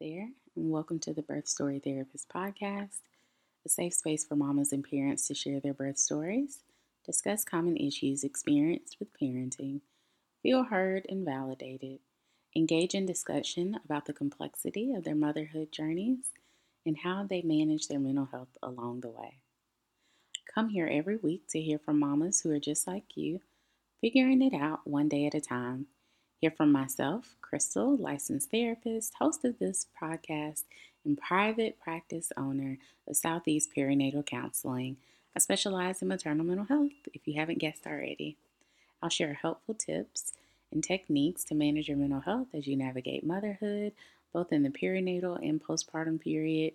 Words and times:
there, 0.00 0.30
and 0.56 0.70
welcome 0.70 0.98
to 0.98 1.12
the 1.12 1.20
Birth 1.20 1.46
Story 1.46 1.78
Therapist 1.78 2.26
podcast, 2.30 3.00
a 3.66 3.68
safe 3.68 3.92
space 3.92 4.24
for 4.24 4.34
mamas 4.34 4.72
and 4.72 4.82
parents 4.82 5.26
to 5.28 5.34
share 5.34 5.60
their 5.60 5.74
birth 5.74 5.98
stories, 5.98 6.60
discuss 7.04 7.44
common 7.44 7.76
issues 7.76 8.24
experienced 8.24 8.96
with 8.98 9.12
parenting, 9.20 9.82
feel 10.42 10.62
heard 10.62 11.04
and 11.10 11.22
validated, 11.22 11.98
engage 12.56 12.94
in 12.94 13.04
discussion 13.04 13.78
about 13.84 14.06
the 14.06 14.14
complexity 14.14 14.94
of 14.94 15.04
their 15.04 15.14
motherhood 15.14 15.70
journeys, 15.70 16.30
and 16.86 17.00
how 17.04 17.26
they 17.28 17.42
manage 17.42 17.88
their 17.88 18.00
mental 18.00 18.28
health 18.32 18.56
along 18.62 19.02
the 19.02 19.10
way. 19.10 19.42
Come 20.54 20.70
here 20.70 20.88
every 20.90 21.16
week 21.16 21.42
to 21.50 21.60
hear 21.60 21.78
from 21.78 21.98
mamas 21.98 22.40
who 22.40 22.50
are 22.52 22.58
just 22.58 22.86
like 22.86 23.18
you, 23.18 23.40
figuring 24.00 24.40
it 24.40 24.54
out 24.54 24.80
one 24.86 25.10
day 25.10 25.26
at 25.26 25.34
a 25.34 25.42
time 25.42 25.88
Hear 26.40 26.50
from 26.50 26.72
myself, 26.72 27.36
Crystal, 27.42 27.98
licensed 27.98 28.50
therapist, 28.50 29.12
host 29.18 29.44
of 29.44 29.58
this 29.58 29.88
podcast, 30.00 30.62
and 31.04 31.20
private 31.20 31.78
practice 31.78 32.32
owner 32.34 32.78
of 33.06 33.18
Southeast 33.18 33.68
Perinatal 33.76 34.24
Counseling. 34.24 34.96
I 35.36 35.40
specialize 35.40 36.00
in 36.00 36.08
maternal 36.08 36.46
mental 36.46 36.64
health, 36.64 36.92
if 37.12 37.28
you 37.28 37.34
haven't 37.34 37.58
guessed 37.58 37.86
already. 37.86 38.38
I'll 39.02 39.10
share 39.10 39.34
helpful 39.34 39.74
tips 39.74 40.32
and 40.72 40.82
techniques 40.82 41.44
to 41.44 41.54
manage 41.54 41.88
your 41.88 41.98
mental 41.98 42.20
health 42.20 42.48
as 42.54 42.66
you 42.66 42.74
navigate 42.74 43.22
motherhood, 43.22 43.92
both 44.32 44.50
in 44.50 44.62
the 44.62 44.70
perinatal 44.70 45.46
and 45.46 45.62
postpartum 45.62 46.22
period, 46.22 46.72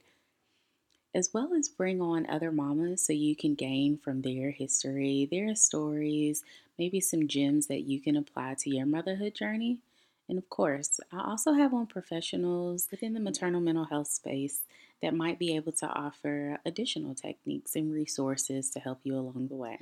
as 1.16 1.34
well 1.34 1.54
as 1.58 1.70
bring 1.70 2.02
on 2.02 2.30
other 2.30 2.52
mamas 2.52 3.02
so 3.02 3.14
you 3.14 3.38
can 3.38 3.56
gain 3.56 3.98
from 3.98 4.22
their 4.22 4.52
history, 4.52 5.28
their 5.32 5.56
stories, 5.56 6.44
maybe 6.78 7.00
some 7.00 7.30
gems 7.30 7.68
that 7.68 7.84
you 7.84 8.02
can 8.02 8.18
apply 8.18 8.54
to 8.60 8.70
your 8.70 8.86
motherhood 8.86 9.34
journey. 9.34 9.80
And 10.28 10.38
of 10.38 10.50
course, 10.50 11.00
I 11.14 11.24
also 11.24 11.54
have 11.54 11.74
on 11.74 11.88
professionals 11.88 12.90
within 12.92 13.14
the 13.14 13.22
maternal 13.22 13.62
mental 13.62 13.86
health 13.86 14.08
space 14.08 14.64
that 15.02 15.16
might 15.16 15.40
be 15.40 15.56
able 15.56 15.72
to 15.72 15.88
offer 15.88 16.60
additional 16.66 17.16
techniques 17.16 17.76
and 17.76 17.94
resources 17.94 18.70
to 18.72 18.82
help 18.82 19.00
you 19.04 19.16
along 19.16 19.48
the 19.48 19.56
way. 19.56 19.80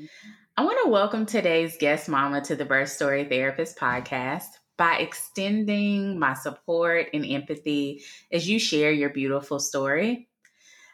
I 0.55 0.63
want 0.65 0.77
to 0.83 0.91
welcome 0.91 1.25
today's 1.25 1.77
guest 1.77 2.09
mama 2.09 2.41
to 2.41 2.55
the 2.55 2.65
Birth 2.65 2.89
Story 2.89 3.23
Therapist 3.23 3.75
podcast 3.75 4.49
by 4.77 4.97
extending 4.97 6.19
my 6.19 6.35
support 6.35 7.07
and 7.11 7.25
empathy 7.25 8.03
as 8.31 8.47
you 8.47 8.59
share 8.59 8.91
your 8.91 9.09
beautiful 9.09 9.59
story. 9.59 10.27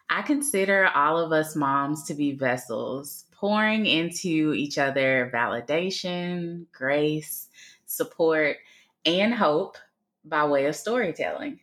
I 0.09 0.23
consider 0.23 0.87
all 0.87 1.19
of 1.19 1.31
us 1.31 1.55
moms 1.55 2.03
to 2.05 2.15
be 2.15 2.31
vessels, 2.31 3.25
pouring 3.31 3.85
into 3.85 4.53
each 4.53 4.77
other 4.77 5.31
validation, 5.33 6.65
grace, 6.71 7.47
support, 7.85 8.57
and 9.05 9.33
hope 9.33 9.77
by 10.25 10.45
way 10.45 10.65
of 10.65 10.75
storytelling. 10.75 11.59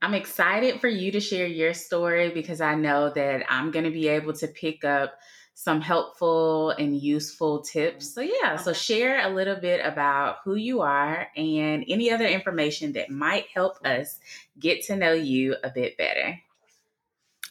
I'm 0.00 0.14
excited 0.14 0.80
for 0.80 0.88
you 0.88 1.10
to 1.12 1.20
share 1.20 1.46
your 1.46 1.74
story 1.74 2.30
because 2.30 2.60
I 2.60 2.74
know 2.74 3.10
that 3.10 3.44
I'm 3.48 3.70
going 3.70 3.84
to 3.84 3.90
be 3.90 4.08
able 4.08 4.34
to 4.34 4.46
pick 4.46 4.84
up 4.84 5.18
some 5.54 5.80
helpful 5.80 6.70
and 6.70 6.94
useful 6.94 7.62
tips. 7.62 8.14
So, 8.14 8.20
yeah, 8.20 8.56
so 8.56 8.74
share 8.74 9.26
a 9.26 9.34
little 9.34 9.56
bit 9.56 9.80
about 9.84 10.36
who 10.44 10.54
you 10.54 10.82
are 10.82 11.28
and 11.34 11.84
any 11.88 12.12
other 12.12 12.26
information 12.26 12.92
that 12.92 13.10
might 13.10 13.46
help 13.52 13.84
us 13.84 14.20
get 14.58 14.84
to 14.84 14.96
know 14.96 15.12
you 15.12 15.56
a 15.64 15.70
bit 15.70 15.96
better. 15.96 16.38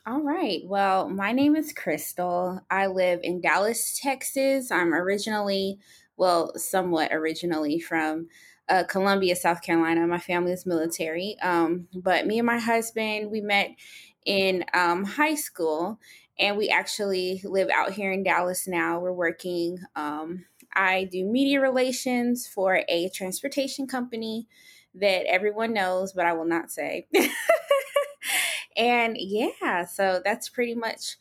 All 0.07 0.21
right. 0.21 0.61
Well, 0.63 1.09
my 1.09 1.31
name 1.31 1.55
is 1.55 1.73
Crystal. 1.73 2.61
I 2.69 2.85
live 2.85 3.21
in 3.23 3.41
Dallas, 3.41 3.99
Texas. 3.99 4.69
I'm 4.69 4.93
originally, 4.93 5.79
well, 6.15 6.55
somewhat 6.57 7.11
originally 7.11 7.79
from 7.79 8.27
uh, 8.69 8.83
Columbia, 8.83 9.35
South 9.35 9.63
Carolina. 9.63 10.05
My 10.05 10.19
family 10.19 10.51
is 10.51 10.63
military. 10.67 11.37
Um, 11.41 11.87
but 11.91 12.27
me 12.27 12.37
and 12.37 12.45
my 12.45 12.59
husband, 12.59 13.31
we 13.31 13.41
met 13.41 13.71
in 14.27 14.63
um, 14.75 15.05
high 15.05 15.33
school 15.33 15.99
and 16.37 16.55
we 16.55 16.69
actually 16.69 17.41
live 17.43 17.69
out 17.73 17.93
here 17.93 18.11
in 18.11 18.21
Dallas 18.21 18.67
now. 18.67 18.99
We're 18.99 19.11
working, 19.11 19.79
um, 19.95 20.45
I 20.75 21.05
do 21.05 21.25
media 21.25 21.61
relations 21.61 22.45
for 22.45 22.83
a 22.87 23.09
transportation 23.09 23.87
company 23.87 24.47
that 24.93 25.25
everyone 25.25 25.73
knows, 25.73 26.13
but 26.13 26.27
I 26.27 26.33
will 26.33 26.45
not 26.45 26.69
say. 26.69 27.07
And 28.75 29.15
yeah, 29.19 29.85
so 29.85 30.21
that's 30.23 30.49
pretty 30.49 30.75
much 30.75 31.17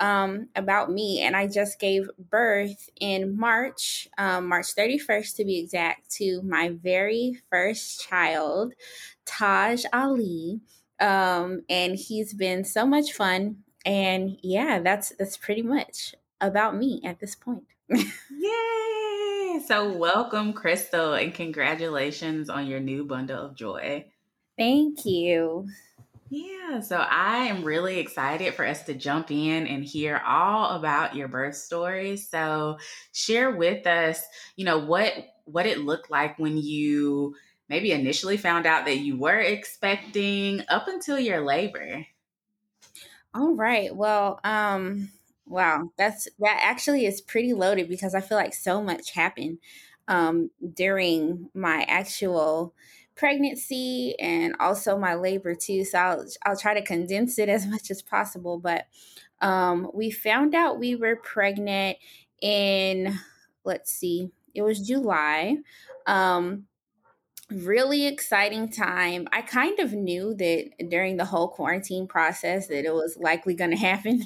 um, 0.00 0.48
about 0.54 0.90
me. 0.90 1.20
And 1.20 1.36
I 1.36 1.46
just 1.46 1.78
gave 1.78 2.08
birth 2.18 2.88
in 3.00 3.38
March, 3.38 4.08
um, 4.16 4.46
March 4.48 4.74
31st 4.74 5.36
to 5.36 5.44
be 5.44 5.58
exact, 5.58 6.10
to 6.16 6.42
my 6.42 6.70
very 6.70 7.40
first 7.50 8.06
child, 8.08 8.74
Taj 9.24 9.84
Ali. 9.92 10.60
Um, 11.00 11.62
and 11.68 11.96
he's 11.96 12.34
been 12.34 12.64
so 12.64 12.86
much 12.86 13.12
fun. 13.12 13.58
And 13.84 14.38
yeah, 14.42 14.80
that's 14.80 15.12
that's 15.18 15.36
pretty 15.36 15.62
much 15.62 16.14
about 16.40 16.76
me 16.76 17.00
at 17.04 17.20
this 17.20 17.34
point. 17.34 17.64
Yay! 17.88 19.60
So 19.66 19.92
welcome, 19.92 20.52
Crystal, 20.52 21.14
and 21.14 21.32
congratulations 21.32 22.50
on 22.50 22.66
your 22.66 22.80
new 22.80 23.04
bundle 23.04 23.46
of 23.46 23.54
joy. 23.54 24.06
Thank 24.58 25.04
you. 25.04 25.68
Yeah, 26.30 26.80
so 26.80 26.98
I 26.98 27.44
am 27.46 27.64
really 27.64 27.98
excited 27.98 28.54
for 28.54 28.66
us 28.66 28.84
to 28.84 28.94
jump 28.94 29.30
in 29.30 29.66
and 29.66 29.82
hear 29.82 30.18
all 30.26 30.76
about 30.76 31.16
your 31.16 31.26
birth 31.28 31.56
story. 31.56 32.18
So 32.18 32.78
share 33.12 33.50
with 33.56 33.86
us, 33.86 34.22
you 34.56 34.64
know, 34.66 34.78
what 34.78 35.14
what 35.44 35.64
it 35.64 35.78
looked 35.78 36.10
like 36.10 36.38
when 36.38 36.58
you 36.58 37.34
maybe 37.70 37.92
initially 37.92 38.36
found 38.36 38.66
out 38.66 38.84
that 38.84 38.98
you 38.98 39.16
were 39.18 39.40
expecting 39.40 40.62
up 40.68 40.86
until 40.88 41.18
your 41.18 41.40
labor. 41.40 42.04
All 43.34 43.54
right. 43.54 43.94
Well, 43.94 44.40
um 44.44 45.10
wow, 45.46 45.92
that's 45.96 46.28
that 46.38 46.60
actually 46.62 47.06
is 47.06 47.20
pretty 47.20 47.52
loaded 47.54 47.88
because 47.88 48.14
I 48.14 48.20
feel 48.20 48.38
like 48.38 48.54
so 48.54 48.82
much 48.82 49.12
happened 49.12 49.58
um 50.08 50.50
during 50.74 51.50
my 51.54 51.82
actual 51.88 52.74
pregnancy 53.18 54.14
and 54.18 54.54
also 54.60 54.96
my 54.96 55.14
labor 55.14 55.54
too. 55.54 55.84
So 55.84 55.98
I'll, 55.98 56.24
I'll 56.46 56.56
try 56.56 56.72
to 56.74 56.82
condense 56.82 57.38
it 57.38 57.48
as 57.50 57.66
much 57.66 57.90
as 57.90 58.00
possible. 58.00 58.58
But 58.58 58.86
um, 59.40 59.90
we 59.92 60.10
found 60.10 60.54
out 60.54 60.78
we 60.78 60.96
were 60.96 61.16
pregnant 61.16 61.98
in, 62.40 63.18
let's 63.64 63.92
see, 63.92 64.30
it 64.54 64.62
was 64.62 64.80
July. 64.80 65.56
Um, 66.06 66.64
really 67.50 68.06
exciting 68.06 68.70
time. 68.70 69.26
I 69.32 69.42
kind 69.42 69.78
of 69.78 69.92
knew 69.92 70.34
that 70.34 70.88
during 70.88 71.16
the 71.16 71.24
whole 71.24 71.48
quarantine 71.48 72.06
process 72.06 72.68
that 72.68 72.84
it 72.84 72.92
was 72.92 73.16
likely 73.18 73.54
going 73.54 73.70
to 73.72 73.76
happen. 73.76 74.22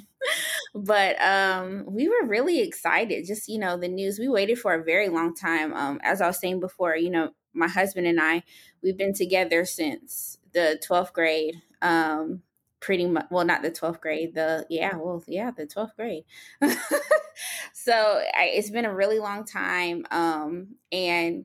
but 0.74 1.20
um, 1.20 1.84
we 1.86 2.08
were 2.08 2.26
really 2.26 2.60
excited. 2.60 3.26
Just, 3.26 3.48
you 3.48 3.58
know, 3.58 3.76
the 3.76 3.88
news, 3.88 4.18
we 4.18 4.28
waited 4.28 4.58
for 4.58 4.74
a 4.74 4.84
very 4.84 5.08
long 5.08 5.34
time. 5.34 5.72
Um, 5.74 6.00
as 6.02 6.20
I 6.20 6.26
was 6.26 6.38
saying 6.38 6.60
before, 6.60 6.96
you 6.96 7.10
know, 7.10 7.30
my 7.54 7.68
husband 7.68 8.06
and 8.06 8.20
I, 8.20 8.42
we've 8.82 8.96
been 8.96 9.14
together 9.14 9.64
since 9.64 10.38
the 10.52 10.80
12th 10.86 11.12
grade. 11.12 11.62
Um, 11.80 12.42
pretty 12.80 13.06
much, 13.06 13.26
well, 13.30 13.44
not 13.44 13.62
the 13.62 13.70
12th 13.70 14.00
grade, 14.00 14.34
the, 14.34 14.66
yeah, 14.68 14.96
well, 14.96 15.22
yeah, 15.28 15.52
the 15.52 15.66
12th 15.66 15.94
grade. 15.96 16.24
so 17.72 17.92
I, 18.34 18.50
it's 18.54 18.70
been 18.70 18.84
a 18.84 18.94
really 18.94 19.20
long 19.20 19.44
time. 19.44 20.04
Um, 20.10 20.74
and, 20.90 21.44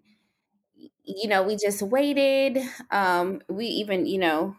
you 1.05 1.27
know, 1.29 1.43
we 1.43 1.55
just 1.55 1.81
waited. 1.81 2.59
Um, 2.89 3.41
we 3.47 3.67
even, 3.67 4.07
you 4.07 4.17
know, 4.17 4.55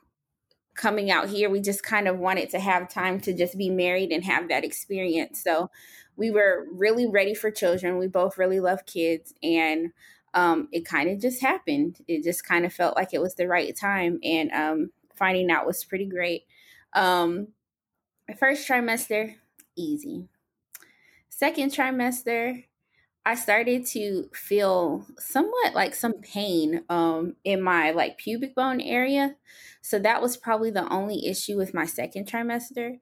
coming 0.74 1.10
out 1.10 1.28
here, 1.28 1.50
we 1.50 1.60
just 1.60 1.82
kind 1.82 2.06
of 2.06 2.18
wanted 2.18 2.48
to 2.50 2.60
have 2.60 2.88
time 2.88 3.20
to 3.20 3.32
just 3.34 3.58
be 3.58 3.68
married 3.68 4.12
and 4.12 4.24
have 4.24 4.48
that 4.48 4.64
experience. 4.64 5.42
So 5.42 5.70
we 6.16 6.30
were 6.30 6.66
really 6.72 7.06
ready 7.06 7.34
for 7.34 7.50
children. 7.50 7.98
We 7.98 8.06
both 8.06 8.38
really 8.38 8.60
love 8.60 8.86
kids. 8.86 9.34
And 9.42 9.92
um, 10.38 10.68
it 10.70 10.84
kind 10.84 11.10
of 11.10 11.20
just 11.20 11.42
happened. 11.42 11.98
It 12.06 12.22
just 12.22 12.46
kind 12.46 12.64
of 12.64 12.72
felt 12.72 12.94
like 12.96 13.12
it 13.12 13.20
was 13.20 13.34
the 13.34 13.48
right 13.48 13.76
time, 13.76 14.20
and 14.22 14.52
um, 14.52 14.90
finding 15.16 15.50
out 15.50 15.66
was 15.66 15.84
pretty 15.84 16.06
great. 16.06 16.44
Um, 16.92 17.48
first 18.38 18.68
trimester, 18.68 19.34
easy. 19.76 20.28
Second 21.28 21.72
trimester, 21.72 22.64
I 23.26 23.34
started 23.34 23.84
to 23.86 24.30
feel 24.32 25.06
somewhat 25.18 25.74
like 25.74 25.94
some 25.94 26.14
pain 26.14 26.84
um, 26.88 27.34
in 27.42 27.60
my 27.60 27.90
like 27.90 28.16
pubic 28.16 28.54
bone 28.54 28.80
area. 28.80 29.34
So 29.80 29.98
that 29.98 30.22
was 30.22 30.36
probably 30.36 30.70
the 30.70 30.88
only 30.88 31.26
issue 31.26 31.56
with 31.56 31.74
my 31.74 31.84
second 31.84 32.26
trimester. 32.26 33.00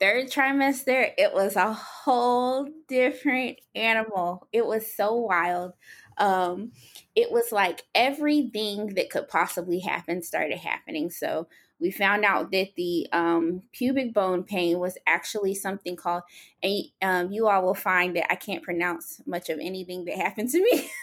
Third 0.00 0.30
trimester, 0.30 1.10
it 1.18 1.34
was 1.34 1.56
a 1.56 1.72
whole 1.72 2.68
different 2.86 3.58
animal. 3.74 4.48
It 4.52 4.64
was 4.64 4.94
so 4.94 5.14
wild. 5.16 5.72
Um, 6.18 6.72
it 7.14 7.30
was 7.30 7.52
like 7.52 7.84
everything 7.94 8.94
that 8.94 9.10
could 9.10 9.28
possibly 9.28 9.80
happen 9.80 10.22
started 10.22 10.58
happening. 10.58 11.10
So 11.10 11.48
we 11.80 11.90
found 11.90 12.24
out 12.24 12.50
that 12.50 12.68
the 12.76 13.06
um, 13.12 13.62
pubic 13.72 14.12
bone 14.12 14.42
pain 14.42 14.78
was 14.78 14.98
actually 15.06 15.54
something 15.54 15.96
called, 15.96 16.22
and 16.62 16.84
um, 17.02 17.32
you 17.32 17.46
all 17.46 17.62
will 17.62 17.74
find 17.74 18.16
that 18.16 18.30
I 18.32 18.34
can't 18.34 18.64
pronounce 18.64 19.20
much 19.26 19.48
of 19.48 19.58
anything 19.60 20.04
that 20.06 20.16
happened 20.16 20.50
to 20.50 20.62
me. 20.62 20.90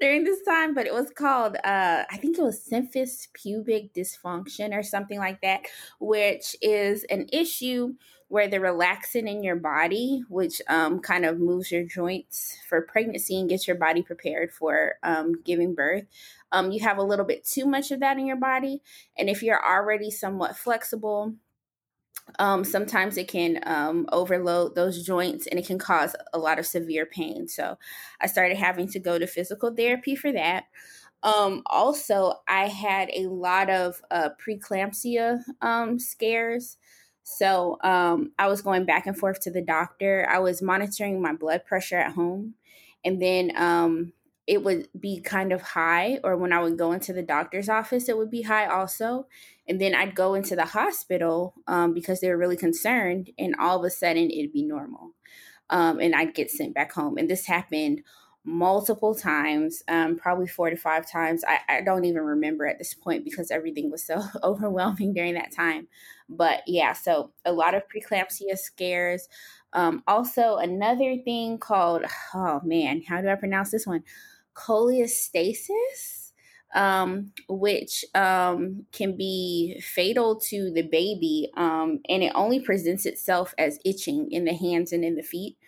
during 0.00 0.24
this 0.24 0.42
time, 0.42 0.74
but 0.74 0.86
it 0.86 0.94
was 0.94 1.10
called 1.10 1.56
uh 1.56 2.04
I 2.08 2.16
think 2.18 2.38
it 2.38 2.42
was 2.42 2.64
symphysis 2.64 3.28
pubic 3.32 3.92
dysfunction 3.92 4.72
or 4.72 4.82
something 4.82 5.18
like 5.18 5.40
that, 5.42 5.62
which 6.00 6.56
is 6.62 7.04
an 7.04 7.26
issue 7.32 7.94
where 8.28 8.48
the 8.48 8.58
relaxin 8.58 9.28
in 9.28 9.42
your 9.42 9.56
body, 9.56 10.22
which 10.28 10.60
um, 10.68 11.00
kind 11.00 11.24
of 11.24 11.38
moves 11.38 11.72
your 11.72 11.84
joints 11.84 12.58
for 12.68 12.82
pregnancy 12.82 13.38
and 13.40 13.48
gets 13.48 13.66
your 13.66 13.76
body 13.76 14.02
prepared 14.02 14.52
for 14.52 14.94
um, 15.02 15.40
giving 15.44 15.74
birth, 15.74 16.04
um, 16.52 16.70
you 16.70 16.80
have 16.80 16.98
a 16.98 17.02
little 17.02 17.24
bit 17.24 17.44
too 17.44 17.66
much 17.66 17.90
of 17.90 18.00
that 18.00 18.18
in 18.18 18.26
your 18.26 18.36
body. 18.36 18.82
And 19.16 19.28
if 19.30 19.42
you're 19.42 19.64
already 19.64 20.10
somewhat 20.10 20.56
flexible, 20.56 21.34
um, 22.38 22.64
sometimes 22.64 23.16
it 23.16 23.28
can 23.28 23.60
um, 23.64 24.06
overload 24.12 24.74
those 24.74 25.04
joints 25.04 25.46
and 25.46 25.58
it 25.58 25.66
can 25.66 25.78
cause 25.78 26.14
a 26.34 26.38
lot 26.38 26.58
of 26.58 26.66
severe 26.66 27.06
pain. 27.06 27.48
So 27.48 27.78
I 28.20 28.26
started 28.26 28.58
having 28.58 28.88
to 28.88 28.98
go 28.98 29.18
to 29.18 29.26
physical 29.26 29.74
therapy 29.74 30.14
for 30.14 30.32
that. 30.32 30.64
Um, 31.22 31.62
also, 31.66 32.34
I 32.46 32.68
had 32.68 33.10
a 33.12 33.26
lot 33.26 33.70
of 33.70 34.00
uh, 34.10 34.30
preeclampsia 34.44 35.40
um, 35.60 35.98
scares. 35.98 36.76
So 37.30 37.76
um, 37.82 38.32
I 38.38 38.48
was 38.48 38.62
going 38.62 38.86
back 38.86 39.06
and 39.06 39.16
forth 39.16 39.40
to 39.40 39.50
the 39.50 39.60
doctor. 39.60 40.26
I 40.30 40.38
was 40.38 40.62
monitoring 40.62 41.20
my 41.20 41.34
blood 41.34 41.66
pressure 41.66 41.98
at 41.98 42.12
home. 42.12 42.54
And 43.04 43.20
then 43.20 43.52
um, 43.54 44.14
it 44.46 44.64
would 44.64 44.88
be 44.98 45.20
kind 45.20 45.52
of 45.52 45.60
high, 45.60 46.20
or 46.24 46.38
when 46.38 46.54
I 46.54 46.62
would 46.62 46.78
go 46.78 46.92
into 46.92 47.12
the 47.12 47.22
doctor's 47.22 47.68
office, 47.68 48.08
it 48.08 48.16
would 48.16 48.30
be 48.30 48.42
high 48.42 48.66
also. 48.66 49.26
And 49.68 49.78
then 49.78 49.94
I'd 49.94 50.14
go 50.14 50.32
into 50.32 50.56
the 50.56 50.64
hospital 50.64 51.54
um, 51.66 51.92
because 51.92 52.20
they 52.20 52.30
were 52.30 52.38
really 52.38 52.56
concerned, 52.56 53.30
and 53.38 53.54
all 53.60 53.78
of 53.78 53.84
a 53.84 53.90
sudden 53.90 54.30
it'd 54.30 54.52
be 54.52 54.64
normal. 54.64 55.10
Um, 55.68 56.00
and 56.00 56.14
I'd 56.14 56.34
get 56.34 56.50
sent 56.50 56.74
back 56.74 56.92
home. 56.92 57.18
And 57.18 57.28
this 57.28 57.44
happened 57.44 58.02
multiple 58.48 59.14
times, 59.14 59.82
um, 59.88 60.16
probably 60.16 60.46
four 60.46 60.70
to 60.70 60.76
five 60.76 61.08
times. 61.08 61.44
I, 61.46 61.58
I, 61.68 61.80
don't 61.82 62.06
even 62.06 62.22
remember 62.22 62.66
at 62.66 62.78
this 62.78 62.94
point 62.94 63.22
because 63.22 63.50
everything 63.50 63.90
was 63.90 64.02
so 64.02 64.22
overwhelming 64.42 65.12
during 65.12 65.34
that 65.34 65.52
time. 65.54 65.86
But 66.30 66.62
yeah, 66.66 66.94
so 66.94 67.30
a 67.44 67.52
lot 67.52 67.74
of 67.74 67.82
preeclampsia 67.88 68.56
scares. 68.56 69.28
Um, 69.74 70.02
also, 70.06 70.56
another 70.56 71.16
thing 71.18 71.58
called, 71.58 72.04
oh 72.34 72.60
man, 72.64 73.02
how 73.06 73.20
do 73.20 73.28
I 73.28 73.34
pronounce 73.34 73.70
this 73.70 73.86
one? 73.86 74.02
Cholestasis, 74.54 76.32
um, 76.74 77.32
which 77.50 78.02
um, 78.14 78.86
can 78.92 79.14
be 79.14 79.78
fatal 79.84 80.40
to 80.48 80.72
the 80.72 80.82
baby, 80.82 81.50
um, 81.54 82.00
and 82.08 82.22
it 82.22 82.32
only 82.34 82.60
presents 82.60 83.04
itself 83.04 83.54
as 83.58 83.78
itching 83.84 84.28
in 84.30 84.46
the 84.46 84.54
hands 84.54 84.92
and 84.92 85.04
in 85.04 85.16
the 85.16 85.22
feet. 85.22 85.58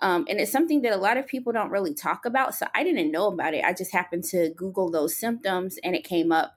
Um, 0.00 0.26
and 0.28 0.40
it's 0.40 0.52
something 0.52 0.82
that 0.82 0.92
a 0.92 0.98
lot 0.98 1.16
of 1.16 1.26
people 1.26 1.52
don't 1.52 1.70
really 1.70 1.94
talk 1.94 2.24
about. 2.26 2.54
So 2.54 2.66
I 2.74 2.84
didn't 2.84 3.10
know 3.10 3.28
about 3.28 3.54
it. 3.54 3.64
I 3.64 3.72
just 3.72 3.92
happened 3.92 4.24
to 4.24 4.50
Google 4.50 4.90
those 4.90 5.16
symptoms 5.16 5.78
and 5.82 5.94
it 5.94 6.04
came 6.04 6.32
up. 6.32 6.56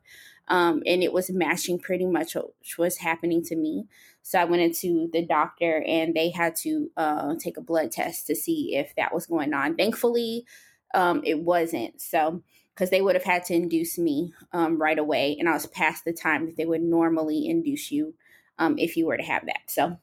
Um, 0.50 0.82
and 0.86 1.04
it 1.04 1.14
was 1.14 1.30
matching 1.30 1.80
pretty 1.80 2.06
much 2.06 2.36
what 2.36 2.52
was 2.78 2.98
happening 2.98 3.44
to 3.44 3.56
me. 3.56 3.86
So 4.24 4.40
I 4.40 4.46
went 4.46 4.64
into 4.64 5.10
the 5.14 5.26
doctor 5.26 5.84
and 5.88 6.14
they 6.14 6.32
had 6.32 6.56
to 6.64 6.90
uh, 6.98 7.36
take 7.40 7.58
a 7.58 7.62
blood 7.62 7.92
test 7.92 8.28
to 8.28 8.36
see 8.36 8.76
if 8.76 8.96
that 8.96 9.14
was 9.14 9.28
going 9.28 9.54
on. 9.54 9.76
Thankfully, 9.76 10.46
um, 10.94 11.22
it 11.24 11.40
wasn't. 11.40 12.02
So, 12.02 12.44
because 12.74 12.92
they 12.92 13.02
would 13.02 13.16
have 13.16 13.26
had 13.26 13.44
to 13.46 13.54
induce 13.54 13.98
me 13.98 14.34
um, 14.54 14.82
right 14.82 14.98
away, 14.98 15.36
and 15.38 15.50
I 15.50 15.54
was 15.54 15.66
past 15.66 16.06
the 16.06 16.14
time 16.14 16.46
that 16.46 16.56
they 16.56 16.66
would 16.66 16.82
normally 16.82 17.46
induce 17.46 17.92
you 17.92 18.14
um, 18.58 18.78
if 18.78 18.96
you 18.96 19.06
were 19.06 19.18
to 19.18 19.24
have 19.24 19.46
that. 19.48 19.64
So, 19.68 19.98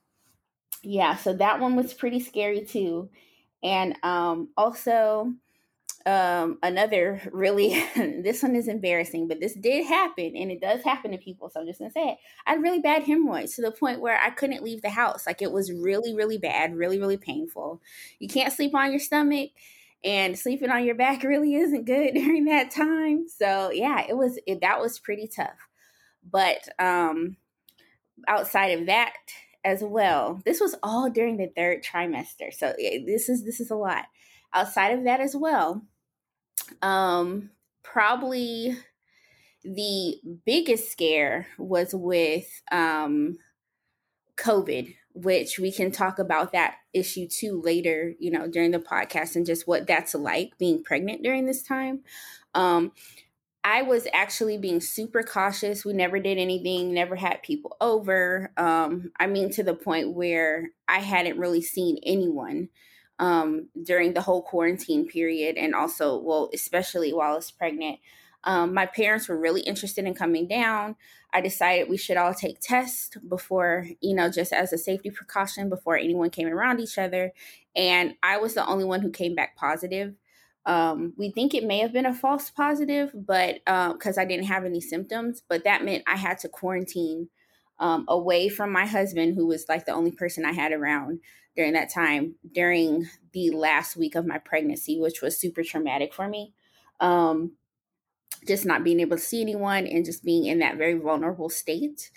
yeah, 0.82 1.16
so 1.16 1.32
that 1.34 1.58
one 1.58 1.74
was 1.74 1.94
pretty 1.94 2.20
scary 2.20 2.64
too. 2.64 3.08
And 3.62 3.96
um, 4.02 4.48
also, 4.56 5.32
um, 6.06 6.58
another 6.62 7.20
really, 7.32 7.84
this 7.96 8.42
one 8.42 8.54
is 8.54 8.68
embarrassing, 8.68 9.28
but 9.28 9.40
this 9.40 9.54
did 9.54 9.86
happen 9.86 10.36
and 10.36 10.50
it 10.50 10.60
does 10.60 10.82
happen 10.82 11.10
to 11.10 11.18
people. 11.18 11.50
So 11.50 11.60
I'm 11.60 11.66
just 11.66 11.80
gonna 11.80 11.90
say 11.90 12.10
it. 12.10 12.18
I 12.46 12.52
had 12.52 12.62
really 12.62 12.78
bad 12.78 13.02
hemorrhoids 13.02 13.56
to 13.56 13.62
the 13.62 13.72
point 13.72 14.00
where 14.00 14.18
I 14.18 14.30
couldn't 14.30 14.62
leave 14.62 14.82
the 14.82 14.90
house. 14.90 15.26
Like 15.26 15.42
it 15.42 15.52
was 15.52 15.72
really, 15.72 16.14
really 16.14 16.38
bad, 16.38 16.76
really, 16.76 16.98
really 16.98 17.16
painful. 17.16 17.82
You 18.20 18.28
can't 18.28 18.52
sleep 18.52 18.74
on 18.74 18.90
your 18.90 19.00
stomach 19.00 19.50
and 20.04 20.38
sleeping 20.38 20.70
on 20.70 20.84
your 20.84 20.94
back 20.94 21.22
really 21.24 21.56
isn't 21.56 21.84
good 21.86 22.14
during 22.14 22.44
that 22.44 22.70
time. 22.70 23.26
So 23.28 23.70
yeah, 23.72 24.04
it 24.08 24.16
was, 24.16 24.38
it, 24.46 24.60
that 24.60 24.80
was 24.80 25.00
pretty 25.00 25.26
tough. 25.28 25.58
But 26.28 26.68
um, 26.78 27.36
outside 28.28 28.78
of 28.78 28.86
that, 28.86 29.14
as 29.66 29.82
well. 29.82 30.40
This 30.44 30.60
was 30.60 30.76
all 30.82 31.10
during 31.10 31.36
the 31.36 31.50
third 31.54 31.82
trimester. 31.82 32.54
So 32.54 32.72
this 32.78 33.28
is 33.28 33.44
this 33.44 33.60
is 33.60 33.70
a 33.70 33.74
lot. 33.74 34.04
Outside 34.54 34.96
of 34.96 35.04
that 35.04 35.20
as 35.20 35.36
well, 35.36 35.82
um 36.80 37.50
probably 37.82 38.78
the 39.64 40.20
biggest 40.46 40.90
scare 40.90 41.48
was 41.58 41.92
with 41.92 42.46
um 42.70 43.38
COVID, 44.36 44.94
which 45.14 45.58
we 45.58 45.72
can 45.72 45.90
talk 45.90 46.18
about 46.18 46.52
that 46.52 46.76
issue 46.94 47.26
too 47.26 47.60
later, 47.60 48.14
you 48.20 48.30
know, 48.30 48.46
during 48.46 48.70
the 48.70 48.78
podcast 48.78 49.34
and 49.34 49.44
just 49.46 49.66
what 49.66 49.86
that's 49.86 50.14
like 50.14 50.56
being 50.58 50.84
pregnant 50.84 51.22
during 51.22 51.46
this 51.46 51.62
time. 51.62 52.00
Um, 52.54 52.92
I 53.66 53.82
was 53.82 54.06
actually 54.14 54.58
being 54.58 54.80
super 54.80 55.24
cautious. 55.24 55.84
We 55.84 55.92
never 55.92 56.20
did 56.20 56.38
anything, 56.38 56.94
never 56.94 57.16
had 57.16 57.42
people 57.42 57.76
over. 57.80 58.52
Um, 58.56 59.10
I 59.18 59.26
mean, 59.26 59.50
to 59.50 59.64
the 59.64 59.74
point 59.74 60.12
where 60.12 60.70
I 60.86 61.00
hadn't 61.00 61.36
really 61.36 61.62
seen 61.62 61.98
anyone 62.04 62.68
um, 63.18 63.66
during 63.82 64.14
the 64.14 64.20
whole 64.20 64.40
quarantine 64.40 65.08
period. 65.08 65.56
And 65.56 65.74
also, 65.74 66.16
well, 66.16 66.48
especially 66.54 67.12
while 67.12 67.32
I 67.32 67.34
was 67.34 67.50
pregnant. 67.50 67.98
Um, 68.44 68.72
my 68.72 68.86
parents 68.86 69.28
were 69.28 69.36
really 69.36 69.62
interested 69.62 70.04
in 70.04 70.14
coming 70.14 70.46
down. 70.46 70.94
I 71.34 71.40
decided 71.40 71.88
we 71.88 71.96
should 71.96 72.16
all 72.16 72.34
take 72.34 72.60
tests 72.60 73.16
before, 73.28 73.88
you 74.00 74.14
know, 74.14 74.30
just 74.30 74.52
as 74.52 74.72
a 74.72 74.78
safety 74.78 75.10
precaution 75.10 75.68
before 75.68 75.96
anyone 75.96 76.30
came 76.30 76.46
around 76.46 76.78
each 76.78 76.98
other. 76.98 77.32
And 77.74 78.14
I 78.22 78.36
was 78.36 78.54
the 78.54 78.64
only 78.64 78.84
one 78.84 79.00
who 79.00 79.10
came 79.10 79.34
back 79.34 79.56
positive. 79.56 80.14
Um, 80.66 81.14
we 81.16 81.30
think 81.30 81.54
it 81.54 81.64
may 81.64 81.78
have 81.78 81.92
been 81.92 82.06
a 82.06 82.14
false 82.14 82.50
positive, 82.50 83.12
but 83.14 83.60
because 83.64 84.18
um, 84.18 84.22
I 84.22 84.24
didn't 84.24 84.46
have 84.46 84.64
any 84.64 84.80
symptoms, 84.80 85.42
but 85.48 85.64
that 85.64 85.84
meant 85.84 86.02
I 86.06 86.16
had 86.16 86.38
to 86.40 86.48
quarantine 86.48 87.28
um, 87.78 88.04
away 88.08 88.48
from 88.48 88.72
my 88.72 88.84
husband, 88.84 89.36
who 89.36 89.46
was 89.46 89.66
like 89.68 89.86
the 89.86 89.92
only 89.92 90.10
person 90.10 90.44
I 90.44 90.52
had 90.52 90.72
around 90.72 91.20
during 91.54 91.72
that 91.72 91.88
time 91.88 92.34
during 92.52 93.08
the 93.32 93.50
last 93.50 93.96
week 93.96 94.14
of 94.14 94.26
my 94.26 94.38
pregnancy, 94.38 95.00
which 95.00 95.22
was 95.22 95.38
super 95.38 95.62
traumatic 95.62 96.12
for 96.12 96.28
me. 96.28 96.52
Um, 97.00 97.52
just 98.46 98.66
not 98.66 98.84
being 98.84 99.00
able 99.00 99.16
to 99.16 99.22
see 99.22 99.40
anyone 99.40 99.86
and 99.86 100.04
just 100.04 100.24
being 100.24 100.46
in 100.46 100.58
that 100.60 100.76
very 100.76 100.94
vulnerable 100.94 101.48
state 101.48 102.10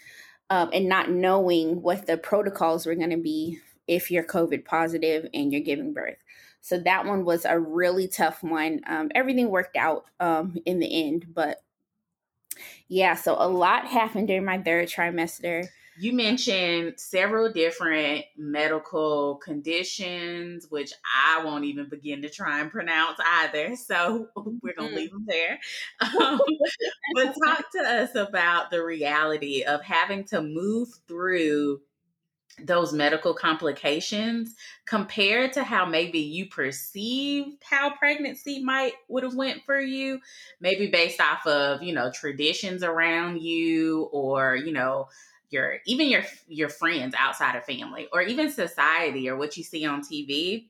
um, 0.49 0.69
and 0.73 0.87
not 0.87 1.09
knowing 1.09 1.81
what 1.81 2.05
the 2.05 2.17
protocols 2.17 2.85
were 2.85 2.95
going 2.95 3.09
to 3.09 3.17
be 3.17 3.59
if 3.87 4.11
you're 4.11 4.23
COVID 4.23 4.65
positive 4.65 5.27
and 5.33 5.51
you're 5.51 5.61
giving 5.61 5.93
birth. 5.93 6.17
So 6.61 6.79
that 6.79 7.05
one 7.05 7.25
was 7.25 7.45
a 7.45 7.59
really 7.59 8.07
tough 8.07 8.43
one. 8.43 8.81
Um, 8.87 9.09
everything 9.15 9.49
worked 9.49 9.77
out 9.77 10.05
um, 10.19 10.57
in 10.65 10.79
the 10.79 11.07
end, 11.07 11.27
but 11.33 11.61
yeah, 12.87 13.15
so 13.15 13.35
a 13.37 13.47
lot 13.47 13.87
happened 13.87 14.27
during 14.27 14.45
my 14.45 14.57
third 14.57 14.89
trimester. 14.89 15.67
You 16.01 16.13
mentioned 16.13 16.93
several 16.97 17.51
different 17.51 18.23
medical 18.37 19.35
conditions, 19.35 20.65
which 20.69 20.93
I 21.05 21.43
won't 21.43 21.65
even 21.65 21.89
begin 21.89 22.21
to 22.21 22.29
try 22.29 22.61
and 22.61 22.71
pronounce 22.71 23.19
either. 23.25 23.75
So 23.89 24.29
we're 24.35 24.73
going 24.75 24.89
to 24.89 24.95
mm. 24.95 24.97
leave 24.97 25.11
them 25.11 25.25
there. 25.27 25.59
Um, 26.21 26.39
but 27.15 27.35
talk 27.45 27.71
to 27.71 27.79
us 27.79 28.15
about 28.15 28.71
the 28.71 28.83
reality 28.83 29.63
of 29.63 29.81
having 29.83 30.23
to 30.25 30.41
move 30.41 30.89
through 31.07 31.81
those 32.65 32.93
medical 32.93 33.33
complications 33.33 34.55
compared 34.85 35.53
to 35.53 35.63
how 35.63 35.85
maybe 35.85 36.19
you 36.19 36.47
perceived 36.47 37.61
how 37.63 37.89
pregnancy 37.95 38.63
might 38.63 38.93
would 39.07 39.23
have 39.23 39.35
went 39.35 39.63
for 39.65 39.79
you 39.79 40.19
maybe 40.59 40.87
based 40.87 41.21
off 41.21 41.45
of 41.47 41.81
you 41.81 41.93
know 41.93 42.11
traditions 42.11 42.83
around 42.83 43.41
you 43.41 44.03
or 44.11 44.55
you 44.55 44.71
know 44.71 45.07
your 45.49 45.77
even 45.85 46.09
your 46.09 46.23
your 46.47 46.69
friends 46.69 47.15
outside 47.17 47.55
of 47.55 47.65
family 47.65 48.07
or 48.13 48.21
even 48.21 48.51
society 48.51 49.29
or 49.29 49.35
what 49.35 49.57
you 49.57 49.63
see 49.63 49.85
on 49.85 50.01
TV 50.01 50.69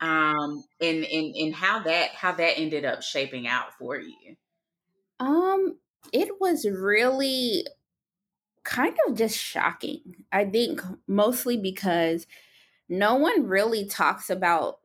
um 0.00 0.64
and 0.80 1.04
and 1.04 1.34
and 1.34 1.54
how 1.54 1.80
that 1.80 2.10
how 2.10 2.32
that 2.32 2.58
ended 2.58 2.84
up 2.84 3.02
shaping 3.02 3.46
out 3.48 3.72
for 3.74 3.98
you. 3.98 4.36
Um 5.18 5.78
it 6.12 6.40
was 6.40 6.66
really 6.68 7.66
kind 8.68 8.94
of 9.06 9.16
just 9.16 9.36
shocking. 9.36 10.00
I 10.30 10.44
think 10.44 10.82
mostly 11.06 11.56
because 11.56 12.26
no 12.86 13.14
one 13.14 13.46
really 13.46 13.86
talks 13.86 14.28
about 14.28 14.80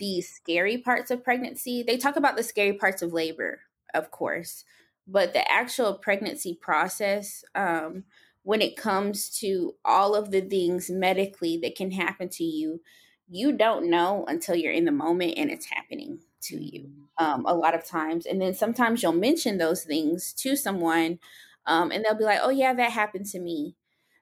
the 0.00 0.20
scary 0.20 0.78
parts 0.78 1.12
of 1.12 1.22
pregnancy. 1.22 1.84
They 1.84 1.96
talk 1.96 2.16
about 2.16 2.36
the 2.36 2.42
scary 2.42 2.72
parts 2.72 3.02
of 3.02 3.12
labor, 3.12 3.60
of 3.94 4.10
course, 4.10 4.64
but 5.06 5.32
the 5.32 5.48
actual 5.48 5.94
pregnancy 5.94 6.58
process, 6.60 7.44
um, 7.54 8.02
when 8.42 8.60
it 8.60 8.76
comes 8.76 9.30
to 9.38 9.76
all 9.84 10.16
of 10.16 10.32
the 10.32 10.40
things 10.40 10.90
medically 10.90 11.56
that 11.58 11.76
can 11.76 11.92
happen 11.92 12.28
to 12.30 12.42
you, 12.44 12.80
you 13.28 13.52
don't 13.52 13.88
know 13.88 14.24
until 14.26 14.56
you're 14.56 14.72
in 14.72 14.86
the 14.86 14.90
moment 14.90 15.34
and 15.36 15.52
it's 15.52 15.66
happening. 15.66 16.18
to 16.42 16.56
you 16.56 16.88
mm-hmm. 16.88 17.24
um, 17.24 17.46
a 17.46 17.54
lot 17.54 17.74
of 17.74 17.84
times. 17.86 18.26
And 18.26 18.40
then 18.40 18.54
sometimes 18.54 19.02
you'll 19.02 19.12
mention 19.12 19.58
those 19.58 19.84
things 19.84 20.32
to 20.38 20.56
someone 20.56 21.20
um, 21.66 21.90
and 21.90 22.04
they'll 22.04 22.14
be 22.14 22.24
like, 22.24 22.40
oh, 22.42 22.50
yeah, 22.50 22.74
that 22.74 22.92
happened 22.92 23.26
to 23.26 23.40
me. 23.40 23.76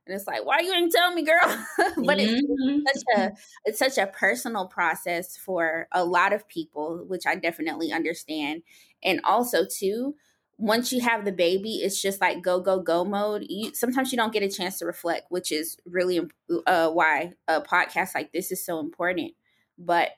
And 0.07 0.17
it's 0.17 0.27
like, 0.27 0.45
why 0.45 0.61
you 0.61 0.73
ain't 0.73 0.91
tell 0.91 1.13
me, 1.13 1.23
girl? 1.23 1.39
but 1.79 2.19
it's, 2.19 2.33
mm-hmm. 2.33 2.81
it's 2.87 3.05
such 3.05 3.19
a 3.19 3.33
it's 3.65 3.79
such 3.79 3.99
a 3.99 4.07
personal 4.07 4.67
process 4.67 5.37
for 5.37 5.87
a 5.93 6.03
lot 6.03 6.33
of 6.33 6.49
people, 6.49 7.05
which 7.07 7.27
I 7.27 7.35
definitely 7.35 7.93
understand. 7.93 8.63
And 9.05 9.21
also 9.23 9.67
too, 9.67 10.15
once 10.57 10.93
you 10.93 11.03
have 11.03 11.25
the 11.25 11.33
baby, 11.33 11.77
it's 11.77 12.01
just 12.01 12.23
like 12.23 12.43
go 12.43 12.59
go 12.59 12.81
go 12.81 13.05
mode. 13.05 13.45
You, 13.49 13.75
sometimes 13.75 14.11
you 14.11 14.17
don't 14.17 14.33
get 14.33 14.43
a 14.43 14.49
chance 14.49 14.79
to 14.79 14.87
reflect, 14.87 15.27
which 15.29 15.53
is 15.53 15.77
really 15.85 16.27
uh, 16.67 16.91
why 16.91 17.35
a 17.47 17.61
podcast 17.61 18.15
like 18.15 18.33
this 18.33 18.51
is 18.51 18.65
so 18.65 18.81
important. 18.81 19.33
But 19.79 20.11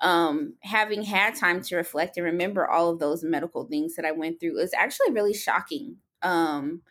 um, 0.00 0.54
having 0.62 1.02
had 1.02 1.34
time 1.34 1.60
to 1.62 1.76
reflect 1.76 2.16
and 2.16 2.24
remember 2.24 2.68
all 2.68 2.90
of 2.90 2.98
those 2.98 3.24
medical 3.24 3.64
things 3.64 3.96
that 3.96 4.04
I 4.04 4.12
went 4.12 4.40
through 4.40 4.58
is 4.58 4.72
actually 4.74 5.12
really 5.12 5.34
shocking. 5.34 5.96
Um, 6.22 6.82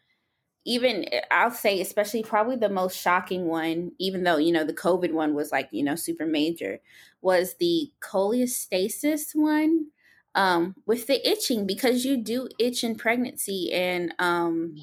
even 0.65 1.05
eh, 1.12 1.21
I'll 1.31 1.51
say, 1.51 1.81
especially 1.81 2.24
probably 2.24 2.55
the 2.55 2.69
most 2.69 2.98
shocking 2.98 3.45
one, 3.48 3.93
even 4.00 4.24
though, 4.24 4.38
you 4.38 4.51
know, 4.51 4.63
the 4.63 4.74
COVID 4.74 5.13
one 5.13 5.33
was 5.33 5.51
like, 5.51 5.69
you 5.71 5.83
know, 5.83 5.95
super 5.95 6.25
major, 6.25 6.79
was 7.21 7.55
the 7.55 7.91
cholestasis 8.01 9.33
one 9.33 9.88
um, 10.36 10.75
with 10.86 11.07
the 11.07 11.27
itching 11.27 11.65
because 11.65 12.05
you 12.05 12.17
do 12.17 12.48
itch 12.59 12.83
in 12.83 12.95
pregnancy. 12.95 13.71
And 13.74 14.13
um, 14.19 14.75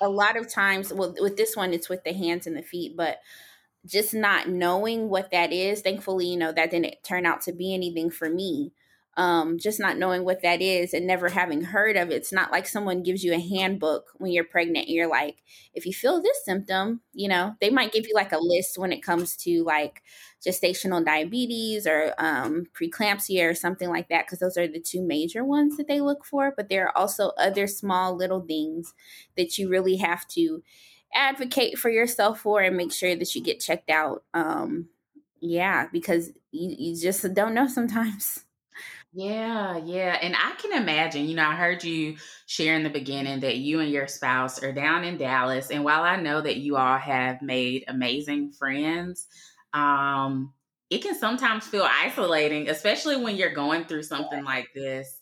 a 0.00 0.08
lot 0.08 0.36
of 0.36 0.48
times, 0.48 0.92
well, 0.92 1.14
with 1.20 1.36
this 1.36 1.56
one, 1.56 1.72
it's 1.72 1.88
with 1.88 2.04
the 2.04 2.12
hands 2.12 2.46
and 2.46 2.56
the 2.56 2.62
feet, 2.62 2.96
but 2.96 3.18
just 3.86 4.14
not 4.14 4.48
knowing 4.48 5.08
what 5.08 5.30
that 5.30 5.52
is, 5.52 5.80
thankfully, 5.82 6.26
you 6.26 6.36
know, 6.36 6.52
that 6.52 6.70
didn't 6.72 6.96
turn 7.04 7.26
out 7.26 7.40
to 7.42 7.52
be 7.52 7.74
anything 7.74 8.10
for 8.10 8.28
me 8.28 8.72
um, 9.16 9.58
just 9.58 9.80
not 9.80 9.96
knowing 9.96 10.24
what 10.24 10.42
that 10.42 10.60
is 10.60 10.92
and 10.92 11.06
never 11.06 11.28
having 11.28 11.62
heard 11.62 11.96
of 11.96 12.10
it. 12.10 12.14
It's 12.16 12.32
not 12.32 12.52
like 12.52 12.66
someone 12.66 13.02
gives 13.02 13.24
you 13.24 13.32
a 13.32 13.40
handbook 13.40 14.12
when 14.16 14.30
you're 14.30 14.44
pregnant 14.44 14.86
and 14.86 14.94
you're 14.94 15.08
like, 15.08 15.38
if 15.72 15.86
you 15.86 15.92
feel 15.92 16.20
this 16.20 16.44
symptom, 16.44 17.00
you 17.14 17.28
know, 17.28 17.54
they 17.60 17.70
might 17.70 17.92
give 17.92 18.06
you 18.06 18.14
like 18.14 18.32
a 18.32 18.38
list 18.38 18.76
when 18.78 18.92
it 18.92 19.02
comes 19.02 19.36
to 19.38 19.64
like 19.64 20.02
gestational 20.46 21.04
diabetes 21.04 21.86
or 21.86 22.14
um, 22.18 22.66
preeclampsia 22.78 23.50
or 23.50 23.54
something 23.54 23.88
like 23.88 24.08
that, 24.08 24.26
because 24.26 24.38
those 24.40 24.58
are 24.58 24.68
the 24.68 24.80
two 24.80 25.02
major 25.02 25.44
ones 25.44 25.76
that 25.76 25.88
they 25.88 26.00
look 26.00 26.24
for. 26.24 26.52
But 26.56 26.68
there 26.68 26.86
are 26.88 26.96
also 26.98 27.32
other 27.38 27.66
small 27.66 28.14
little 28.16 28.42
things 28.42 28.92
that 29.36 29.56
you 29.58 29.68
really 29.68 29.96
have 29.96 30.26
to 30.28 30.62
advocate 31.14 31.78
for 31.78 31.88
yourself 31.88 32.40
for 32.40 32.60
and 32.60 32.76
make 32.76 32.92
sure 32.92 33.16
that 33.16 33.34
you 33.34 33.42
get 33.42 33.60
checked 33.60 33.90
out. 33.90 34.24
Um, 34.34 34.88
yeah, 35.40 35.86
because 35.92 36.28
you, 36.50 36.74
you 36.78 37.00
just 37.00 37.32
don't 37.34 37.54
know 37.54 37.68
sometimes. 37.68 38.45
Yeah, 39.18 39.78
yeah. 39.78 40.18
And 40.20 40.34
I 40.36 40.52
can 40.60 40.72
imagine, 40.74 41.24
you 41.26 41.36
know, 41.36 41.48
I 41.48 41.54
heard 41.54 41.82
you 41.84 42.16
share 42.46 42.76
in 42.76 42.82
the 42.82 42.90
beginning 42.90 43.40
that 43.40 43.56
you 43.56 43.80
and 43.80 43.90
your 43.90 44.08
spouse 44.08 44.62
are 44.62 44.72
down 44.72 45.04
in 45.04 45.16
Dallas. 45.16 45.70
And 45.70 45.84
while 45.84 46.02
I 46.02 46.16
know 46.16 46.42
that 46.42 46.58
you 46.58 46.76
all 46.76 46.98
have 46.98 47.40
made 47.40 47.84
amazing 47.88 48.52
friends, 48.52 49.26
um, 49.72 50.52
it 50.90 51.02
can 51.02 51.14
sometimes 51.18 51.66
feel 51.66 51.88
isolating, 51.90 52.68
especially 52.68 53.16
when 53.16 53.36
you're 53.36 53.54
going 53.54 53.86
through 53.86 54.02
something 54.02 54.44
like 54.44 54.68
this 54.74 55.20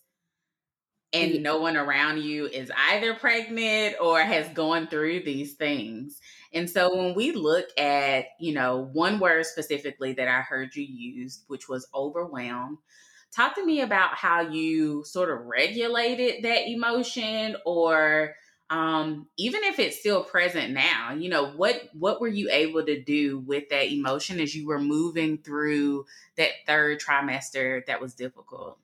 and 1.12 1.42
no 1.42 1.58
one 1.58 1.76
around 1.76 2.22
you 2.22 2.46
is 2.46 2.72
either 2.90 3.14
pregnant 3.14 3.94
or 4.00 4.20
has 4.20 4.48
gone 4.48 4.88
through 4.88 5.22
these 5.22 5.54
things. 5.54 6.18
And 6.52 6.68
so 6.68 6.94
when 6.96 7.14
we 7.14 7.30
look 7.32 7.66
at, 7.78 8.26
you 8.40 8.52
know, 8.52 8.90
one 8.92 9.20
word 9.20 9.46
specifically 9.46 10.12
that 10.14 10.26
I 10.26 10.40
heard 10.40 10.74
you 10.74 10.82
use, 10.82 11.44
which 11.46 11.68
was 11.68 11.86
overwhelmed, 11.94 12.78
talk 13.34 13.54
to 13.56 13.64
me 13.64 13.80
about 13.80 14.14
how 14.14 14.40
you 14.40 15.04
sort 15.04 15.30
of 15.30 15.46
regulated 15.46 16.44
that 16.44 16.68
emotion 16.68 17.56
or 17.64 18.34
um, 18.70 19.26
even 19.36 19.62
if 19.64 19.78
it's 19.78 19.98
still 19.98 20.24
present 20.24 20.72
now 20.72 21.12
you 21.12 21.28
know 21.28 21.50
what 21.50 21.82
what 21.92 22.20
were 22.20 22.28
you 22.28 22.48
able 22.50 22.84
to 22.84 23.00
do 23.00 23.38
with 23.40 23.68
that 23.68 23.92
emotion 23.92 24.40
as 24.40 24.54
you 24.54 24.66
were 24.66 24.80
moving 24.80 25.38
through 25.38 26.06
that 26.36 26.50
third 26.66 27.00
trimester 27.00 27.84
that 27.86 28.00
was 28.00 28.14
difficult 28.14 28.78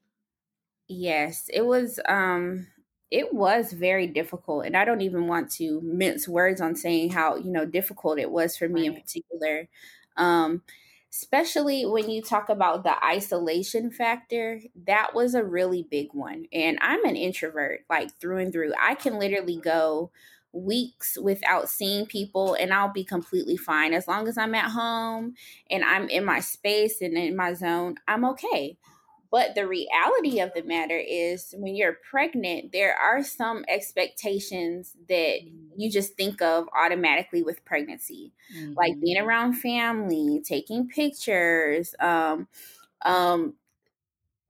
yes 0.88 1.49
it 1.52 1.64
was 1.64 1.99
um 2.09 2.66
it 3.11 3.33
was 3.33 3.73
very 3.73 4.07
difficult 4.07 4.66
and 4.66 4.76
i 4.76 4.85
don't 4.85 5.00
even 5.00 5.26
want 5.26 5.50
to 5.50 5.80
mince 5.83 6.28
words 6.28 6.61
on 6.61 6.76
saying 6.76 7.11
how 7.11 7.37
you 7.37 7.50
know 7.50 7.64
difficult 7.64 8.19
it 8.19 8.30
was 8.30 8.57
for 8.57 8.69
me 8.69 8.88
right. 8.88 8.97
in 8.97 9.02
particular 9.02 9.69
um 10.16 10.62
especially 11.12 11.85
when 11.85 12.09
you 12.09 12.23
talk 12.23 12.49
about 12.49 12.85
the 12.85 13.05
isolation 13.05 13.90
factor, 13.90 14.61
that 14.87 15.14
was 15.14 15.35
a 15.35 15.45
really 15.45 15.87
big 15.90 16.09
one. 16.12 16.47
And 16.52 16.79
I'm 16.81 17.05
an 17.05 17.17
introvert, 17.17 17.85
like 17.90 18.19
through 18.21 18.38
and 18.38 18.52
through. 18.52 18.73
I 18.81 18.95
can 18.95 19.19
literally 19.19 19.57
go 19.57 20.11
weeks 20.52 21.19
without 21.21 21.69
seeing 21.69 22.07
people 22.07 22.55
and 22.55 22.73
I'll 22.73 22.93
be 22.93 23.05
completely 23.05 23.57
fine. 23.57 23.93
As 23.93 24.09
long 24.09 24.29
as 24.29 24.38
I'm 24.38 24.55
at 24.55 24.71
home 24.71 25.35
and 25.69 25.85
I'm 25.85 26.09
in 26.09 26.25
my 26.25 26.40
space 26.40 27.00
and 27.00 27.17
in 27.17 27.37
my 27.37 27.55
zone, 27.55 27.97
I'm 28.07 28.25
okay. 28.26 28.76
But 29.31 29.55
the 29.55 29.67
reality 29.67 30.41
of 30.41 30.53
the 30.55 30.65
matter 30.65 30.99
is, 30.99 31.55
when 31.57 31.77
you're 31.77 31.99
pregnant, 32.11 32.73
there 32.73 32.97
are 32.97 33.23
some 33.23 33.65
expectations 33.69 34.97
that 35.09 35.39
you 35.77 35.91
just 35.91 36.17
think 36.17 36.43
of 36.43 36.69
automatically 36.77 37.43
with 37.43 37.65
pregnancy, 37.65 38.33
mm-hmm. 38.57 38.73
like 38.77 39.01
being 39.01 39.19
around 39.19 39.55
family, 39.55 40.43
taking 40.45 40.89
pictures, 40.89 41.95
um, 42.01 42.49
um, 43.05 43.55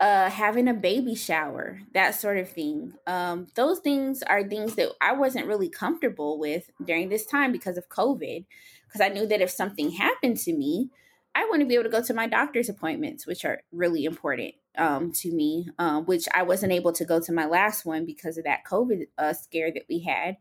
uh, 0.01 0.31
having 0.31 0.67
a 0.67 0.73
baby 0.73 1.15
shower, 1.15 1.81
that 1.93 2.15
sort 2.15 2.39
of 2.39 2.49
thing. 2.49 2.95
Um, 3.07 3.49
those 3.55 3.81
things 3.81 4.23
are 4.23 4.43
things 4.43 4.77
that 4.77 4.93
I 5.03 5.13
wasn't 5.13 5.47
really 5.47 5.69
comfortable 5.69 6.39
with 6.39 6.71
during 6.83 7.11
this 7.11 7.27
time 7.27 7.53
because 7.53 7.77
of 7.77 7.91
COVID, 7.91 8.47
because 8.87 9.03
I 9.03 9.09
knew 9.09 9.27
that 9.27 9.43
if 9.43 9.51
something 9.51 9.91
happened 9.91 10.39
to 10.39 10.55
me, 10.55 10.89
I 11.35 11.45
want 11.49 11.61
to 11.61 11.67
be 11.67 11.75
able 11.75 11.85
to 11.85 11.91
go 11.91 12.03
to 12.03 12.15
my 12.15 12.27
doctor's 12.27 12.69
appointments, 12.69 13.27
which 13.27 13.45
are 13.45 13.63
really 13.73 14.05
important 14.05 14.55
um, 14.77 15.13
to 15.13 15.33
me, 15.33 15.69
uh, 15.79 16.01
which 16.01 16.27
I 16.35 16.43
wasn't 16.43 16.73
able 16.73 16.93
to 16.95 17.05
go 17.05 17.21
to 17.21 17.33
my 17.33 17.47
last 17.47 17.85
one 17.85 18.05
because 18.05 18.37
of 18.39 18.45
that 18.45 18.65
COVID 18.69 19.07
uh, 19.19 19.33
scare 19.33 19.73
that 19.73 19.85
we 19.89 20.01
had. 20.01 20.37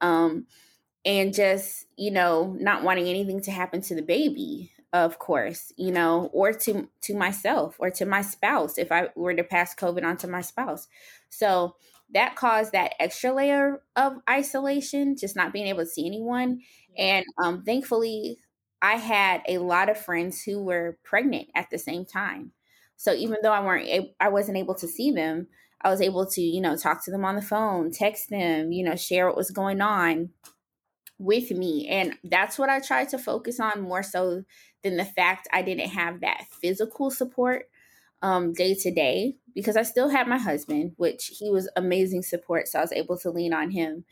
Um, 0.00 0.46
and 1.04 1.34
just, 1.34 1.86
you 1.96 2.10
know, 2.10 2.56
not 2.58 2.82
wanting 2.82 3.08
anything 3.08 3.40
to 3.42 3.50
happen 3.50 3.80
to 3.82 3.94
the 3.94 4.02
baby, 4.02 4.72
of 4.92 5.18
course, 5.18 5.72
you 5.76 5.92
know, 5.92 6.30
or 6.32 6.52
to 6.52 6.88
to 7.02 7.14
myself 7.14 7.76
or 7.78 7.90
to 7.90 8.06
my 8.06 8.22
spouse 8.22 8.78
if 8.78 8.90
I 8.90 9.08
were 9.14 9.34
to 9.34 9.44
pass 9.44 9.74
COVID 9.74 10.04
on 10.04 10.16
to 10.18 10.28
my 10.28 10.40
spouse. 10.40 10.88
So 11.28 11.76
that 12.12 12.36
caused 12.36 12.72
that 12.72 12.94
extra 13.00 13.32
layer 13.32 13.82
of 13.96 14.18
isolation, 14.28 15.16
just 15.16 15.36
not 15.36 15.52
being 15.52 15.66
able 15.66 15.80
to 15.80 15.86
see 15.86 16.06
anyone. 16.06 16.60
And 16.96 17.26
um, 17.42 17.64
thankfully, 17.64 18.38
I 18.84 18.96
had 18.96 19.40
a 19.48 19.58
lot 19.58 19.88
of 19.88 19.96
friends 19.96 20.42
who 20.42 20.62
were 20.62 20.98
pregnant 21.04 21.48
at 21.54 21.70
the 21.70 21.78
same 21.78 22.04
time. 22.04 22.52
So 22.98 23.14
even 23.14 23.38
though 23.42 23.50
I 23.50 23.64
weren't, 23.64 24.10
I 24.20 24.28
wasn't 24.28 24.58
able 24.58 24.74
to 24.74 24.86
see 24.86 25.10
them, 25.10 25.46
I 25.80 25.88
was 25.88 26.02
able 26.02 26.26
to, 26.26 26.42
you 26.42 26.60
know, 26.60 26.76
talk 26.76 27.02
to 27.04 27.10
them 27.10 27.24
on 27.24 27.34
the 27.34 27.40
phone, 27.40 27.90
text 27.90 28.28
them, 28.28 28.72
you 28.72 28.84
know, 28.84 28.94
share 28.94 29.26
what 29.26 29.38
was 29.38 29.50
going 29.50 29.80
on 29.80 30.28
with 31.18 31.50
me. 31.50 31.88
And 31.88 32.18
that's 32.24 32.58
what 32.58 32.68
I 32.68 32.78
tried 32.78 33.08
to 33.08 33.18
focus 33.18 33.58
on 33.58 33.80
more 33.80 34.02
so 34.02 34.42
than 34.82 34.98
the 34.98 35.06
fact 35.06 35.48
I 35.50 35.62
didn't 35.62 35.88
have 35.88 36.20
that 36.20 36.44
physical 36.60 37.10
support 37.10 37.70
um, 38.20 38.52
day 38.52 38.74
to 38.74 38.90
day 38.90 39.36
because 39.54 39.78
I 39.78 39.82
still 39.82 40.10
had 40.10 40.28
my 40.28 40.38
husband, 40.38 40.92
which 40.98 41.32
he 41.38 41.50
was 41.50 41.70
amazing 41.74 42.22
support. 42.22 42.68
So 42.68 42.80
I 42.80 42.82
was 42.82 42.92
able 42.92 43.16
to 43.20 43.30
lean 43.30 43.54
on 43.54 43.70
him. 43.70 44.04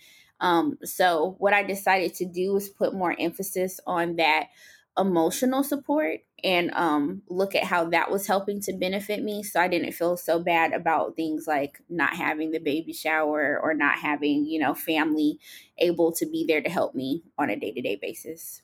Um, 0.42 0.76
so 0.82 1.36
what 1.38 1.54
I 1.54 1.62
decided 1.62 2.14
to 2.16 2.26
do 2.26 2.52
was 2.52 2.68
put 2.68 2.92
more 2.92 3.16
emphasis 3.18 3.80
on 3.86 4.16
that 4.16 4.48
emotional 4.98 5.62
support 5.62 6.20
and 6.44 6.70
um, 6.72 7.22
look 7.28 7.54
at 7.54 7.64
how 7.64 7.86
that 7.90 8.10
was 8.10 8.26
helping 8.26 8.60
to 8.62 8.72
benefit 8.72 9.22
me. 9.22 9.44
So 9.44 9.60
I 9.60 9.68
didn't 9.68 9.92
feel 9.92 10.16
so 10.16 10.40
bad 10.40 10.72
about 10.72 11.14
things 11.14 11.46
like 11.46 11.80
not 11.88 12.14
having 12.14 12.50
the 12.50 12.58
baby 12.58 12.92
shower 12.92 13.58
or 13.62 13.72
not 13.72 13.98
having, 13.98 14.44
you 14.44 14.58
know, 14.58 14.74
family 14.74 15.38
able 15.78 16.12
to 16.14 16.26
be 16.26 16.44
there 16.46 16.60
to 16.60 16.68
help 16.68 16.94
me 16.94 17.22
on 17.38 17.48
a 17.48 17.56
day 17.56 17.72
to 17.72 17.80
day 17.80 17.96
basis. 18.02 18.62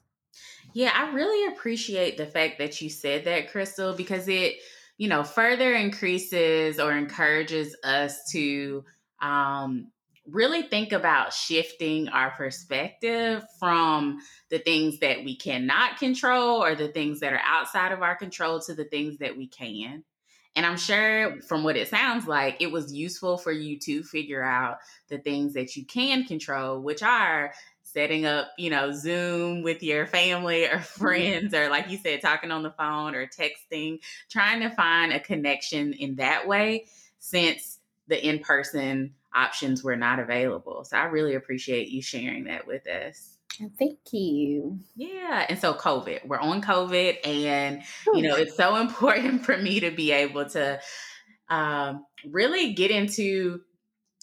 Yeah, 0.75 0.91
I 0.93 1.13
really 1.13 1.53
appreciate 1.53 2.17
the 2.17 2.27
fact 2.27 2.59
that 2.59 2.81
you 2.83 2.91
said 2.91 3.25
that, 3.25 3.51
Crystal, 3.51 3.95
because 3.95 4.29
it, 4.29 4.57
you 4.99 5.09
know, 5.09 5.23
further 5.23 5.73
increases 5.73 6.81
or 6.81 6.93
encourages 6.93 7.75
us 7.85 8.31
to 8.33 8.85
um, 9.23 9.93
really 10.31 10.63
think 10.63 10.93
about 10.93 11.33
shifting 11.33 12.09
our 12.09 12.31
perspective 12.31 13.45
from 13.59 14.19
the 14.51 14.59
things 14.59 14.99
that 15.01 15.25
we 15.25 15.37
cannot 15.37 15.99
control 15.99 16.63
or 16.63 16.75
the 16.75 16.89
things 16.89 17.21
that 17.21 17.33
are 17.33 17.43
outside 17.45 17.93
of 17.93 18.03
our 18.03 18.17
control 18.17 18.61
to 18.61 18.75
the 18.75 18.85
things 18.85 19.19
that 19.19 19.37
we 19.37 19.47
can. 19.47 20.05
And 20.57 20.67
I'm 20.67 20.77
sure 20.77 21.41
from 21.43 21.63
what 21.63 21.77
it 21.77 21.89
sounds 21.89 22.27
like, 22.27 22.57
it 22.61 22.73
was 22.73 22.93
useful 22.93 23.39
for 23.39 23.53
you 23.53 23.79
to 23.81 24.03
figure 24.03 24.43
out 24.43 24.79
the 25.09 25.19
things 25.19 25.55
that 25.55 25.77
you 25.77 25.85
can 25.85 26.25
control, 26.25 26.81
which 26.81 27.03
are 27.03 27.53
setting 27.85 28.27
up, 28.27 28.49
you 28.59 28.69
know, 28.69 28.93
Zoom 28.93 29.63
with 29.63 29.83
your 29.83 30.07
family 30.07 30.65
or 30.65 30.71
mm-hmm. 30.79 31.01
friends, 31.01 31.55
or 31.55 31.69
like 31.69 31.89
you 31.91 31.99
said, 31.99 32.21
talking 32.21 32.51
on 32.51 32.63
the 32.63 32.73
phone 32.73 33.15
or 33.15 33.27
texting, 33.27 34.01
trying 34.29 34.61
to 34.61 34.71
find 34.71 35.13
a 35.13 35.21
connection 35.21 35.93
in 35.93 36.17
that 36.17 36.47
way 36.47 36.87
since 37.19 37.79
the 38.09 38.27
in 38.27 38.41
person 38.41 39.15
options 39.35 39.83
were 39.83 39.97
not 39.97 40.19
available. 40.19 40.85
So 40.85 40.97
I 40.97 41.05
really 41.05 41.35
appreciate 41.35 41.89
you 41.89 42.03
sharing 42.03 42.45
that 42.45 42.67
with 42.67 42.87
us. 42.87 43.37
Thank 43.79 43.99
you. 44.13 44.79
Yeah. 44.95 45.47
And 45.49 45.59
so 45.59 45.75
COVID, 45.75 46.27
we're 46.27 46.39
on 46.39 46.63
COVID 46.63 47.27
and 47.27 47.83
you 48.15 48.23
know, 48.23 48.37
it's 48.37 48.57
so 48.57 48.77
important 48.81 49.45
for 49.45 49.57
me 49.57 49.81
to 49.81 49.91
be 49.91 50.13
able 50.13 50.49
to 50.51 50.81
um, 51.49 52.05
really 52.27 52.75
get 52.75 52.91
into 52.91 53.61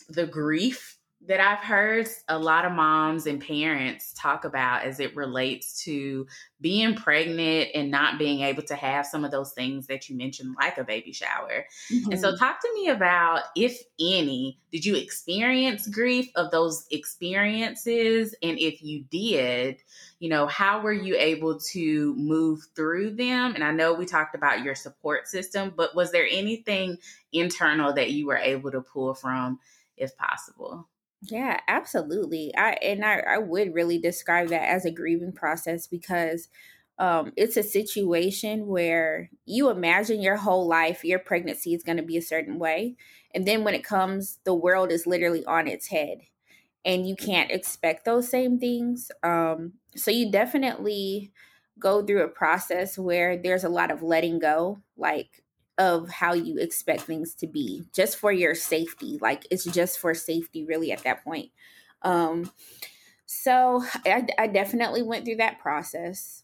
the 0.09 0.25
grief 0.25 0.94
that 1.27 1.39
I've 1.39 1.63
heard 1.63 2.07
a 2.27 2.37
lot 2.37 2.65
of 2.65 2.71
moms 2.71 3.25
and 3.25 3.41
parents 3.41 4.13
talk 4.13 4.45
about 4.45 4.83
as 4.83 4.99
it 4.99 5.15
relates 5.15 5.83
to 5.83 6.27
being 6.61 6.95
pregnant 6.95 7.69
and 7.73 7.89
not 7.89 8.19
being 8.19 8.41
able 8.41 8.63
to 8.63 8.75
have 8.75 9.05
some 9.05 9.25
of 9.25 9.31
those 9.31 9.51
things 9.53 9.87
that 9.87 10.07
you 10.07 10.15
mentioned, 10.15 10.55
like 10.59 10.77
a 10.77 10.83
baby 10.83 11.11
shower. 11.11 11.65
Mm-hmm. 11.91 12.11
And 12.11 12.19
so, 12.19 12.29
mm-hmm. 12.29 12.37
talk 12.37 12.61
to 12.61 12.73
me 12.75 12.89
about, 12.89 13.41
if 13.55 13.79
any, 13.99 14.59
did 14.71 14.85
you 14.85 14.95
experience 14.95 15.87
grief 15.87 16.29
of 16.35 16.51
those 16.51 16.85
experiences? 16.91 18.35
And 18.43 18.59
if 18.59 18.83
you 18.83 19.05
did, 19.09 19.77
you 20.19 20.29
know, 20.29 20.47
how 20.47 20.81
were 20.81 20.93
you 20.93 21.15
able 21.17 21.59
to 21.71 22.15
move 22.15 22.61
through 22.75 23.15
them? 23.15 23.55
And 23.55 23.63
I 23.63 23.71
know 23.71 23.93
we 23.93 24.05
talked 24.05 24.35
about 24.35 24.63
your 24.63 24.75
support 24.75 25.27
system, 25.27 25.73
but 25.75 25.95
was 25.95 26.11
there 26.11 26.27
anything 26.29 26.97
internal 27.33 27.93
that 27.93 28.11
you 28.11 28.27
were 28.27 28.37
able 28.37 28.71
to 28.71 28.81
pull 28.81 29.13
from, 29.13 29.59
if 29.97 30.15
possible? 30.17 30.87
Yeah, 31.29 31.59
absolutely. 31.67 32.53
I 32.57 32.71
and 32.81 33.05
I, 33.05 33.19
I 33.19 33.37
would 33.37 33.73
really 33.73 33.97
describe 33.99 34.49
that 34.49 34.63
as 34.69 34.85
a 34.85 34.91
grieving 34.91 35.31
process 35.31 35.87
because 35.87 36.49
um, 36.99 37.31
it's 37.37 37.57
a 37.57 37.63
situation 37.63 38.67
where 38.67 39.29
you 39.45 39.69
imagine 39.69 40.21
your 40.21 40.37
whole 40.37 40.67
life 40.67 41.03
your 41.03 41.19
pregnancy 41.19 41.73
is 41.73 41.83
going 41.83 41.97
to 41.97 42.03
be 42.03 42.17
a 42.17 42.21
certain 42.21 42.57
way 42.59 42.95
and 43.33 43.45
then 43.47 43.63
when 43.65 43.73
it 43.75 43.83
comes 43.83 44.39
the 44.45 44.53
world 44.53 44.91
is 44.91 45.05
literally 45.07 45.43
on 45.45 45.67
its 45.67 45.87
head 45.87 46.19
and 46.85 47.07
you 47.07 47.15
can't 47.15 47.51
expect 47.51 48.05
those 48.05 48.29
same 48.29 48.59
things 48.59 49.11
um, 49.23 49.73
so 49.95 50.11
you 50.11 50.31
definitely 50.31 51.31
go 51.79 52.05
through 52.05 52.23
a 52.23 52.29
process 52.29 52.97
where 52.97 53.37
there's 53.37 53.63
a 53.65 53.69
lot 53.69 53.91
of 53.91 54.03
letting 54.03 54.39
go 54.39 54.79
like 54.97 55.44
of 55.77 56.09
how 56.09 56.33
you 56.33 56.57
expect 56.57 57.01
things 57.01 57.33
to 57.35 57.47
be 57.47 57.83
just 57.93 58.17
for 58.17 58.31
your 58.31 58.55
safety 58.55 59.17
like 59.21 59.45
it's 59.51 59.65
just 59.65 59.99
for 59.99 60.13
safety 60.13 60.65
really 60.65 60.91
at 60.91 61.03
that 61.03 61.23
point. 61.23 61.51
Um 62.01 62.51
so 63.25 63.83
I, 64.05 64.27
I 64.37 64.47
definitely 64.47 65.01
went 65.01 65.25
through 65.25 65.37
that 65.37 65.59
process 65.59 66.43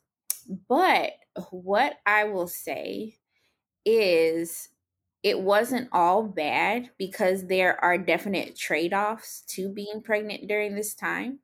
but 0.67 1.13
what 1.51 1.97
i 2.05 2.23
will 2.23 2.47
say 2.47 3.15
is 3.85 4.69
it 5.23 5.39
wasn't 5.39 5.87
all 5.91 6.23
bad 6.23 6.89
because 6.97 7.45
there 7.45 7.81
are 7.83 7.97
definite 7.97 8.57
trade-offs 8.57 9.43
to 9.49 9.69
being 9.69 10.01
pregnant 10.03 10.47
during 10.47 10.75
this 10.75 10.95
time 10.95 11.39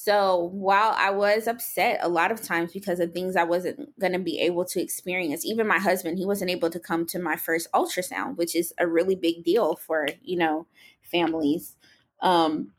so 0.00 0.50
while 0.52 0.94
I 0.96 1.10
was 1.10 1.48
upset 1.48 1.98
a 2.00 2.08
lot 2.08 2.30
of 2.30 2.40
times 2.40 2.72
because 2.72 3.00
of 3.00 3.12
things 3.12 3.34
I 3.34 3.42
wasn't 3.42 3.98
going 3.98 4.12
to 4.12 4.20
be 4.20 4.38
able 4.38 4.64
to 4.66 4.80
experience, 4.80 5.44
even 5.44 5.66
my 5.66 5.80
husband, 5.80 6.18
he 6.18 6.24
wasn't 6.24 6.52
able 6.52 6.70
to 6.70 6.78
come 6.78 7.04
to 7.06 7.18
my 7.18 7.34
first 7.34 7.66
ultrasound, 7.72 8.36
which 8.36 8.54
is 8.54 8.72
a 8.78 8.86
really 8.86 9.16
big 9.16 9.42
deal 9.42 9.74
for, 9.74 10.06
you 10.22 10.38
know, 10.38 10.68
families. 11.02 11.74
Um, 12.22 12.74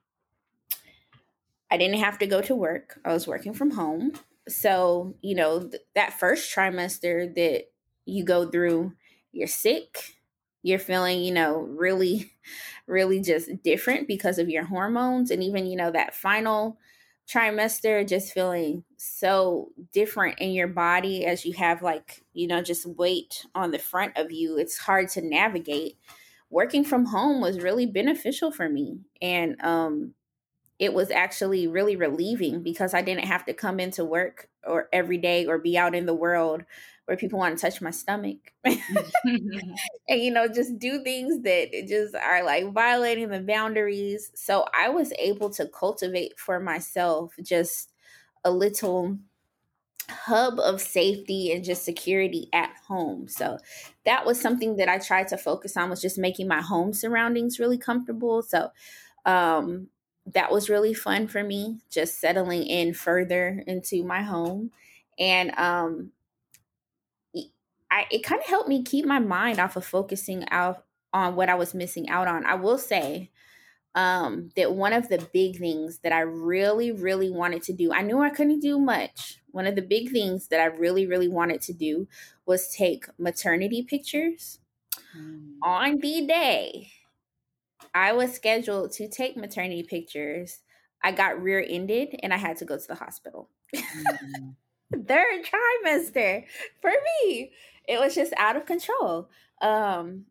I 1.70 1.76
didn't 1.76 2.00
have 2.00 2.20
to 2.20 2.26
go 2.26 2.42
to 2.42 2.56
work. 2.56 3.02
I 3.04 3.12
was 3.12 3.28
working 3.28 3.54
from 3.54 3.72
home. 3.72 4.14
So, 4.48 5.14
you 5.22 5.36
know, 5.36 5.60
th- 5.60 5.84
that 5.96 6.18
first 6.18 6.56
trimester 6.56 7.36
that 7.36 7.66
you 8.06 8.24
go 8.24 8.50
through, 8.50 8.94
you're 9.34 9.46
sick, 9.46 10.16
you're 10.64 10.80
feeling, 10.80 11.20
you 11.20 11.34
know, 11.34 11.58
really, 11.58 12.32
really 12.88 13.20
just 13.20 13.62
different 13.62 14.08
because 14.08 14.40
of 14.40 14.48
your 14.48 14.64
hormones. 14.64 15.32
And 15.32 15.44
even, 15.44 15.66
you 15.66 15.76
know, 15.76 15.92
that 15.92 16.16
final 16.16 16.78
trimester 17.30 18.08
just 18.08 18.34
feeling 18.34 18.84
so 18.98 19.70
different 19.94 20.40
in 20.40 20.52
your 20.52 20.68
body 20.68 21.26
as 21.26 21.46
you 21.46 21.54
have 21.54 21.84
like 21.84 22.24
you 22.34 22.48
know 22.48 22.62
just 22.62 22.88
weight 22.88 23.46
on 23.54 23.70
the 23.70 23.78
front 23.78 24.18
of 24.18 24.32
you 24.32 24.58
it's 24.58 24.78
hard 24.78 25.10
to 25.10 25.22
navigate. 25.22 25.98
Working 26.52 26.84
from 26.84 27.06
home 27.06 27.42
was 27.42 27.60
really 27.60 27.86
beneficial 27.86 28.52
for 28.52 28.68
me 28.68 29.02
and 29.22 29.62
um 29.62 30.16
it 30.80 30.94
was 30.94 31.12
actually 31.12 31.68
really 31.68 31.98
relieving 31.98 32.64
because 32.64 32.94
I 32.94 33.02
didn't 33.02 33.26
have 33.26 33.46
to 33.46 33.54
come 33.54 33.80
into 33.82 34.06
work 34.06 34.50
or 34.66 34.88
every 34.94 35.18
day 35.18 35.46
or 35.46 35.58
be 35.58 35.78
out 35.78 35.94
in 35.94 36.06
the 36.06 36.14
world 36.16 36.64
where 37.10 37.18
people 37.18 37.40
want 37.40 37.58
to 37.58 37.62
touch 37.62 37.82
my 37.82 37.90
stomach. 37.90 38.38
And 40.08 40.22
you 40.22 40.32
know 40.32 40.48
just 40.48 40.78
do 40.78 41.04
things 41.04 41.42
that 41.44 41.72
just 41.88 42.16
are 42.16 42.44
like 42.44 42.72
violating 42.72 43.30
the 43.30 43.40
boundaries. 43.42 44.32
So 44.36 44.66
i 44.78 44.90
was 44.90 45.12
able 45.20 45.50
to 45.52 45.68
cultivate 45.68 46.40
for 46.40 46.60
myself 46.60 47.34
just 47.42 47.92
a 48.44 48.52
little 48.52 49.18
hub 50.10 50.60
of 50.60 50.82
safety 50.82 51.52
and 51.52 51.64
just 51.64 51.84
security 51.84 52.50
at 52.54 52.72
home. 52.88 53.28
So 53.28 53.58
that 54.06 54.26
was 54.26 54.40
something 54.40 54.78
that 54.78 54.90
i 54.90 55.00
tried 55.00 55.28
to 55.30 55.38
focus 55.38 55.76
on 55.78 55.90
was 55.90 56.02
just 56.02 56.18
making 56.18 56.48
my 56.48 56.62
home 56.62 56.94
surroundings 56.94 57.60
really 57.60 57.78
comfortable. 57.78 58.44
So 58.44 58.70
um 59.26 59.88
that 60.28 60.52
was 60.52 60.70
really 60.70 60.94
fun 60.94 61.28
for 61.28 61.44
me 61.44 61.80
just 61.90 62.20
settling 62.20 62.64
in 62.64 62.94
further 62.94 63.64
into 63.66 64.04
my 64.04 64.22
home. 64.22 64.72
And 65.18 65.52
um 65.58 66.12
I 67.92 68.06
it 68.12 68.24
kind 68.24 68.42
of 68.42 68.48
helped 68.48 68.70
me 68.70 68.84
keep 68.84 69.06
my 69.06 69.20
mind 69.20 69.60
off 69.60 69.76
of 69.76 69.86
focusing 69.86 70.48
out 70.50 70.86
on 71.14 71.36
what 71.36 71.50
I 71.50 71.56
was 71.56 71.74
missing 71.74 72.10
out 72.10 72.28
on. 72.28 72.46
I 72.46 72.56
will 72.56 72.78
say 72.78 73.32
um, 73.96 74.52
that 74.56 74.74
one 74.74 74.94
of 74.94 75.10
the 75.10 75.28
big 75.34 75.58
things 75.58 76.00
that 76.00 76.12
I 76.12 76.20
really, 76.20 76.92
really 76.92 77.32
wanted 77.32 77.64
to 77.64 77.74
do, 77.74 77.92
I 77.92 78.04
knew 78.04 78.22
I 78.22 78.30
couldn't 78.30 78.60
do 78.60 78.80
much. 78.80 79.40
One 79.52 79.66
of 79.66 79.76
the 79.76 79.82
big 79.82 80.12
things 80.12 80.50
that 80.50 80.60
I 80.60 80.66
really, 80.66 81.08
really 81.08 81.28
wanted 81.28 81.62
to 81.64 81.74
do 81.74 82.08
was 82.46 82.70
take 82.70 83.06
maternity 83.18 83.82
pictures 83.82 84.60
mm. 85.18 85.54
on 85.64 85.98
the 85.98 86.28
day 86.28 86.92
I 87.94 88.14
was 88.14 88.34
scheduled 88.34 88.92
to 88.94 89.08
take 89.08 89.38
maternity 89.38 89.84
pictures. 89.84 90.60
I 91.04 91.12
got 91.12 91.42
rear 91.42 91.64
ended 91.68 92.20
and 92.22 92.34
I 92.34 92.38
had 92.38 92.58
to 92.58 92.66
go 92.66 92.78
to 92.78 92.88
the 92.88 92.96
hospital. 92.96 93.50
Mm. 93.76 94.56
Third 95.08 95.46
trimester 95.46 96.46
for 96.82 96.92
me 96.92 97.52
it 97.90 98.00
was 98.00 98.16
just 98.16 98.34
out 98.38 98.56
of 98.56 98.68
control. 98.68 99.30
Um, 99.62 100.26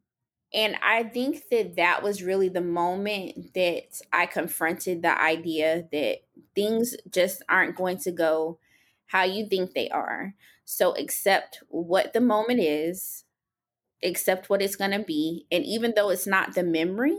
and 0.54 0.76
I 0.82 1.02
think 1.02 1.48
that 1.50 1.76
that 1.76 2.02
was 2.02 2.22
really 2.22 2.48
the 2.48 2.62
moment 2.62 3.52
that 3.54 4.00
I 4.12 4.26
confronted 4.26 5.02
the 5.02 5.20
idea 5.20 5.86
that 5.92 6.18
things 6.54 6.96
just 7.10 7.42
aren't 7.48 7.76
going 7.76 7.98
to 7.98 8.12
go 8.12 8.58
how 9.06 9.24
you 9.24 9.46
think 9.46 9.74
they 9.74 9.90
are. 9.90 10.34
So 10.64 10.92
accept 10.96 11.62
what 11.68 12.12
the 12.12 12.20
moment 12.20 12.60
is, 12.60 13.24
accept 14.02 14.50
what 14.50 14.62
it's 14.62 14.76
going 14.76 14.92
to 14.92 15.00
be. 15.00 15.46
And 15.50 15.64
even 15.64 15.94
though 15.96 16.10
it's 16.10 16.26
not 16.26 16.54
the 16.54 16.62
memory 16.62 17.18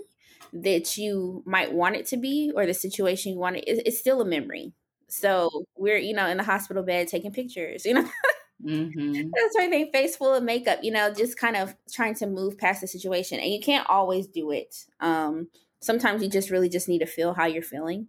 that 0.53 0.97
you 0.97 1.43
might 1.45 1.73
want 1.73 1.95
it 1.95 2.05
to 2.07 2.17
be 2.17 2.51
or 2.55 2.65
the 2.65 2.73
situation 2.73 3.33
you 3.33 3.39
want 3.39 3.57
it, 3.57 3.65
it's 3.67 3.99
still 3.99 4.21
a 4.21 4.25
memory. 4.25 4.73
So 5.07 5.65
we're, 5.77 5.97
you 5.97 6.13
know, 6.13 6.27
in 6.27 6.37
the 6.37 6.43
hospital 6.43 6.83
bed 6.83 7.07
taking 7.07 7.31
pictures, 7.33 7.85
you 7.85 7.93
know. 7.95 8.09
Mm-hmm. 8.63 9.13
That's 9.13 9.55
why 9.55 9.69
they 9.69 9.89
face 9.91 10.15
full 10.17 10.33
of 10.33 10.43
makeup, 10.43 10.79
you 10.81 10.91
know, 10.91 11.13
just 11.13 11.37
kind 11.37 11.55
of 11.55 11.75
trying 11.91 12.15
to 12.15 12.27
move 12.27 12.57
past 12.57 12.81
the 12.81 12.87
situation. 12.87 13.39
And 13.39 13.51
you 13.51 13.59
can't 13.59 13.89
always 13.89 14.27
do 14.27 14.51
it. 14.51 14.85
Um, 14.99 15.47
sometimes 15.79 16.21
you 16.21 16.29
just 16.29 16.49
really 16.49 16.69
just 16.69 16.87
need 16.87 16.99
to 16.99 17.05
feel 17.05 17.33
how 17.33 17.45
you're 17.45 17.63
feeling 17.63 18.07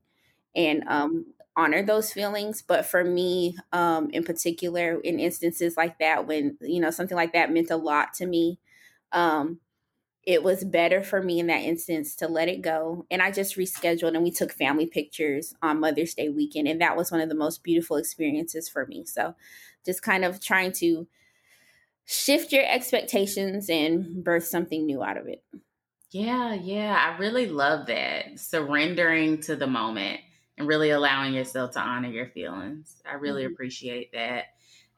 and 0.55 0.83
um, 0.89 1.27
honor 1.57 1.85
those 1.85 2.13
feelings. 2.13 2.63
But 2.63 2.85
for 2.85 3.05
me, 3.05 3.57
um, 3.73 4.11
in 4.11 4.25
particular, 4.25 5.01
in 5.01 5.21
instances 5.21 5.77
like 5.77 5.99
that, 6.01 6.27
when, 6.27 6.57
you 6.61 6.81
know, 6.81 6.91
something 6.91 7.17
like 7.17 7.33
that 7.33 7.53
meant 7.53 7.71
a 7.71 7.77
lot 7.77 8.15
to 8.15 8.27
me, 8.27 8.59
um, 9.13 9.61
it 10.25 10.43
was 10.43 10.65
better 10.65 11.03
for 11.03 11.23
me 11.23 11.41
in 11.41 11.47
that 11.47 11.63
instance 11.63 12.15
to 12.17 12.29
let 12.29 12.49
it 12.49 12.61
go. 12.61 13.07
And 13.11 13.23
I 13.23 13.31
just 13.31 13.57
rescheduled 13.57 14.15
and 14.15 14.23
we 14.23 14.31
took 14.31 14.53
family 14.53 14.87
pictures 14.87 15.55
on 15.63 15.81
Mother's 15.81 16.15
Day 16.15 16.29
weekend. 16.29 16.69
And 16.69 16.81
that 16.81 16.97
was 16.97 17.11
one 17.11 17.21
of 17.21 17.29
the 17.29 17.35
most 17.35 17.63
beautiful 17.63 17.97
experiences 17.97 18.69
for 18.69 18.87
me. 18.87 19.05
So 19.07 19.35
just 19.85 20.03
kind 20.03 20.25
of 20.25 20.41
trying 20.41 20.73
to 20.73 21.07
shift 22.05 22.53
your 22.53 22.65
expectations 22.67 23.71
and 23.71 24.25
birth 24.25 24.45
something 24.45 24.85
new 24.85 25.03
out 25.03 25.17
of 25.17 25.27
it. 25.27 25.45
Yeah, 26.11 26.55
yeah. 26.55 26.97
I 26.99 27.19
really 27.19 27.47
love 27.47 27.87
that. 27.87 28.39
Surrendering 28.39 29.41
to 29.43 29.55
the 29.55 29.69
moment 29.69 30.21
and 30.59 30.67
really 30.67 30.91
allowing 30.91 31.35
yourself 31.35 31.73
to 31.73 31.81
honor 31.81 32.09
your 32.09 32.27
feelings. 32.27 32.97
I 33.09 33.15
really 33.15 33.45
mm-hmm. 33.45 33.53
appreciate 33.53 34.13
that. 34.13 34.47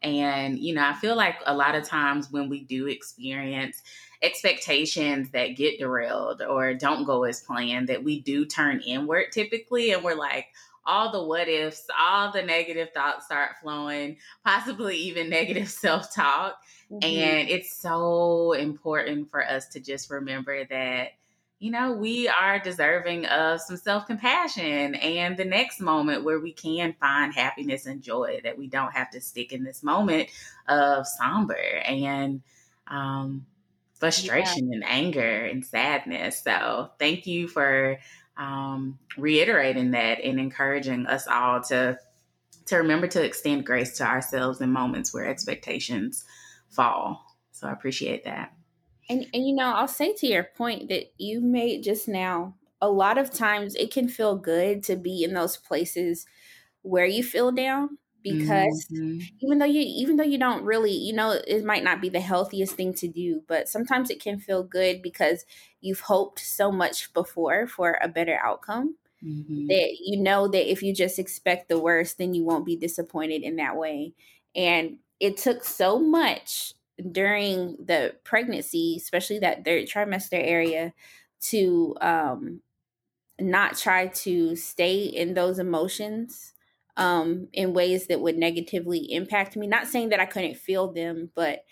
And, 0.02 0.58
you 0.58 0.74
know, 0.74 0.84
I 0.84 0.94
feel 0.94 1.14
like 1.14 1.36
a 1.46 1.54
lot 1.54 1.76
of 1.76 1.84
times 1.84 2.28
when 2.30 2.48
we 2.48 2.64
do 2.64 2.88
experience 2.88 3.82
expectations 4.20 5.30
that 5.30 5.56
get 5.56 5.78
derailed 5.78 6.42
or 6.42 6.74
don't 6.74 7.04
go 7.04 7.24
as 7.24 7.42
planned, 7.42 7.88
that 7.88 8.02
we 8.02 8.20
do 8.20 8.44
turn 8.44 8.80
inward 8.80 9.26
typically 9.32 9.92
and 9.92 10.02
we're 10.02 10.16
like, 10.16 10.46
all 10.84 11.12
the 11.12 11.22
what 11.22 11.48
ifs, 11.48 11.84
all 11.98 12.32
the 12.32 12.42
negative 12.42 12.90
thoughts 12.92 13.26
start 13.26 13.56
flowing, 13.62 14.16
possibly 14.44 14.96
even 14.96 15.30
negative 15.30 15.68
self 15.68 16.14
talk. 16.14 16.62
Mm-hmm. 16.90 17.04
And 17.04 17.48
it's 17.48 17.76
so 17.76 18.52
important 18.52 19.30
for 19.30 19.46
us 19.46 19.68
to 19.68 19.80
just 19.80 20.10
remember 20.10 20.64
that 20.66 21.12
you 21.62 21.70
know, 21.70 21.92
we 21.92 22.26
are 22.26 22.58
deserving 22.58 23.24
of 23.26 23.60
some 23.60 23.76
self 23.76 24.06
compassion 24.06 24.96
and 24.96 25.36
the 25.36 25.44
next 25.44 25.80
moment 25.80 26.24
where 26.24 26.40
we 26.40 26.52
can 26.52 26.92
find 26.98 27.32
happiness 27.32 27.86
and 27.86 28.02
joy, 28.02 28.40
that 28.42 28.58
we 28.58 28.66
don't 28.66 28.92
have 28.92 29.10
to 29.10 29.20
stick 29.20 29.52
in 29.52 29.62
this 29.62 29.84
moment 29.84 30.28
of 30.66 31.06
somber 31.06 31.54
and 31.54 32.42
um, 32.88 33.46
frustration 33.94 34.70
yeah. 34.70 34.74
and 34.74 34.84
anger 34.84 35.44
and 35.44 35.64
sadness. 35.64 36.42
So, 36.42 36.90
thank 36.98 37.28
you 37.28 37.46
for 37.46 38.00
um, 38.36 38.98
reiterating 39.16 39.90
that 39.92 40.20
and 40.22 40.40
encouraging 40.40 41.06
us 41.06 41.26
all 41.26 41.60
to 41.62 41.98
to 42.66 42.76
remember 42.76 43.08
to 43.08 43.22
extend 43.22 43.66
grace 43.66 43.96
to 43.98 44.04
ourselves 44.04 44.60
in 44.60 44.70
moments 44.70 45.12
where 45.12 45.26
expectations 45.26 46.24
fall. 46.68 47.24
So 47.50 47.66
I 47.66 47.72
appreciate 47.72 48.24
that. 48.24 48.52
And 49.08 49.26
and 49.34 49.46
you 49.46 49.54
know, 49.54 49.74
I'll 49.74 49.88
say 49.88 50.14
to 50.14 50.26
your 50.26 50.44
point 50.44 50.88
that 50.88 51.12
you 51.18 51.40
made 51.40 51.82
just 51.82 52.08
now, 52.08 52.54
a 52.80 52.88
lot 52.88 53.18
of 53.18 53.32
times 53.32 53.74
it 53.74 53.92
can 53.92 54.08
feel 54.08 54.36
good 54.36 54.82
to 54.84 54.96
be 54.96 55.24
in 55.24 55.34
those 55.34 55.56
places 55.56 56.26
where 56.82 57.06
you 57.06 57.22
feel 57.22 57.52
down 57.52 57.98
because 58.22 58.86
mm-hmm. 58.92 59.18
even 59.40 59.58
though 59.58 59.64
you 59.64 59.80
even 59.80 60.16
though 60.16 60.24
you 60.24 60.38
don't 60.38 60.64
really 60.64 60.92
you 60.92 61.12
know 61.12 61.30
it 61.46 61.64
might 61.64 61.84
not 61.84 62.00
be 62.00 62.08
the 62.08 62.20
healthiest 62.20 62.74
thing 62.74 62.94
to 62.94 63.08
do 63.08 63.42
but 63.48 63.68
sometimes 63.68 64.10
it 64.10 64.22
can 64.22 64.38
feel 64.38 64.62
good 64.62 65.02
because 65.02 65.44
you've 65.80 66.00
hoped 66.00 66.38
so 66.38 66.70
much 66.70 67.12
before 67.12 67.66
for 67.66 67.98
a 68.00 68.08
better 68.08 68.38
outcome 68.42 68.96
mm-hmm. 69.24 69.66
that 69.66 69.96
you 70.00 70.20
know 70.20 70.46
that 70.48 70.70
if 70.70 70.82
you 70.82 70.94
just 70.94 71.18
expect 71.18 71.68
the 71.68 71.78
worst 71.78 72.18
then 72.18 72.34
you 72.34 72.44
won't 72.44 72.66
be 72.66 72.76
disappointed 72.76 73.42
in 73.42 73.56
that 73.56 73.76
way 73.76 74.12
and 74.54 74.98
it 75.20 75.36
took 75.36 75.64
so 75.64 75.98
much 76.00 76.74
during 77.10 77.76
the 77.84 78.14
pregnancy, 78.24 78.96
especially 78.96 79.38
that 79.40 79.64
third 79.64 79.86
trimester 79.86 80.32
area, 80.32 80.92
to 81.40 81.96
um, 82.00 82.60
not 83.40 83.76
try 83.76 84.08
to 84.08 84.54
stay 84.56 85.04
in 85.04 85.34
those 85.34 85.58
emotions 85.58 86.51
um, 86.96 87.48
in 87.52 87.72
ways 87.72 88.06
that 88.08 88.20
would 88.20 88.36
negatively 88.36 89.12
impact 89.12 89.56
me. 89.56 89.66
Not 89.66 89.86
saying 89.86 90.10
that 90.10 90.20
I 90.20 90.26
couldn't 90.26 90.56
feel 90.56 90.92
them, 90.92 91.30
but 91.34 91.64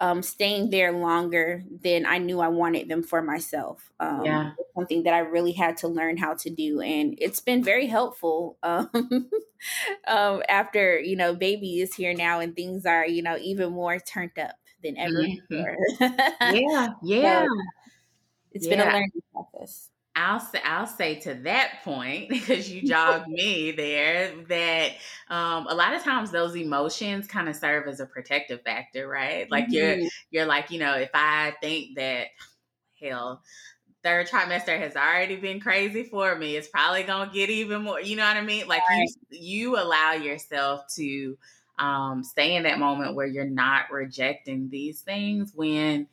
um, 0.00 0.22
staying 0.22 0.70
there 0.70 0.92
longer 0.92 1.62
than 1.82 2.04
I 2.04 2.18
knew 2.18 2.40
I 2.40 2.48
wanted 2.48 2.88
them 2.88 3.02
for 3.02 3.22
myself. 3.22 3.92
Um, 4.00 4.24
yeah. 4.24 4.52
Something 4.74 5.04
that 5.04 5.14
I 5.14 5.18
really 5.18 5.52
had 5.52 5.76
to 5.78 5.88
learn 5.88 6.16
how 6.16 6.34
to 6.34 6.50
do. 6.50 6.80
And 6.80 7.14
it's 7.18 7.40
been 7.40 7.62
very 7.62 7.86
helpful 7.86 8.58
um, 8.62 8.90
um, 10.06 10.42
after, 10.48 10.98
you 10.98 11.16
know, 11.16 11.34
baby 11.34 11.80
is 11.80 11.94
here 11.94 12.12
now 12.12 12.40
and 12.40 12.56
things 12.56 12.84
are, 12.86 13.06
you 13.06 13.22
know, 13.22 13.36
even 13.38 13.72
more 13.72 13.98
turned 13.98 14.38
up 14.38 14.56
than 14.82 14.98
ever 14.98 15.22
mm-hmm. 15.22 16.54
yeah. 16.54 16.88
Yeah. 17.02 17.44
So 17.44 17.48
it's 18.52 18.66
yeah. 18.66 18.76
been 18.76 18.88
a 18.88 18.92
learning 18.92 19.10
process. 19.32 19.90
I'll 20.16 20.40
say 20.40 20.60
I'll 20.64 20.86
say 20.86 21.16
to 21.20 21.34
that 21.42 21.80
point 21.84 22.28
because 22.28 22.70
you 22.70 22.86
jogged 22.86 23.28
me 23.28 23.72
there 23.72 24.32
that 24.48 24.92
um, 25.28 25.66
a 25.68 25.74
lot 25.74 25.94
of 25.94 26.02
times 26.02 26.30
those 26.30 26.56
emotions 26.56 27.26
kind 27.26 27.48
of 27.48 27.56
serve 27.56 27.88
as 27.88 28.00
a 28.00 28.06
protective 28.06 28.62
factor, 28.62 29.08
right? 29.08 29.50
Like 29.50 29.64
mm-hmm. 29.64 29.74
you're 29.74 30.10
you're 30.30 30.46
like 30.46 30.70
you 30.70 30.78
know 30.78 30.94
if 30.94 31.10
I 31.14 31.54
think 31.60 31.96
that 31.96 32.28
hell 33.00 33.42
third 34.04 34.28
trimester 34.28 34.78
has 34.78 34.94
already 34.94 35.36
been 35.36 35.58
crazy 35.58 36.04
for 36.04 36.36
me, 36.36 36.56
it's 36.56 36.68
probably 36.68 37.02
gonna 37.02 37.32
get 37.32 37.50
even 37.50 37.82
more. 37.82 38.00
You 38.00 38.16
know 38.16 38.24
what 38.24 38.36
I 38.36 38.42
mean? 38.42 38.68
Like 38.68 38.82
right. 38.88 39.08
you 39.30 39.40
you 39.40 39.78
allow 39.78 40.12
yourself 40.12 40.82
to 40.96 41.36
um, 41.78 42.22
stay 42.22 42.54
in 42.54 42.62
that 42.64 42.78
moment 42.78 43.16
where 43.16 43.26
you're 43.26 43.44
not 43.44 43.90
rejecting 43.90 44.68
these 44.68 45.00
things 45.00 45.52
when 45.54 46.06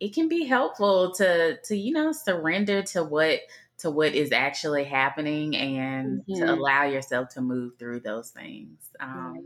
it 0.00 0.14
can 0.14 0.28
be 0.28 0.44
helpful 0.44 1.12
to 1.12 1.58
to 1.64 1.76
you 1.76 1.92
know 1.92 2.12
surrender 2.12 2.82
to 2.82 3.02
what 3.02 3.40
to 3.78 3.90
what 3.90 4.14
is 4.14 4.32
actually 4.32 4.84
happening 4.84 5.56
and 5.56 6.20
mm-hmm. 6.22 6.40
to 6.40 6.52
allow 6.52 6.84
yourself 6.84 7.28
to 7.30 7.40
move 7.40 7.72
through 7.78 8.00
those 8.00 8.30
things 8.30 8.90
um, 9.00 9.34
right. 9.34 9.44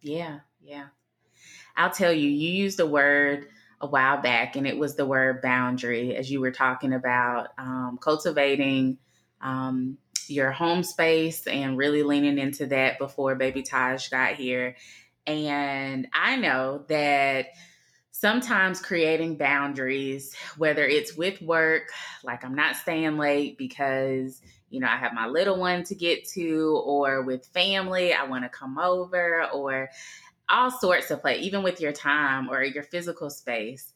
yeah 0.00 0.38
yeah 0.62 0.86
i'll 1.76 1.90
tell 1.90 2.12
you 2.12 2.28
you 2.28 2.50
used 2.50 2.80
a 2.80 2.86
word 2.86 3.46
a 3.80 3.86
while 3.86 4.20
back 4.20 4.56
and 4.56 4.66
it 4.66 4.78
was 4.78 4.94
the 4.94 5.06
word 5.06 5.42
boundary 5.42 6.14
as 6.14 6.30
you 6.30 6.40
were 6.40 6.52
talking 6.52 6.92
about 6.92 7.48
um, 7.58 7.98
cultivating 8.00 8.96
um, 9.40 9.98
your 10.28 10.52
home 10.52 10.84
space 10.84 11.46
and 11.48 11.76
really 11.76 12.04
leaning 12.04 12.38
into 12.38 12.66
that 12.66 12.98
before 12.98 13.34
baby 13.34 13.62
taj 13.62 14.08
got 14.08 14.34
here 14.34 14.76
and 15.26 16.06
i 16.12 16.36
know 16.36 16.84
that 16.88 17.46
sometimes 18.22 18.80
creating 18.80 19.34
boundaries, 19.34 20.32
whether 20.56 20.86
it's 20.86 21.16
with 21.16 21.42
work, 21.42 21.88
like 22.22 22.44
I'm 22.44 22.54
not 22.54 22.76
staying 22.76 23.18
late 23.18 23.58
because, 23.58 24.40
you 24.70 24.78
know, 24.78 24.86
I 24.86 24.96
have 24.96 25.12
my 25.12 25.26
little 25.26 25.58
one 25.58 25.82
to 25.82 25.96
get 25.96 26.28
to, 26.28 26.80
or 26.86 27.22
with 27.22 27.44
family, 27.46 28.14
I 28.14 28.22
want 28.22 28.44
to 28.44 28.48
come 28.48 28.78
over, 28.78 29.48
or 29.52 29.90
all 30.48 30.70
sorts 30.70 31.10
of 31.10 31.20
play, 31.20 31.40
even 31.40 31.64
with 31.64 31.80
your 31.80 31.90
time 31.90 32.48
or 32.48 32.62
your 32.62 32.84
physical 32.84 33.28
space. 33.28 33.92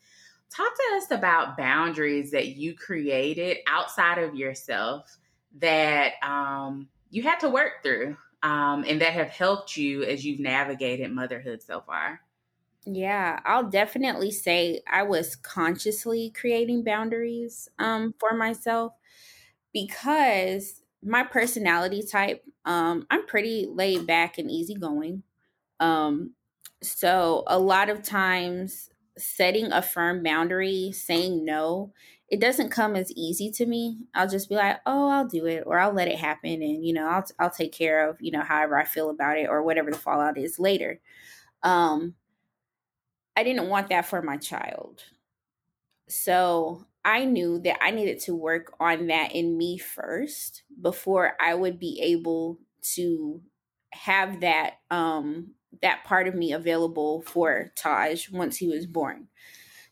Talk 0.51 0.75
to 0.75 0.97
us 0.97 1.13
about 1.13 1.57
boundaries 1.57 2.33
that 2.33 2.49
you 2.49 2.75
created 2.75 3.59
outside 3.69 4.19
of 4.19 4.35
yourself 4.35 5.19
that 5.59 6.15
um, 6.25 6.89
you 7.11 7.23
had 7.23 7.39
to 7.41 7.49
work 7.49 7.85
through 7.85 8.17
um, 8.43 8.85
and 8.89 9.01
that 9.01 9.13
have 9.13 9.29
helped 9.29 9.77
you 9.77 10.03
as 10.03 10.27
you've 10.27 10.41
navigated 10.41 11.13
motherhood 11.13 11.63
so 11.63 11.81
far. 11.81 12.21
Yeah, 12.87 13.41
I'll 13.45 13.69
definitely 13.69 14.31
say 14.31 14.81
I 14.91 15.03
was 15.03 15.35
consciously 15.37 16.31
creating 16.39 16.85
boundaries 16.85 17.69
um, 17.79 18.15
for 18.21 18.33
myself 18.37 18.93
because 19.73 20.83
my 21.03 21.25
personality 21.25 22.03
type, 22.03 22.45
um, 22.65 23.07
I'm 23.11 23.27
pretty 23.27 23.67
laid 23.71 24.07
back 24.07 24.39
and 24.39 24.51
easygoing. 24.51 25.23
Um, 25.81 26.35
so 26.83 27.45
a 27.49 27.59
lot 27.59 27.91
of 27.91 28.03
times, 28.03 28.91
setting 29.19 29.73
a 29.73 29.83
firm 29.83 30.23
boundary, 30.23 30.93
saying 30.93 31.45
no, 31.45 31.93
it 32.31 32.41
doesn't 32.41 32.71
come 32.71 32.97
as 32.97 33.13
easy 33.13 33.51
to 33.53 33.67
me. 33.67 33.99
I'll 34.15 34.29
just 34.29 34.49
be 34.49 34.57
like, 34.57 34.79
"Oh, 34.87 35.09
I'll 35.11 35.27
do 35.29 35.47
it," 35.47 35.65
or 35.67 35.79
"I'll 35.79 35.93
let 35.95 36.09
it 36.09 36.19
happen," 36.19 36.63
and 36.63 36.87
you 36.87 36.95
know, 36.95 37.09
I'll 37.09 37.25
I'll 37.41 37.51
take 37.51 37.73
care 37.73 38.09
of 38.11 38.19
you 38.21 38.33
know 38.33 38.43
however 38.43 38.79
I 38.79 38.85
feel 38.85 39.11
about 39.11 39.39
it 39.39 39.49
or 39.49 39.63
whatever 39.63 39.91
the 39.93 39.99
fallout 39.99 40.39
is 40.39 40.59
later. 40.59 41.01
Um, 41.63 42.15
I 43.37 43.45
didn't 43.45 43.69
want 43.69 43.89
that 43.91 44.07
for 44.07 44.23
my 44.23 44.39
child. 44.39 45.05
So 46.09 46.87
I 47.05 47.25
knew 47.25 47.61
that 47.61 47.83
I 47.83 47.91
needed 47.91 48.21
to 48.21 48.35
work 48.35 48.75
on 48.81 49.09
that 49.09 49.33
in 49.33 49.57
me 49.57 49.79
first 49.79 50.63
before 50.81 51.37
I 51.41 51.55
would 51.55 51.79
be 51.79 52.01
able 52.03 52.59
to 52.95 53.41
have 53.93 54.41
that 54.41 54.75
um 54.91 55.53
that 55.83 56.05
part 56.05 56.27
of 56.27 56.35
me 56.35 56.53
available 56.53 57.23
for 57.23 57.73
Taj 57.77 58.31
once 58.31 58.57
he 58.57 58.69
was 58.69 58.87
born. 58.87 59.29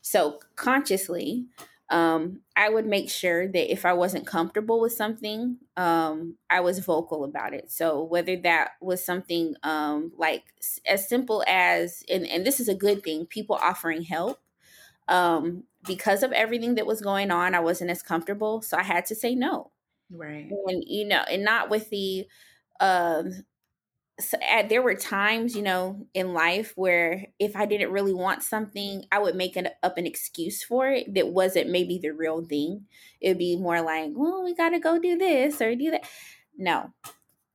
So 0.01 0.39
consciously, 0.55 1.47
um, 1.89 2.41
I 2.55 2.69
would 2.69 2.85
make 2.85 3.09
sure 3.09 3.47
that 3.47 3.71
if 3.71 3.85
I 3.85 3.93
wasn't 3.93 4.25
comfortable 4.25 4.79
with 4.79 4.93
something, 4.93 5.57
um, 5.77 6.37
I 6.49 6.61
was 6.61 6.79
vocal 6.79 7.23
about 7.23 7.53
it. 7.53 7.71
So 7.71 8.03
whether 8.03 8.35
that 8.37 8.71
was 8.81 9.03
something 9.03 9.55
um, 9.63 10.11
like 10.17 10.43
as 10.87 11.07
simple 11.07 11.43
as, 11.47 12.03
and, 12.09 12.25
and 12.25 12.45
this 12.45 12.59
is 12.59 12.67
a 12.67 12.75
good 12.75 13.03
thing, 13.03 13.27
people 13.27 13.55
offering 13.61 14.03
help. 14.03 14.39
Um, 15.07 15.65
because 15.85 16.23
of 16.23 16.31
everything 16.31 16.75
that 16.75 16.87
was 16.87 17.01
going 17.01 17.29
on, 17.29 17.53
I 17.53 17.59
wasn't 17.59 17.91
as 17.91 18.01
comfortable, 18.01 18.63
so 18.63 18.75
I 18.75 18.81
had 18.81 19.05
to 19.05 19.15
say 19.15 19.35
no. 19.35 19.69
Right. 20.09 20.49
And 20.65 20.83
you 20.87 21.07
know, 21.07 21.21
and 21.29 21.43
not 21.43 21.69
with 21.69 21.91
the 21.91 22.25
uh, 22.79 23.23
so 24.19 24.37
at, 24.41 24.69
there 24.69 24.81
were 24.81 24.95
times, 24.95 25.55
you 25.55 25.61
know, 25.61 26.07
in 26.13 26.33
life 26.33 26.71
where 26.75 27.27
if 27.37 27.55
I 27.55 27.65
didn't 27.65 27.91
really 27.91 28.13
want 28.13 28.43
something, 28.43 29.03
I 29.11 29.19
would 29.19 29.35
make 29.35 29.57
it 29.57 29.73
up 29.83 29.97
an 29.97 30.05
excuse 30.05 30.63
for 30.63 30.87
it 30.87 31.13
that 31.15 31.27
wasn't 31.27 31.69
maybe 31.69 31.97
the 31.97 32.11
real 32.11 32.43
thing. 32.45 32.85
It'd 33.19 33.37
be 33.37 33.57
more 33.57 33.81
like, 33.81 34.11
well, 34.13 34.43
we 34.43 34.55
got 34.55 34.69
to 34.69 34.79
go 34.79 34.99
do 34.99 35.17
this 35.17 35.61
or 35.61 35.75
do 35.75 35.91
that. 35.91 36.07
No. 36.57 36.93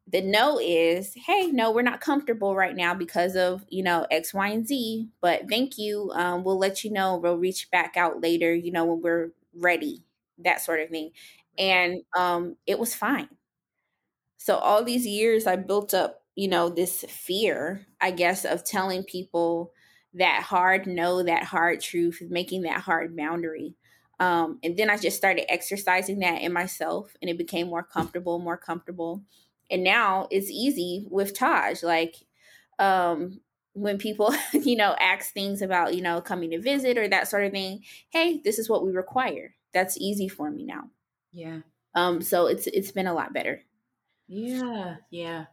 The 0.06 0.20
no 0.20 0.58
is, 0.60 1.14
hey, 1.14 1.46
no, 1.46 1.70
we're 1.70 1.82
not 1.82 2.00
comfortable 2.00 2.54
right 2.54 2.74
now 2.76 2.94
because 2.94 3.36
of, 3.36 3.64
you 3.68 3.82
know, 3.82 4.06
X, 4.10 4.34
Y, 4.34 4.48
and 4.48 4.66
Z. 4.66 5.08
But 5.20 5.48
thank 5.48 5.78
you. 5.78 6.10
Um, 6.14 6.44
we'll 6.44 6.58
let 6.58 6.84
you 6.84 6.90
know. 6.90 7.16
We'll 7.16 7.38
reach 7.38 7.70
back 7.70 7.96
out 7.96 8.20
later, 8.20 8.52
you 8.52 8.72
know, 8.72 8.84
when 8.84 9.02
we're 9.02 9.30
ready, 9.54 10.02
that 10.38 10.60
sort 10.60 10.80
of 10.80 10.90
thing. 10.90 11.12
And 11.56 12.02
um, 12.16 12.56
it 12.66 12.78
was 12.78 12.94
fine. 12.94 13.28
So 14.36 14.56
all 14.56 14.82
these 14.82 15.06
years 15.06 15.46
I 15.46 15.56
built 15.56 15.94
up 15.94 16.19
you 16.36 16.48
know, 16.48 16.68
this 16.68 17.04
fear, 17.08 17.86
I 18.00 18.10
guess, 18.10 18.44
of 18.44 18.64
telling 18.64 19.04
people 19.04 19.72
that 20.14 20.42
hard 20.42 20.86
no, 20.86 21.22
that 21.22 21.44
hard 21.44 21.80
truth, 21.80 22.22
making 22.28 22.62
that 22.62 22.80
hard 22.80 23.16
boundary. 23.16 23.74
Um, 24.18 24.58
and 24.62 24.76
then 24.76 24.90
I 24.90 24.98
just 24.98 25.16
started 25.16 25.50
exercising 25.50 26.18
that 26.20 26.42
in 26.42 26.52
myself, 26.52 27.16
and 27.22 27.30
it 27.30 27.38
became 27.38 27.68
more 27.68 27.82
comfortable, 27.82 28.38
more 28.38 28.56
comfortable. 28.56 29.22
and 29.70 29.84
now 29.84 30.26
it's 30.30 30.50
easy 30.50 31.06
with 31.08 31.36
Taj. 31.38 31.82
Like, 31.82 32.16
um, 32.78 33.40
when 33.72 33.98
people, 33.98 34.34
you 34.52 34.76
know, 34.76 34.94
ask 34.98 35.32
things 35.32 35.62
about, 35.62 35.94
you 35.94 36.02
know, 36.02 36.20
coming 36.20 36.50
to 36.50 36.60
visit 36.60 36.98
or 36.98 37.08
that 37.08 37.28
sort 37.28 37.44
of 37.44 37.52
thing, 37.52 37.84
hey, 38.10 38.40
this 38.44 38.58
is 38.58 38.68
what 38.68 38.84
we 38.84 38.90
require. 38.92 39.54
That's 39.72 39.96
easy 39.98 40.28
for 40.28 40.50
me 40.50 40.64
now. 40.64 40.90
Yeah. 41.32 41.60
Um, 41.94 42.20
so 42.22 42.46
it's 42.46 42.66
it's 42.66 42.90
been 42.92 43.06
a 43.06 43.14
lot 43.14 43.32
better. 43.32 43.62
Yeah, 44.28 44.96
yeah. 45.10 45.46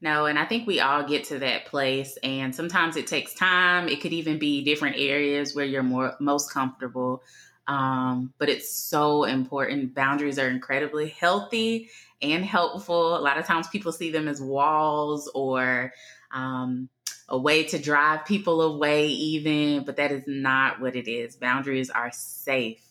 No, 0.00 0.26
and 0.26 0.38
I 0.38 0.44
think 0.44 0.66
we 0.66 0.80
all 0.80 1.02
get 1.04 1.24
to 1.24 1.38
that 1.38 1.66
place 1.66 2.18
and 2.22 2.54
sometimes 2.54 2.96
it 2.96 3.06
takes 3.06 3.34
time. 3.34 3.88
It 3.88 4.00
could 4.00 4.12
even 4.12 4.38
be 4.38 4.62
different 4.62 4.96
areas 4.98 5.54
where 5.54 5.64
you're 5.64 5.82
more 5.82 6.14
most 6.20 6.52
comfortable. 6.52 7.22
Um, 7.66 8.32
but 8.38 8.48
it's 8.48 8.70
so 8.70 9.24
important. 9.24 9.94
Boundaries 9.94 10.38
are 10.38 10.48
incredibly 10.48 11.08
healthy 11.08 11.88
and 12.20 12.44
helpful. 12.44 13.16
A 13.16 13.20
lot 13.20 13.38
of 13.38 13.46
times 13.46 13.68
people 13.68 13.92
see 13.92 14.10
them 14.10 14.28
as 14.28 14.40
walls 14.40 15.30
or 15.34 15.92
um, 16.32 16.88
a 17.28 17.38
way 17.38 17.64
to 17.64 17.78
drive 17.78 18.26
people 18.26 18.60
away, 18.60 19.06
even, 19.08 19.84
but 19.84 19.96
that 19.96 20.12
is 20.12 20.24
not 20.26 20.80
what 20.80 20.96
it 20.96 21.10
is. 21.10 21.36
Boundaries 21.36 21.88
are 21.88 22.10
safe 22.12 22.84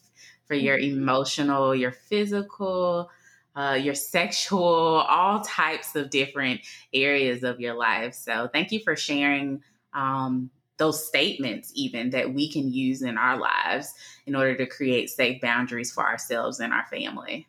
for 0.46 0.56
your 0.56 0.78
mm-hmm. 0.78 0.98
emotional, 0.98 1.76
your 1.76 1.92
physical, 1.92 3.10
uh, 3.56 3.80
your 3.82 3.96
sexual, 3.96 4.64
all 4.64 5.42
types 5.42 5.96
of 5.96 6.10
different 6.10 6.62
areas 6.94 7.44
of 7.44 7.60
your 7.60 7.74
life. 7.74 8.14
So, 8.14 8.50
thank 8.52 8.72
you 8.72 8.80
for 8.80 8.96
sharing 8.96 9.62
um, 9.94 10.50
those 10.78 11.08
statements, 11.08 11.72
even 11.76 12.10
that 12.12 12.34
we 12.34 12.50
can 12.50 12.72
use 12.72 13.02
in 13.02 13.18
our 13.18 13.38
lives 13.38 13.94
in 14.26 14.36
order 14.36 14.56
to 14.58 14.66
create 14.66 15.10
safe 15.10 15.42
boundaries 15.42 15.92
for 15.92 16.04
ourselves 16.04 16.60
and 16.60 16.74
our 16.74 16.86
family. 16.88 17.48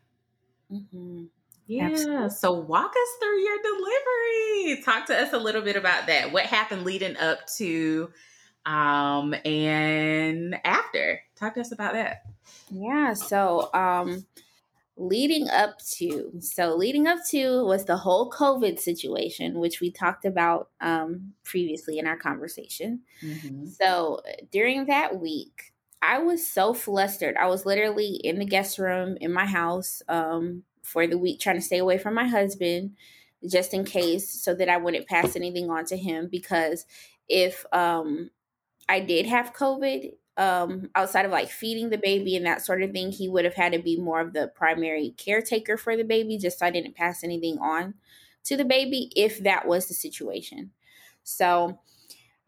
Mm-hmm. 0.71 1.25
Yeah. 1.67 1.87
Absolutely. 1.87 2.31
So 2.31 2.53
walk 2.53 2.91
us 2.91 3.09
through 3.21 3.41
your 3.41 3.59
delivery. 3.63 4.83
Talk 4.83 5.07
to 5.07 5.19
us 5.19 5.33
a 5.33 5.39
little 5.39 5.63
bit 5.63 5.77
about 5.77 6.07
that. 6.09 6.33
What 6.33 6.45
happened 6.45 6.85
leading 6.85 7.17
up 7.17 7.47
to 7.57 8.11
um 8.67 9.35
and 9.45 10.57
after? 10.65 11.21
Talk 11.37 11.55
to 11.55 11.61
us 11.61 11.73
about 11.73 11.95
that. 11.95 12.25
Yeah. 12.71 13.15
So 13.15 13.73
um 13.73 14.25
leading 14.97 15.49
up 15.49 15.79
to 15.81 16.33
so 16.39 16.77
leading 16.77 17.07
up 17.07 17.19
to 17.29 17.65
was 17.65 17.85
the 17.85 17.97
whole 17.97 18.31
covid 18.31 18.79
situation 18.79 19.59
which 19.59 19.81
we 19.81 19.91
talked 19.91 20.25
about 20.25 20.69
um 20.81 21.33
previously 21.43 21.99
in 21.99 22.07
our 22.07 22.17
conversation 22.17 23.01
mm-hmm. 23.21 23.67
so 23.67 24.21
during 24.53 24.87
that 24.87 25.21
week 25.21 25.73
i 26.01 26.19
was 26.19 26.47
so 26.47 26.73
flustered 26.73 27.37
i 27.37 27.47
was 27.47 27.67
literally 27.67 28.21
in 28.23 28.39
the 28.39 28.45
guest 28.45 28.79
room 28.79 29.17
in 29.21 29.33
my 29.33 29.47
house 29.47 30.01
um 30.09 30.63
for 30.83 31.07
the 31.09 31.19
week 31.19 31.41
trying 31.41 31.57
to 31.57 31.63
stay 31.63 31.79
away 31.79 31.99
from 31.99 32.15
my 32.15 32.29
husband 32.29 32.93
just 33.49 33.75
in 33.75 33.85
case 33.85 34.31
so 34.31 34.55
that 34.55 34.69
I 34.69 34.77
wouldn't 34.77 35.09
pass 35.09 35.37
anything 35.37 35.71
on 35.71 35.85
to 35.87 35.97
him 35.97 36.29
because 36.31 36.87
if 37.29 37.65
um 37.73 38.31
I 38.89 39.01
did 39.01 39.27
have 39.27 39.55
COVID, 39.55 40.13
um 40.37 40.91
outside 40.95 41.25
of 41.25 41.31
like 41.33 41.49
feeding 41.51 41.91
the 41.91 41.99
baby 41.99 42.37
and 42.37 42.47
that 42.47 42.65
sort 42.65 42.83
of 42.83 42.93
thing, 42.93 43.13
he 43.13 43.29
would 43.29 43.45
have 43.45 43.55
had 43.55 43.73
to 43.73 43.79
be 43.79 43.97
more 44.01 44.21
of 44.21 44.33
the 44.33 44.49
primary 44.55 45.15
caretaker 45.17 45.77
for 45.77 45.97
the 45.97 46.05
baby 46.05 46.39
just 46.39 46.59
so 46.59 46.67
I 46.67 46.71
didn't 46.71 46.97
pass 46.97 47.23
anything 47.25 47.59
on 47.59 47.95
to 48.45 48.57
the 48.57 48.65
baby 48.65 49.11
if 49.17 49.39
that 49.45 49.67
was 49.67 49.87
the 49.89 49.95
situation. 49.95 50.73
So 51.23 51.79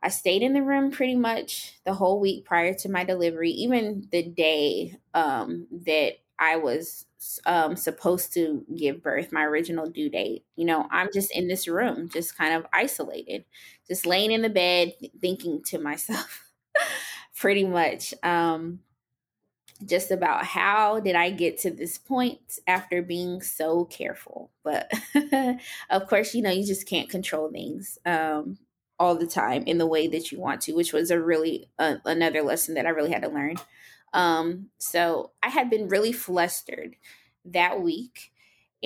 I 0.02 0.08
stayed 0.08 0.42
in 0.42 0.52
the 0.52 0.62
room 0.62 0.90
pretty 0.90 1.16
much 1.16 1.80
the 1.84 1.94
whole 1.94 2.20
week 2.20 2.44
prior 2.44 2.74
to 2.74 2.88
my 2.88 3.04
delivery, 3.04 3.50
even 3.50 4.08
the 4.12 4.22
day 4.22 4.96
um, 5.14 5.66
that 5.86 6.14
I 6.38 6.56
was 6.56 7.06
um, 7.46 7.76
supposed 7.76 8.32
to 8.34 8.64
give 8.76 9.02
birth, 9.02 9.32
my 9.32 9.42
original 9.42 9.88
due 9.88 10.10
date. 10.10 10.44
You 10.54 10.66
know, 10.66 10.86
I'm 10.90 11.08
just 11.12 11.34
in 11.34 11.48
this 11.48 11.66
room, 11.66 12.08
just 12.10 12.36
kind 12.36 12.54
of 12.54 12.66
isolated, 12.72 13.44
just 13.88 14.06
laying 14.06 14.30
in 14.30 14.42
the 14.42 14.50
bed, 14.50 14.92
thinking 15.20 15.62
to 15.64 15.78
myself, 15.78 16.52
pretty 17.36 17.64
much, 17.64 18.14
um, 18.22 18.80
just 19.84 20.10
about 20.10 20.44
how 20.44 21.00
did 21.00 21.14
I 21.14 21.30
get 21.30 21.58
to 21.58 21.70
this 21.70 21.98
point 21.98 22.58
after 22.66 23.02
being 23.02 23.42
so 23.42 23.84
careful. 23.84 24.50
But 24.64 24.90
of 25.90 26.06
course, 26.08 26.34
you 26.34 26.42
know, 26.42 26.50
you 26.50 26.64
just 26.66 26.88
can't 26.88 27.10
control 27.10 27.50
things. 27.50 27.98
Um, 28.06 28.58
all 28.98 29.14
the 29.14 29.26
time 29.26 29.62
in 29.64 29.78
the 29.78 29.86
way 29.86 30.08
that 30.08 30.32
you 30.32 30.40
want 30.40 30.62
to, 30.62 30.72
which 30.72 30.92
was 30.92 31.10
a 31.10 31.20
really 31.20 31.68
uh, 31.78 31.96
another 32.04 32.42
lesson 32.42 32.74
that 32.74 32.86
I 32.86 32.90
really 32.90 33.12
had 33.12 33.22
to 33.22 33.28
learn. 33.28 33.56
Um, 34.12 34.70
so 34.78 35.32
I 35.42 35.48
had 35.48 35.68
been 35.68 35.88
really 35.88 36.12
flustered 36.12 36.96
that 37.44 37.80
week. 37.82 38.32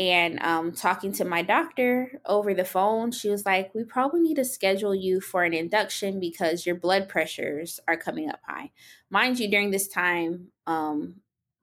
And 0.00 0.42
um, 0.42 0.72
talking 0.72 1.12
to 1.12 1.26
my 1.26 1.42
doctor 1.42 2.22
over 2.24 2.54
the 2.54 2.64
phone, 2.64 3.12
she 3.12 3.28
was 3.28 3.44
like, 3.44 3.74
We 3.74 3.84
probably 3.84 4.20
need 4.22 4.36
to 4.36 4.46
schedule 4.46 4.94
you 4.94 5.20
for 5.20 5.44
an 5.44 5.52
induction 5.52 6.18
because 6.18 6.64
your 6.64 6.74
blood 6.74 7.06
pressures 7.06 7.78
are 7.86 7.98
coming 7.98 8.30
up 8.30 8.40
high. 8.48 8.70
Mind 9.10 9.38
you, 9.38 9.50
during 9.50 9.70
this 9.70 9.88
time 9.88 10.52
um, 10.66 11.16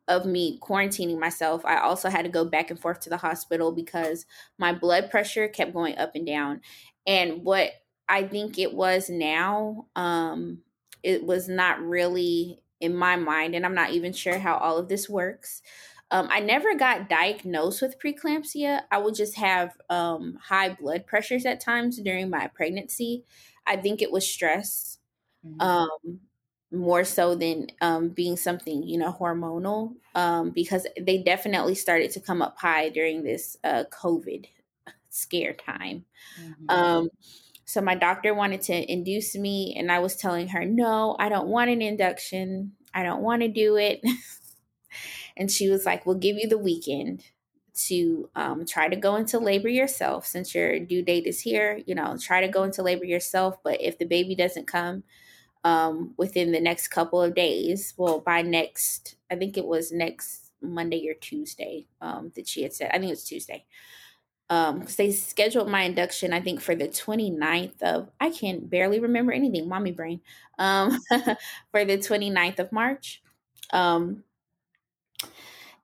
of 0.08 0.28
me 0.28 0.60
quarantining 0.60 1.19
myself, 1.19 1.65
I 1.65 1.80
also 1.80 2.10
had 2.10 2.26
to 2.26 2.30
go 2.30 2.45
back 2.45 2.69
and 2.69 2.80
forth 2.80 3.00
to 3.02 3.10
the 3.10 3.17
hospital 3.17 3.71
because 3.71 4.28
my 4.60 4.71
blood 4.71 5.10
pressure 5.10 5.47
kept 5.47 5.73
going 5.73 5.97
up 5.97 6.12
and 6.13 6.28
down. 6.28 6.62
And 7.08 7.43
what 7.43 7.71
I 8.08 8.28
think 8.28 8.60
it 8.60 8.71
was 8.71 9.10
now, 9.10 9.88
um, 9.95 10.60
it 11.02 11.23
was 11.23 11.50
not 11.50 11.82
really 11.82 12.62
in 12.80 12.95
my 12.95 13.15
mind, 13.15 13.56
and 13.56 13.65
I'm 13.65 13.73
not 13.73 13.93
even 13.93 14.13
sure 14.13 14.38
how 14.38 14.58
all 14.58 14.78
of 14.78 14.89
this 14.89 15.10
works. 15.10 15.63
Um, 16.10 16.28
I 16.32 16.39
never 16.39 16.74
got 16.76 17.10
diagnosed 17.10 17.82
with 17.82 18.00
preeclampsia. 18.00 18.82
I 18.91 18.98
would 18.98 19.15
just 19.15 19.36
have 19.36 19.76
um, 19.89 20.39
high 20.41 20.70
blood 20.74 21.06
pressures 21.06 21.46
at 21.46 21.60
times 21.60 22.00
during 22.00 22.30
my 22.30 22.48
pregnancy. 22.48 23.26
I 23.65 23.76
think 23.76 24.02
it 24.02 24.12
was 24.12 24.26
stress, 24.26 25.00
mm-hmm. 25.46 25.60
um, 25.60 26.20
more 26.72 27.04
so 27.04 27.36
than 27.36 27.67
um, 27.82 28.10
being 28.10 28.38
something 28.38 28.84
you 28.84 28.98
know 28.98 29.12
hormonal, 29.12 29.96
um, 30.15 30.52
because 30.52 30.88
they 31.00 31.17
definitely 31.17 31.76
started 31.76 32.12
to 32.12 32.22
come 32.22 32.41
up 32.41 32.58
high 32.58 32.89
during 32.89 33.24
this 33.24 33.58
uh, 33.65 33.84
COVID 33.91 34.46
scare 35.10 35.54
time. 35.54 36.06
Mm-hmm. 36.41 36.70
Um, 36.70 37.10
so 37.65 37.82
my 37.82 37.96
doctor 37.96 38.34
wanted 38.34 38.62
to 38.63 38.91
induce 38.91 39.36
me, 39.36 39.76
and 39.78 39.91
I 39.91 40.00
was 40.00 40.15
telling 40.15 40.48
her, 40.50 40.63
no, 40.63 41.17
I 41.20 41.28
don't 41.28 41.50
want 41.50 41.70
an 41.70 41.82
induction. 41.82 42.72
I 42.93 43.04
don't 43.04 43.22
want 43.22 43.41
to 43.41 43.50
do 43.50 43.76
it. 43.76 44.02
and 45.38 45.52
she 45.52 45.69
was 45.69 45.86
like, 45.86 46.06
we'll 46.06 46.15
give 46.17 46.38
you 46.38 46.47
the 46.47 46.58
weekend 46.58 47.23
to 47.76 48.30
um, 48.36 48.65
try 48.65 48.88
to 48.89 48.95
go 48.95 49.15
into 49.15 49.39
labor 49.39 49.69
yourself 49.69 50.26
since 50.26 50.56
your 50.56 50.80
due 50.80 51.02
date 51.04 51.28
is 51.28 51.41
here. 51.41 51.82
You 51.86 51.95
know, 51.95 52.17
try 52.19 52.41
to 52.41 52.47
go 52.47 52.63
into 52.63 52.84
labor 52.84 53.06
yourself. 53.06 53.58
But 53.63 53.82
if 53.82 53.97
the 54.00 54.06
baby 54.06 54.36
doesn't 54.36 54.67
come 54.67 55.04
um, 55.63 56.13
within 56.17 56.52
the 56.52 56.62
next 56.62 56.89
couple 56.89 57.21
of 57.21 57.36
days, 57.36 57.93
well, 57.97 58.19
by 58.19 58.41
next, 58.41 59.15
I 59.32 59.36
think 59.36 59.58
it 59.58 59.65
was 59.65 59.91
next 59.91 60.52
Monday 60.62 61.08
or 61.10 61.13
Tuesday 61.15 61.88
um, 62.02 62.32
that 62.36 62.47
she 62.47 62.63
had 62.63 62.73
said. 62.73 62.89
I 62.91 63.00
think 63.00 63.06
it 63.06 63.12
was 63.12 63.26
Tuesday 63.26 63.65
um 64.50 64.80
because 64.80 64.95
they 64.95 65.12
scheduled 65.12 65.69
my 65.69 65.82
induction 65.84 66.32
i 66.34 66.39
think 66.39 66.62
for 66.62 66.76
the 66.76 66.88
29th 66.88 67.82
of 67.84 68.10
i 68.19 68.30
can't 68.30 68.69
barely 68.69 69.00
remember 69.00 69.32
anything 69.32 69.67
mommy 69.67 69.91
brain 69.91 70.21
um 70.58 70.97
for 71.71 71.84
the 71.84 71.97
29th 71.97 72.60
of 72.60 72.71
march 72.71 73.21
um 73.73 74.23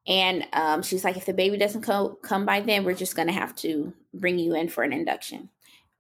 and 0.07 0.45
um 0.53 0.81
she's 0.81 1.03
like 1.03 1.17
if 1.17 1.25
the 1.25 1.33
baby 1.33 1.57
doesn't 1.57 1.81
co- 1.83 2.17
come 2.21 2.45
by 2.45 2.59
then 2.59 2.83
we're 2.83 2.93
just 2.93 3.15
gonna 3.15 3.31
have 3.31 3.55
to 3.55 3.93
bring 4.13 4.37
you 4.37 4.55
in 4.55 4.67
for 4.67 4.83
an 4.83 4.93
induction 4.93 5.49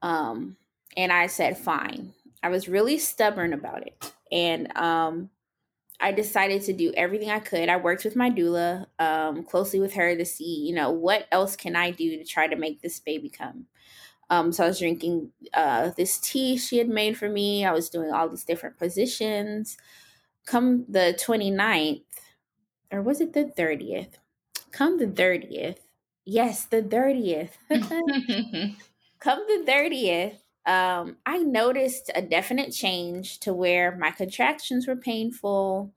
um 0.01 0.57
and 0.97 1.11
i 1.11 1.27
said 1.27 1.57
fine 1.57 2.13
i 2.41 2.49
was 2.49 2.67
really 2.67 2.97
stubborn 2.97 3.53
about 3.53 3.85
it 3.85 4.13
and 4.31 4.75
um 4.77 5.29
I 5.99 6.11
decided 6.11 6.63
to 6.63 6.73
do 6.73 6.91
everything 6.97 7.29
I 7.29 7.39
could. 7.39 7.69
I 7.69 7.77
worked 7.77 8.03
with 8.03 8.17
my 8.17 8.29
doula 8.29 8.87
um, 8.99 9.43
closely 9.43 9.79
with 9.79 9.93
her 9.93 10.15
to 10.17 10.25
see, 10.25 10.65
you 10.67 10.75
know, 10.75 10.91
what 10.91 11.27
else 11.31 11.55
can 11.55 11.77
I 11.77 11.91
do 11.91 12.17
to 12.17 12.25
try 12.25 12.45
to 12.47 12.57
make 12.57 12.81
this 12.81 12.99
baby 12.99 13.29
come. 13.29 13.67
Um, 14.29 14.51
so 14.51 14.65
I 14.65 14.67
was 14.67 14.79
drinking 14.79 15.31
uh, 15.53 15.91
this 15.95 16.17
tea 16.17 16.57
she 16.57 16.77
had 16.77 16.89
made 16.89 17.17
for 17.17 17.29
me. 17.29 17.65
I 17.65 17.71
was 17.71 17.89
doing 17.89 18.11
all 18.11 18.27
these 18.27 18.43
different 18.43 18.77
positions. 18.77 19.77
Come 20.45 20.85
the 20.89 21.17
29th, 21.25 22.01
or 22.93 23.01
was 23.01 23.19
it 23.19 23.33
the 23.33 23.45
30th? 23.45 24.19
Come 24.71 24.99
the 24.99 25.07
30th. 25.07 25.79
Yes, 26.25 26.65
the 26.65 26.81
30th. 26.81 27.57
Come 29.19 29.39
the 29.47 29.63
30th, 29.65 30.37
um, 30.65 31.17
I 31.25 31.39
noticed 31.39 32.11
a 32.13 32.21
definite 32.21 32.71
change 32.71 33.39
to 33.39 33.53
where 33.53 33.95
my 33.97 34.11
contractions 34.11 34.87
were 34.87 34.95
painful, 34.95 35.93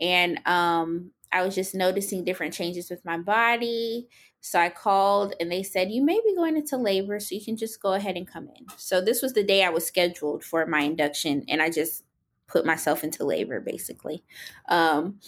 and 0.00 0.40
um, 0.46 1.10
I 1.32 1.42
was 1.42 1.54
just 1.54 1.74
noticing 1.74 2.24
different 2.24 2.54
changes 2.54 2.88
with 2.90 3.04
my 3.04 3.18
body. 3.18 4.08
So 4.40 4.60
I 4.60 4.68
called 4.68 5.34
and 5.40 5.50
they 5.50 5.62
said, 5.62 5.90
You 5.90 6.04
may 6.04 6.20
be 6.24 6.34
going 6.34 6.56
into 6.56 6.76
labor, 6.76 7.18
so 7.18 7.34
you 7.34 7.44
can 7.44 7.56
just 7.56 7.82
go 7.82 7.94
ahead 7.94 8.16
and 8.16 8.26
come 8.26 8.48
in. 8.56 8.66
So 8.76 9.00
this 9.00 9.20
was 9.20 9.32
the 9.32 9.42
day 9.42 9.64
I 9.64 9.70
was 9.70 9.86
scheduled 9.86 10.44
for 10.44 10.64
my 10.66 10.80
induction, 10.80 11.44
and 11.48 11.60
I 11.60 11.70
just 11.70 12.04
put 12.46 12.64
myself 12.64 13.02
into 13.02 13.24
labor 13.24 13.60
basically. 13.60 14.22
Um, 14.68 15.18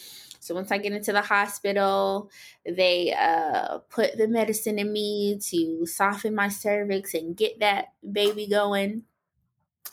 So 0.49 0.55
once 0.55 0.73
I 0.73 0.79
get 0.79 0.95
into 0.95 1.13
the 1.13 1.21
hospital, 1.21 2.31
they 2.65 3.13
uh, 3.13 3.81
put 3.91 4.17
the 4.17 4.27
medicine 4.27 4.79
in 4.79 4.91
me 4.91 5.39
to 5.51 5.85
soften 5.85 6.35
my 6.35 6.49
cervix 6.49 7.13
and 7.13 7.37
get 7.37 7.61
that 7.61 7.89
baby 8.11 8.47
going. 8.47 9.03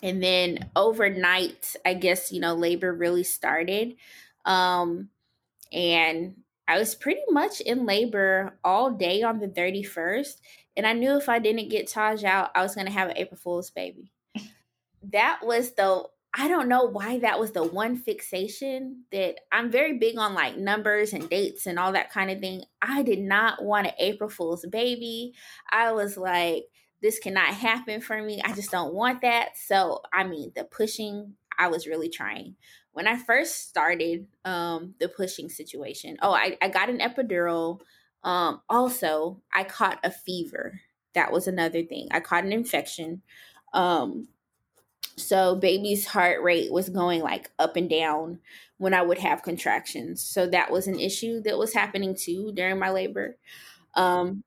And 0.01 0.23
then 0.23 0.69
overnight, 0.73 1.75
I 1.85 1.93
guess, 1.95 2.31
you 2.31 2.39
know, 2.39 2.53
labor 2.53 2.93
really 2.93 3.23
started. 3.23 3.97
Um, 4.45 5.09
and 5.73 6.37
I 6.69 6.79
was 6.79 6.95
pretty 6.95 7.23
much 7.31 7.59
in 7.59 7.85
labor 7.85 8.57
all 8.63 8.91
day 8.91 9.23
on 9.23 9.39
the 9.39 9.49
31st. 9.49 10.39
And 10.77 10.87
I 10.87 10.93
knew 10.93 11.17
if 11.17 11.27
I 11.27 11.39
didn't 11.39 11.67
get 11.67 11.89
Taj 11.89 12.23
out, 12.23 12.51
I 12.55 12.61
was 12.61 12.75
going 12.75 12.87
to 12.87 12.93
have 12.93 13.09
an 13.09 13.17
April 13.17 13.37
Fool's 13.37 13.71
baby. 13.71 14.09
that 15.11 15.41
was 15.43 15.71
the 15.71 16.05
I 16.37 16.49
don't 16.49 16.67
know 16.67 16.83
why 16.83 17.19
that 17.19 17.39
was 17.39 17.53
the 17.53 17.63
one 17.63 17.95
fixation 17.95 19.03
that 19.13 19.35
I'm 19.53 19.71
very 19.71 19.97
big 19.97 20.17
on 20.17 20.33
like 20.33 20.57
numbers 20.57 21.13
and 21.13 21.29
dates 21.29 21.65
and 21.65 21.79
all 21.79 21.93
that 21.93 22.11
kind 22.11 22.29
of 22.29 22.41
thing. 22.41 22.63
I 22.81 23.03
did 23.03 23.19
not 23.19 23.63
want 23.63 23.87
an 23.87 23.93
April 23.99 24.29
Fool's 24.29 24.65
baby. 24.69 25.33
I 25.71 25.93
was 25.93 26.17
like, 26.17 26.65
this 27.01 27.19
cannot 27.19 27.53
happen 27.53 28.01
for 28.01 28.21
me. 28.21 28.41
I 28.43 28.51
just 28.51 28.69
don't 28.69 28.93
want 28.93 29.21
that. 29.21 29.51
So, 29.55 30.01
I 30.13 30.25
mean, 30.25 30.51
the 30.55 30.65
pushing, 30.65 31.35
I 31.57 31.69
was 31.69 31.87
really 31.87 32.09
trying. 32.09 32.55
When 32.91 33.07
I 33.07 33.17
first 33.17 33.69
started 33.69 34.27
um, 34.43 34.95
the 34.99 35.07
pushing 35.07 35.47
situation, 35.47 36.17
oh, 36.21 36.33
I, 36.33 36.57
I 36.61 36.67
got 36.67 36.89
an 36.89 36.99
epidural. 36.99 37.79
Um, 38.23 38.61
also, 38.69 39.41
I 39.53 39.63
caught 39.63 39.99
a 40.03 40.11
fever. 40.11 40.81
That 41.13 41.31
was 41.31 41.47
another 41.47 41.83
thing. 41.83 42.09
I 42.11 42.19
caught 42.19 42.43
an 42.43 42.51
infection. 42.51 43.21
Um, 43.73 44.27
so 45.17 45.55
baby's 45.55 46.05
heart 46.05 46.43
rate 46.43 46.71
was 46.71 46.89
going 46.89 47.21
like 47.21 47.51
up 47.59 47.75
and 47.75 47.89
down 47.89 48.39
when 48.77 48.93
I 48.93 49.01
would 49.01 49.19
have 49.19 49.43
contractions. 49.43 50.21
So 50.21 50.47
that 50.47 50.71
was 50.71 50.87
an 50.87 50.99
issue 50.99 51.41
that 51.41 51.57
was 51.57 51.73
happening 51.73 52.15
too 52.15 52.51
during 52.53 52.79
my 52.79 52.89
labor. 52.89 53.37
Um, 53.93 54.43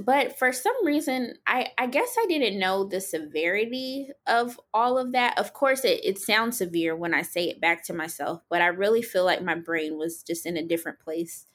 but 0.00 0.38
for 0.38 0.52
some 0.52 0.84
reason, 0.84 1.34
I, 1.46 1.68
I 1.78 1.86
guess 1.86 2.14
I 2.18 2.26
didn't 2.28 2.58
know 2.58 2.84
the 2.84 3.00
severity 3.00 4.08
of 4.26 4.58
all 4.74 4.98
of 4.98 5.12
that. 5.12 5.38
Of 5.38 5.52
course, 5.52 5.84
it, 5.84 6.00
it 6.04 6.18
sounds 6.18 6.58
severe 6.58 6.96
when 6.96 7.14
I 7.14 7.22
say 7.22 7.44
it 7.44 7.60
back 7.60 7.84
to 7.84 7.94
myself, 7.94 8.42
but 8.50 8.60
I 8.60 8.68
really 8.68 9.02
feel 9.02 9.24
like 9.24 9.42
my 9.42 9.54
brain 9.54 9.96
was 9.96 10.22
just 10.22 10.46
in 10.46 10.56
a 10.56 10.66
different 10.66 10.98
place 10.98 11.46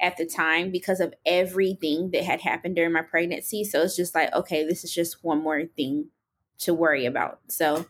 at 0.00 0.16
the 0.16 0.26
time 0.26 0.70
because 0.70 1.00
of 1.00 1.14
everything 1.24 2.10
that 2.12 2.24
had 2.24 2.40
happened 2.40 2.76
during 2.76 2.92
my 2.92 3.02
pregnancy. 3.02 3.64
So 3.64 3.82
it's 3.82 3.96
just 3.96 4.14
like, 4.14 4.32
okay, 4.34 4.64
this 4.64 4.84
is 4.84 4.92
just 4.92 5.22
one 5.22 5.42
more 5.42 5.64
thing 5.64 6.08
to 6.58 6.74
worry 6.74 7.06
about. 7.06 7.40
So 7.48 7.86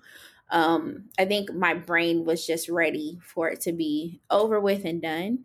um, 0.51 1.05
I 1.19 1.25
think 1.25 1.53
my 1.53 1.75
brain 1.75 2.25
was 2.25 2.47
just 2.47 2.69
ready 2.69 3.19
for 3.23 3.49
it 3.51 3.61
to 3.63 3.73
be 3.73 4.21
over 4.31 4.61
with 4.61 4.85
and 4.85 5.03
done. 5.03 5.45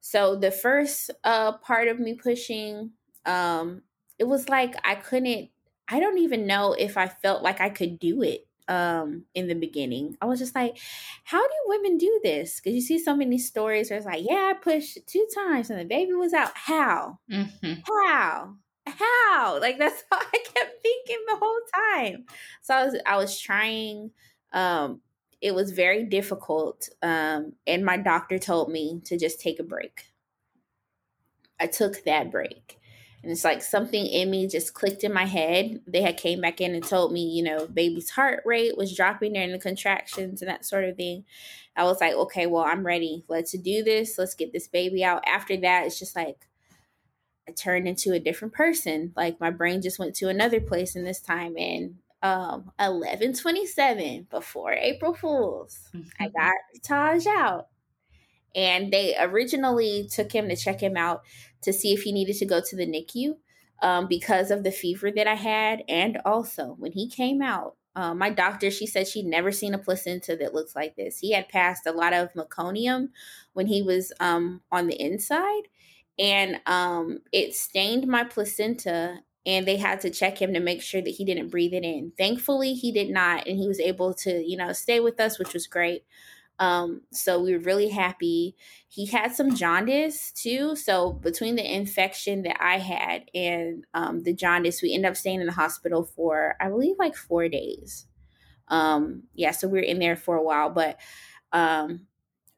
So 0.00 0.36
the 0.36 0.50
first 0.50 1.10
uh, 1.24 1.52
part 1.52 1.88
of 1.88 1.98
me 1.98 2.14
pushing, 2.14 2.90
um, 3.24 3.82
it 4.18 4.24
was 4.24 4.48
like 4.48 4.74
I 4.84 4.96
couldn't. 4.96 5.50
I 5.88 6.00
don't 6.00 6.18
even 6.18 6.46
know 6.46 6.72
if 6.72 6.96
I 6.96 7.08
felt 7.08 7.42
like 7.42 7.60
I 7.60 7.68
could 7.68 7.98
do 7.98 8.22
it 8.22 8.46
um 8.68 9.24
in 9.34 9.48
the 9.48 9.54
beginning. 9.54 10.16
I 10.20 10.26
was 10.26 10.38
just 10.38 10.54
like, 10.54 10.78
how 11.24 11.40
do 11.40 11.54
women 11.66 11.98
do 11.98 12.20
this? 12.22 12.60
Because 12.60 12.74
you 12.74 12.80
see 12.80 12.98
so 12.98 13.14
many 13.14 13.38
stories 13.38 13.90
where 13.90 13.98
it's 13.98 14.06
like, 14.06 14.24
yeah, 14.26 14.52
I 14.54 14.54
pushed 14.54 14.98
two 15.06 15.26
times 15.34 15.70
and 15.70 15.78
the 15.78 15.84
baby 15.84 16.12
was 16.12 16.32
out. 16.32 16.52
How? 16.54 17.18
Mm-hmm. 17.30 17.80
How? 17.86 18.56
How? 18.86 19.58
Like 19.60 19.78
that's 19.78 20.04
how 20.10 20.18
I 20.18 20.38
kept 20.54 20.82
thinking 20.82 21.24
the 21.26 21.36
whole 21.36 21.60
time. 21.74 22.24
So 22.62 22.74
I 22.74 22.84
was 22.84 22.96
I 23.06 23.16
was 23.16 23.38
trying 23.38 24.10
um 24.52 25.00
it 25.40 25.54
was 25.54 25.72
very 25.72 26.04
difficult 26.04 26.88
um 27.02 27.52
and 27.66 27.84
my 27.84 27.96
doctor 27.96 28.38
told 28.38 28.70
me 28.70 29.00
to 29.04 29.18
just 29.18 29.40
take 29.40 29.58
a 29.58 29.64
break. 29.64 30.12
I 31.60 31.66
took 31.66 32.04
that 32.04 32.30
break. 32.30 32.78
And 33.22 33.32
it's 33.32 33.44
like 33.44 33.62
something 33.62 34.06
in 34.06 34.30
me 34.30 34.46
just 34.46 34.74
clicked 34.74 35.02
in 35.02 35.10
my 35.10 35.24
head. 35.24 35.80
They 35.86 36.02
had 36.02 36.18
came 36.18 36.42
back 36.42 36.60
in 36.60 36.74
and 36.74 36.84
told 36.84 37.10
me, 37.10 37.22
you 37.22 37.42
know, 37.42 37.66
baby's 37.66 38.10
heart 38.10 38.42
rate 38.44 38.76
was 38.76 38.94
dropping 38.94 39.32
during 39.32 39.50
the 39.50 39.58
contractions 39.58 40.42
and 40.42 40.50
that 40.50 40.66
sort 40.66 40.84
of 40.84 40.98
thing. 40.98 41.24
I 41.74 41.84
was 41.84 42.02
like, 42.02 42.12
okay, 42.12 42.46
well, 42.46 42.64
I'm 42.64 42.84
ready. 42.84 43.24
Let's 43.26 43.52
do 43.52 43.82
this. 43.82 44.18
Let's 44.18 44.34
get 44.34 44.52
this 44.52 44.68
baby 44.68 45.02
out. 45.02 45.24
After 45.26 45.56
that, 45.56 45.86
it's 45.86 45.98
just 45.98 46.14
like 46.14 46.46
I 47.48 47.52
turned 47.52 47.86
into 47.86 48.12
a 48.12 48.20
different 48.20 48.54
person. 48.54 49.12
Like 49.16 49.40
my 49.40 49.50
brain 49.50 49.82
just 49.82 49.98
went 49.98 50.14
to 50.16 50.28
another 50.28 50.60
place 50.60 50.96
in 50.96 51.04
this 51.04 51.20
time. 51.20 51.56
And 51.56 51.96
um, 52.22 52.72
1127 52.78 54.28
before 54.30 54.72
April 54.72 55.14
Fools, 55.14 55.90
mm-hmm. 55.94 56.08
I 56.22 56.28
got 56.28 56.54
Taj 56.82 57.26
out. 57.26 57.68
And 58.54 58.92
they 58.92 59.16
originally 59.18 60.08
took 60.10 60.32
him 60.32 60.48
to 60.48 60.56
check 60.56 60.80
him 60.80 60.96
out 60.96 61.22
to 61.62 61.72
see 61.72 61.92
if 61.92 62.02
he 62.02 62.12
needed 62.12 62.36
to 62.36 62.46
go 62.46 62.60
to 62.60 62.76
the 62.76 62.86
NICU 62.86 63.36
um, 63.82 64.06
because 64.06 64.50
of 64.50 64.62
the 64.62 64.70
fever 64.70 65.10
that 65.10 65.26
I 65.26 65.34
had. 65.34 65.82
And 65.88 66.18
also, 66.24 66.76
when 66.78 66.92
he 66.92 67.08
came 67.08 67.42
out, 67.42 67.76
uh, 67.96 68.14
my 68.14 68.30
doctor, 68.30 68.70
she 68.70 68.86
said 68.86 69.06
she'd 69.06 69.26
never 69.26 69.52
seen 69.52 69.74
a 69.74 69.78
placenta 69.78 70.36
that 70.36 70.54
looks 70.54 70.74
like 70.74 70.96
this. 70.96 71.18
He 71.18 71.32
had 71.32 71.48
passed 71.48 71.86
a 71.86 71.92
lot 71.92 72.12
of 72.12 72.32
meconium 72.32 73.10
when 73.52 73.66
he 73.66 73.82
was 73.82 74.12
um, 74.18 74.62
on 74.72 74.88
the 74.88 75.00
inside 75.00 75.68
and 76.18 76.60
um, 76.66 77.18
it 77.32 77.54
stained 77.54 78.06
my 78.06 78.24
placenta 78.24 79.18
and 79.46 79.66
they 79.66 79.76
had 79.76 80.00
to 80.00 80.10
check 80.10 80.40
him 80.40 80.54
to 80.54 80.60
make 80.60 80.80
sure 80.80 81.02
that 81.02 81.10
he 81.10 81.24
didn't 81.24 81.50
breathe 81.50 81.74
it 81.74 81.84
in. 81.84 82.12
Thankfully, 82.16 82.74
he 82.74 82.92
did 82.92 83.10
not, 83.10 83.46
and 83.46 83.58
he 83.58 83.68
was 83.68 83.80
able 83.80 84.14
to, 84.14 84.42
you 84.42 84.56
know, 84.56 84.72
stay 84.72 85.00
with 85.00 85.20
us, 85.20 85.38
which 85.38 85.52
was 85.52 85.66
great. 85.66 86.04
Um, 86.58 87.02
so 87.12 87.42
we 87.42 87.52
were 87.52 87.58
really 87.58 87.88
happy. 87.88 88.56
He 88.88 89.06
had 89.06 89.34
some 89.34 89.54
jaundice 89.54 90.32
too. 90.32 90.76
So 90.76 91.12
between 91.12 91.56
the 91.56 91.74
infection 91.74 92.42
that 92.42 92.56
I 92.60 92.78
had 92.78 93.28
and 93.34 93.84
um, 93.92 94.22
the 94.22 94.32
jaundice, 94.32 94.80
we 94.80 94.94
ended 94.94 95.10
up 95.10 95.16
staying 95.16 95.40
in 95.40 95.46
the 95.46 95.52
hospital 95.52 96.04
for, 96.04 96.54
I 96.60 96.68
believe, 96.68 96.96
like 96.98 97.16
four 97.16 97.48
days. 97.48 98.06
Um, 98.68 99.24
yeah, 99.34 99.50
so 99.50 99.68
we 99.68 99.78
were 99.78 99.84
in 99.84 99.98
there 99.98 100.16
for 100.16 100.36
a 100.36 100.42
while, 100.42 100.70
but 100.70 100.98
um, 101.52 102.06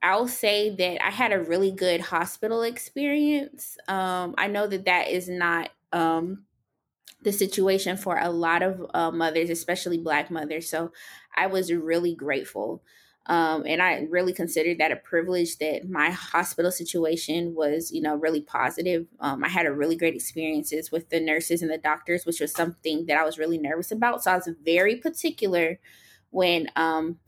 I'll 0.02 0.28
say 0.28 0.74
that 0.76 1.04
I 1.04 1.11
had 1.11 1.32
a 1.32 1.42
really 1.42 1.72
good 1.72 2.00
hospital 2.00 2.62
experience. 2.62 3.76
Um, 3.88 4.35
I 4.38 4.46
know 4.46 4.66
that 4.66 4.85
that 4.85 5.09
is 5.09 5.28
not 5.28 5.70
um, 5.92 6.44
the 7.22 7.32
situation 7.32 7.96
for 7.96 8.18
a 8.18 8.30
lot 8.30 8.62
of 8.62 8.87
uh, 8.94 9.11
mothers, 9.11 9.50
especially 9.50 9.98
Black 9.98 10.30
mothers. 10.30 10.68
So 10.68 10.92
I 11.35 11.46
was 11.46 11.72
really 11.72 12.14
grateful. 12.14 12.82
Um, 13.28 13.64
and 13.66 13.82
I 13.82 14.06
really 14.09 14.32
considered 14.32 14.78
that 14.78 14.92
a 14.92 14.96
privilege 14.96 15.59
that 15.59 15.88
my 15.88 16.11
hospital 16.11 16.70
situation 16.70 17.54
was, 17.56 17.90
you 17.90 18.00
know, 18.00 18.14
really 18.14 18.40
positive. 18.40 19.06
Um, 19.18 19.42
I 19.42 19.48
had 19.48 19.66
a 19.66 19.72
really 19.72 19.96
great 19.96 20.14
experiences 20.14 20.92
with 20.92 21.09
the 21.11 21.18
nurses 21.18 21.61
and 21.61 21.70
the 21.70 21.78
doctors, 21.78 22.24
which 22.24 22.40
was 22.40 22.52
something 22.52 23.06
that 23.06 23.18
I 23.18 23.24
was 23.24 23.38
really 23.38 23.59
nervous 23.59 23.90
about. 23.90 24.22
So 24.22 24.30
I 24.30 24.37
was 24.37 24.48
very 24.64 24.96
particular 24.96 25.80
when 26.30 26.68
um, 26.76 27.18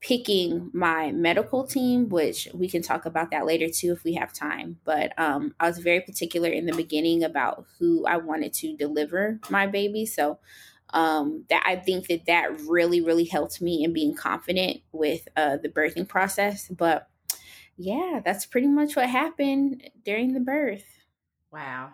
picking 0.00 0.70
my 0.72 1.10
medical 1.10 1.64
team, 1.64 2.08
which 2.08 2.48
we 2.54 2.68
can 2.68 2.82
talk 2.82 3.04
about 3.04 3.30
that 3.32 3.46
later 3.46 3.68
too 3.68 3.92
if 3.92 4.04
we 4.04 4.14
have 4.14 4.32
time. 4.32 4.78
But 4.84 5.12
um, 5.18 5.54
I 5.58 5.66
was 5.66 5.78
very 5.78 6.00
particular 6.00 6.48
in 6.48 6.66
the 6.66 6.74
beginning 6.74 7.24
about 7.24 7.66
who 7.78 8.06
I 8.06 8.18
wanted 8.18 8.52
to 8.54 8.76
deliver 8.76 9.40
my 9.50 9.66
baby. 9.66 10.06
So 10.06 10.38
um, 10.90 11.44
that 11.50 11.62
I 11.66 11.76
think 11.76 12.06
that 12.08 12.26
that 12.26 12.60
really, 12.60 13.00
really 13.00 13.24
helped 13.24 13.60
me 13.60 13.82
in 13.84 13.92
being 13.92 14.14
confident 14.14 14.82
with 14.92 15.26
uh, 15.36 15.56
the 15.56 15.68
birthing 15.68 16.08
process. 16.08 16.68
But 16.68 17.08
yeah, 17.76 18.20
that's 18.24 18.46
pretty 18.46 18.68
much 18.68 18.96
what 18.96 19.08
happened 19.08 19.90
during 20.04 20.32
the 20.32 20.40
birth. 20.40 20.84
Wow. 21.52 21.90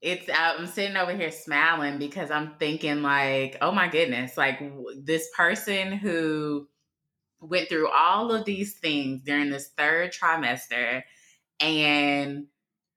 It's 0.00 0.30
I'm 0.34 0.66
sitting 0.66 0.96
over 0.96 1.14
here 1.14 1.30
smiling 1.30 1.98
because 1.98 2.30
I'm 2.30 2.54
thinking 2.58 3.02
like, 3.02 3.58
oh 3.60 3.72
my 3.72 3.88
goodness, 3.88 4.38
like 4.38 4.62
this 4.96 5.28
person 5.36 5.92
who 5.92 6.66
went 7.40 7.68
through 7.68 7.88
all 7.88 8.32
of 8.32 8.44
these 8.44 8.74
things 8.74 9.22
during 9.22 9.50
this 9.50 9.68
third 9.76 10.12
trimester 10.12 11.02
and 11.58 12.46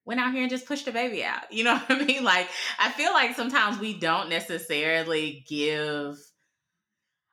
went 0.05 0.19
out 0.19 0.33
here 0.33 0.41
and 0.41 0.49
just 0.49 0.65
pushed 0.65 0.85
the 0.85 0.91
baby 0.91 1.23
out. 1.23 1.43
You 1.51 1.63
know 1.63 1.75
what 1.75 2.01
I 2.01 2.03
mean? 2.03 2.23
Like, 2.23 2.47
I 2.79 2.91
feel 2.91 3.13
like 3.13 3.35
sometimes 3.35 3.79
we 3.79 3.97
don't 3.97 4.29
necessarily 4.29 5.45
give, 5.47 6.17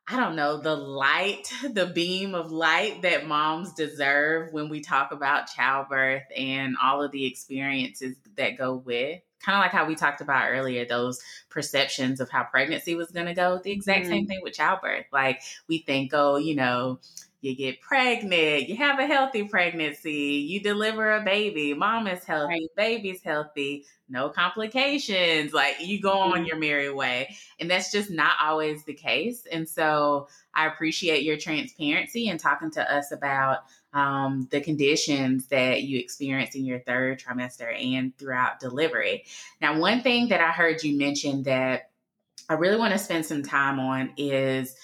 I 0.07 0.17
don't 0.17 0.37
know, 0.37 0.59
the 0.59 0.77
light, 0.77 1.53
the 1.71 1.87
beam 1.87 2.35
of 2.35 2.53
light 2.53 3.03
that 3.03 3.27
moms 3.27 3.73
deserve 3.75 4.53
when 4.53 4.69
we 4.69 4.81
talk 4.81 5.13
about 5.13 5.49
childbirth 5.49 6.25
and 6.37 6.77
all 6.83 7.03
of 7.03 7.13
the 7.13 7.27
experiences 7.27 8.17
that 8.37 8.59
go 8.59 8.75
with 8.77 9.21
kind 9.45 9.57
of 9.57 9.63
like 9.63 9.73
how 9.73 9.87
we 9.87 9.95
talked 9.95 10.21
about 10.21 10.51
earlier, 10.51 10.85
those 10.85 11.21
perceptions 11.49 12.21
of 12.21 12.31
how 12.31 12.45
pregnancy 12.45 12.95
was 12.95 13.11
going 13.11 13.27
to 13.27 13.35
go. 13.35 13.61
The 13.63 13.73
exact 13.73 14.03
mm-hmm. 14.03 14.13
same 14.13 14.27
thing 14.27 14.41
with 14.43 14.55
childbirth. 14.55 15.07
Like 15.13 15.43
we 15.69 15.79
think, 15.79 16.13
oh, 16.15 16.37
you 16.37 16.55
know, 16.55 17.01
you 17.41 17.57
get 17.57 17.81
pregnant, 17.81 18.69
you 18.69 18.77
have 18.77 18.99
a 18.99 19.07
healthy 19.07 19.45
pregnancy, 19.45 20.45
you 20.47 20.61
deliver 20.61 21.13
a 21.13 21.23
baby, 21.23 21.73
mom 21.73 22.07
is 22.07 22.23
healthy, 22.25 22.69
right. 22.77 22.77
baby's 22.77 23.23
healthy, 23.23 23.87
no 24.11 24.29
complications. 24.29 25.53
Like 25.53 25.77
you 25.81 26.03
go 26.03 26.13
on 26.13 26.33
mm-hmm. 26.33 26.45
your 26.45 26.59
merry 26.59 26.93
way. 26.93 27.35
And 27.59 27.71
that's 27.71 27.91
just 27.91 28.11
not 28.11 28.35
always 28.43 28.85
the 28.85 28.93
case. 28.93 29.47
And 29.51 29.67
so 29.67 30.29
I 30.55 30.67
appreciate 30.67 31.23
your 31.23 31.39
transparency 31.39 32.29
and 32.29 32.39
talking 32.39 32.71
to 32.73 32.95
us 32.95 33.11
about 33.11 33.61
um, 33.93 34.49
the 34.51 34.61
conditions 34.61 35.47
that 35.49 35.83
you 35.83 35.99
experience 35.99 36.55
in 36.55 36.65
your 36.65 36.81
third 36.81 37.21
trimester 37.21 37.75
and 37.97 38.17
throughout 38.17 38.61
delivery. 38.61 39.25
Now, 39.61 39.79
one 39.79 40.03
thing 40.03 40.29
that 40.29 40.41
I 40.41 40.51
heard 40.51 40.83
you 40.83 40.97
mention 40.97 41.43
that 41.45 41.91
I 42.49 42.55
really 42.55 42.77
want 42.77 42.93
to 42.93 42.99
spend 42.99 43.27
some 43.27 43.43
time 43.43 43.79
on 43.79 44.13
is 44.17 44.75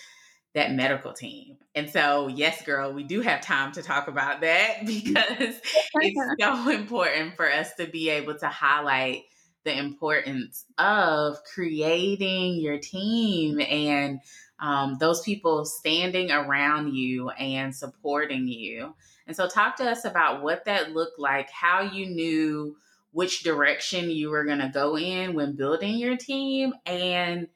that 0.54 0.72
medical 0.72 1.12
team. 1.12 1.56
And 1.74 1.90
so, 1.90 2.28
yes, 2.28 2.62
girl, 2.62 2.92
we 2.92 3.02
do 3.02 3.20
have 3.20 3.42
time 3.42 3.72
to 3.72 3.82
talk 3.82 4.08
about 4.08 4.40
that 4.40 4.78
because 4.86 5.60
it's 5.94 6.40
so 6.40 6.70
important 6.70 7.36
for 7.36 7.50
us 7.50 7.74
to 7.74 7.86
be 7.86 8.08
able 8.08 8.36
to 8.38 8.48
highlight 8.48 9.24
the 9.64 9.76
importance 9.76 10.64
of 10.78 11.36
creating 11.52 12.54
your 12.60 12.78
team 12.78 13.60
and 13.60 14.20
um, 14.58 14.96
those 14.98 15.22
people 15.22 15.64
standing 15.64 16.30
around 16.30 16.94
you 16.94 17.30
and 17.30 17.74
supporting 17.74 18.48
you. 18.48 18.94
And 19.26 19.36
so, 19.36 19.48
talk 19.48 19.76
to 19.76 19.90
us 19.90 20.04
about 20.04 20.42
what 20.42 20.64
that 20.64 20.92
looked 20.92 21.18
like, 21.18 21.50
how 21.50 21.82
you 21.82 22.06
knew 22.06 22.76
which 23.10 23.42
direction 23.42 24.10
you 24.10 24.30
were 24.30 24.44
going 24.44 24.58
to 24.58 24.68
go 24.68 24.96
in 24.96 25.34
when 25.34 25.56
building 25.56 25.96
your 25.96 26.16
team, 26.16 26.74
and 26.84 27.48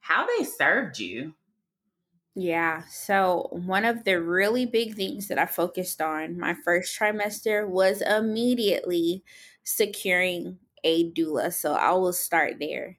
how 0.00 0.26
they 0.26 0.44
served 0.44 0.98
you. 0.98 1.34
Yeah. 2.34 2.82
So, 2.88 3.48
one 3.50 3.84
of 3.84 4.04
the 4.04 4.22
really 4.22 4.64
big 4.64 4.94
things 4.94 5.26
that 5.26 5.38
I 5.38 5.46
focused 5.46 6.00
on 6.00 6.38
my 6.38 6.54
first 6.54 6.98
trimester 6.98 7.68
was 7.68 8.00
immediately 8.00 9.24
securing 9.64 10.58
a 10.84 11.10
doula. 11.10 11.52
So, 11.52 11.74
I 11.74 11.90
will 11.92 12.12
start 12.12 12.58
there. 12.60 12.96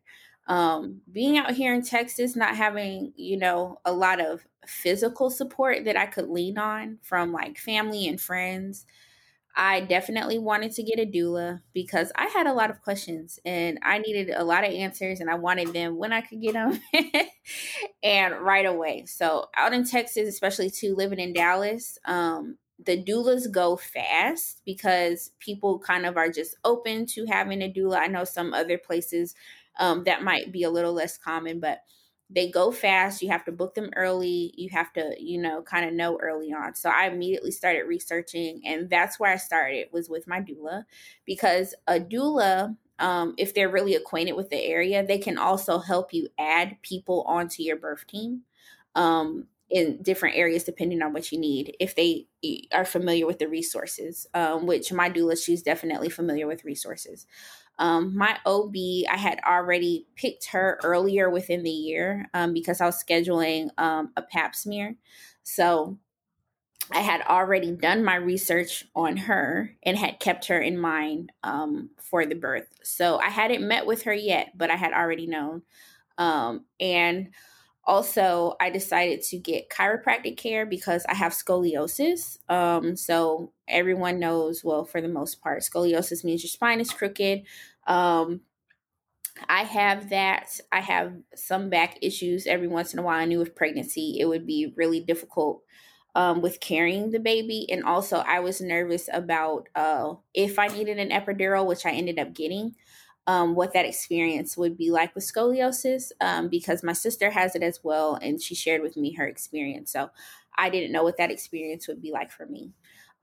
Um, 0.49 1.01
being 1.11 1.37
out 1.37 1.53
here 1.53 1.73
in 1.73 1.83
Texas, 1.83 2.35
not 2.35 2.57
having, 2.57 3.13
you 3.15 3.37
know, 3.37 3.79
a 3.85 3.93
lot 3.93 4.19
of 4.19 4.45
physical 4.67 5.29
support 5.29 5.85
that 5.85 5.97
I 5.97 6.07
could 6.07 6.29
lean 6.29 6.57
on 6.57 6.99
from 7.03 7.31
like 7.31 7.57
family 7.57 8.07
and 8.07 8.19
friends, 8.19 8.85
I 9.55 9.81
definitely 9.81 10.39
wanted 10.39 10.71
to 10.73 10.83
get 10.83 10.99
a 10.99 11.05
doula 11.05 11.61
because 11.73 12.11
I 12.15 12.27
had 12.27 12.47
a 12.47 12.53
lot 12.53 12.69
of 12.69 12.81
questions 12.81 13.39
and 13.45 13.79
I 13.83 13.99
needed 13.99 14.29
a 14.29 14.43
lot 14.43 14.63
of 14.63 14.71
answers 14.73 15.19
and 15.19 15.29
I 15.29 15.35
wanted 15.35 15.73
them 15.73 15.97
when 15.97 16.13
I 16.13 16.21
could 16.21 16.41
get 16.41 16.53
them 16.53 16.79
and 18.03 18.35
right 18.39 18.65
away. 18.65 19.05
So, 19.05 19.47
out 19.55 19.73
in 19.73 19.85
Texas, 19.85 20.29
especially 20.29 20.69
too, 20.69 20.95
living 20.95 21.19
in 21.19 21.33
Dallas, 21.33 21.97
um, 22.05 22.57
the 22.85 23.03
doulas 23.03 23.51
go 23.51 23.75
fast 23.75 24.61
because 24.65 25.31
people 25.39 25.79
kind 25.79 26.05
of 26.05 26.15
are 26.15 26.29
just 26.31 26.55
open 26.63 27.05
to 27.07 27.25
having 27.25 27.61
a 27.61 27.71
doula. 27.71 27.97
I 27.97 28.07
know 28.07 28.23
some 28.23 28.53
other 28.53 28.77
places 28.77 29.35
um, 29.79 30.03
that 30.03 30.23
might 30.23 30.51
be 30.51 30.63
a 30.63 30.69
little 30.69 30.93
less 30.93 31.17
common, 31.17 31.59
but 31.59 31.79
they 32.29 32.51
go 32.51 32.71
fast. 32.71 33.21
You 33.21 33.29
have 33.29 33.45
to 33.45 33.51
book 33.51 33.73
them 33.73 33.89
early. 33.95 34.53
You 34.55 34.69
have 34.69 34.93
to, 34.93 35.15
you 35.17 35.39
know, 35.39 35.63
kind 35.63 35.85
of 35.87 35.93
know 35.93 36.19
early 36.21 36.53
on. 36.53 36.75
So 36.75 36.89
I 36.89 37.07
immediately 37.07 37.51
started 37.51 37.83
researching, 37.87 38.61
and 38.65 38.89
that's 38.89 39.19
where 39.19 39.31
I 39.31 39.37
started 39.37 39.87
was 39.91 40.09
with 40.09 40.27
my 40.27 40.39
doula, 40.41 40.83
because 41.25 41.73
a 41.87 41.99
doula, 41.99 42.77
um, 42.99 43.33
if 43.37 43.53
they're 43.53 43.69
really 43.69 43.95
acquainted 43.95 44.33
with 44.33 44.49
the 44.49 44.63
area, 44.63 45.05
they 45.05 45.17
can 45.17 45.37
also 45.37 45.79
help 45.79 46.13
you 46.13 46.27
add 46.37 46.77
people 46.83 47.23
onto 47.27 47.63
your 47.63 47.77
birth 47.77 48.05
team. 48.07 48.43
Um, 48.95 49.47
in 49.71 50.01
different 50.01 50.35
areas 50.35 50.63
depending 50.63 50.99
on 51.03 51.13
what 51.13 51.31
you 51.31 51.37
need 51.37 51.75
if 51.79 51.93
they 51.93 52.25
are 52.73 52.83
familiar 52.85 53.27
with 53.27 53.37
the 53.37 53.47
resources 53.47 54.25
um, 54.33 54.65
which 54.65 54.91
my 54.91 55.11
doula 55.11 55.37
she's 55.37 55.61
definitely 55.61 56.09
familiar 56.09 56.47
with 56.47 56.65
resources 56.65 57.27
um, 57.79 58.15
my 58.15 58.37
OB, 58.45 58.75
I 59.09 59.17
had 59.17 59.39
already 59.47 60.05
picked 60.15 60.47
her 60.47 60.79
earlier 60.83 61.29
within 61.29 61.63
the 61.63 61.69
year 61.69 62.29
um, 62.33 62.53
because 62.53 62.81
I 62.81 62.85
was 62.85 63.01
scheduling 63.01 63.69
um, 63.77 64.11
a 64.17 64.21
pap 64.21 64.53
smear. 64.53 64.95
So 65.43 65.97
I 66.91 66.99
had 66.99 67.21
already 67.21 67.71
done 67.71 68.03
my 68.03 68.15
research 68.15 68.85
on 68.95 69.15
her 69.15 69.75
and 69.83 69.97
had 69.97 70.19
kept 70.19 70.47
her 70.47 70.59
in 70.59 70.77
mind 70.77 71.31
um, 71.43 71.91
for 72.01 72.25
the 72.25 72.35
birth. 72.35 72.67
So 72.83 73.17
I 73.17 73.29
hadn't 73.29 73.65
met 73.65 73.85
with 73.85 74.03
her 74.03 74.13
yet, 74.13 74.57
but 74.57 74.69
I 74.69 74.75
had 74.75 74.91
already 74.91 75.25
known. 75.25 75.61
Um, 76.17 76.65
and 76.81 77.29
also, 77.85 78.55
I 78.59 78.69
decided 78.69 79.23
to 79.23 79.37
get 79.39 79.69
chiropractic 79.69 80.37
care 80.37 80.65
because 80.65 81.05
I 81.09 81.15
have 81.15 81.31
scoliosis. 81.31 82.37
Um, 82.47 82.95
so 82.95 83.51
everyone 83.67 84.19
knows, 84.19 84.63
well, 84.63 84.85
for 84.85 85.01
the 85.01 85.07
most 85.07 85.41
part, 85.41 85.63
scoliosis 85.63 86.23
means 86.23 86.43
your 86.43 86.49
spine 86.49 86.81
is 86.81 86.91
crooked. 86.91 87.43
Um, 87.89 88.41
I 89.47 89.63
have 89.63 90.09
that. 90.09 90.59
I 90.71 90.79
have 90.79 91.13
some 91.35 91.69
back 91.69 91.97
issues 92.01 92.47
every 92.47 92.67
once 92.67 92.93
in 92.93 92.99
a 92.99 93.01
while. 93.03 93.19
I 93.19 93.25
knew 93.25 93.39
with 93.39 93.55
pregnancy 93.55 94.17
it 94.19 94.25
would 94.25 94.45
be 94.45 94.73
really 94.75 94.99
difficult 94.99 95.63
um, 96.15 96.41
with 96.41 96.59
carrying 96.59 97.11
the 97.11 97.19
baby. 97.19 97.67
And 97.69 97.83
also, 97.83 98.17
I 98.17 98.39
was 98.39 98.61
nervous 98.61 99.09
about 99.11 99.67
uh, 99.75 100.15
if 100.33 100.59
I 100.59 100.67
needed 100.67 100.99
an 100.99 101.09
epidural, 101.09 101.65
which 101.65 101.85
I 101.85 101.91
ended 101.91 102.19
up 102.19 102.33
getting 102.33 102.75
um, 103.27 103.53
what 103.53 103.73
that 103.73 103.85
experience 103.85 104.57
would 104.57 104.75
be 104.75 104.89
like 104.89 105.13
with 105.13 105.23
scoliosis 105.23 106.11
um, 106.19 106.49
because 106.49 106.83
my 106.83 106.93
sister 106.93 107.29
has 107.29 107.55
it 107.55 107.61
as 107.61 107.79
well 107.83 108.15
and 108.15 108.41
she 108.41 108.55
shared 108.55 108.81
with 108.81 108.97
me 108.97 109.13
her 109.13 109.27
experience. 109.27 109.91
So 109.91 110.09
I 110.57 110.69
didn't 110.69 110.91
know 110.91 111.03
what 111.03 111.17
that 111.17 111.29
experience 111.31 111.87
would 111.87 112.01
be 112.01 112.11
like 112.11 112.31
for 112.31 112.47
me. 112.47 112.71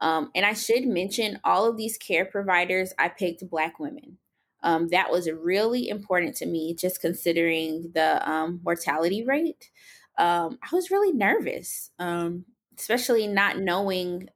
Um, 0.01 0.31
and 0.35 0.47
I 0.47 0.53
should 0.53 0.87
mention 0.87 1.41
all 1.43 1.69
of 1.69 1.77
these 1.77 1.99
care 1.99 2.25
providers, 2.25 2.93
I 2.99 3.09
picked 3.09 3.49
Black 3.51 3.81
women. 3.81 4.19
Um, 4.67 4.89
that 4.89 5.11
was 5.13 5.31
really 5.31 5.89
important 5.89 6.37
to 6.37 6.47
me, 6.47 6.75
just 6.75 7.01
considering 7.01 7.93
the 7.95 8.29
um, 8.31 8.61
mortality 8.65 9.25
rate. 9.25 9.71
Um, 10.19 10.59
I 10.63 10.75
was 10.75 10.91
really 10.91 11.13
nervous, 11.13 11.91
especially 12.79 13.27
not 13.27 13.59
knowing 13.59 14.29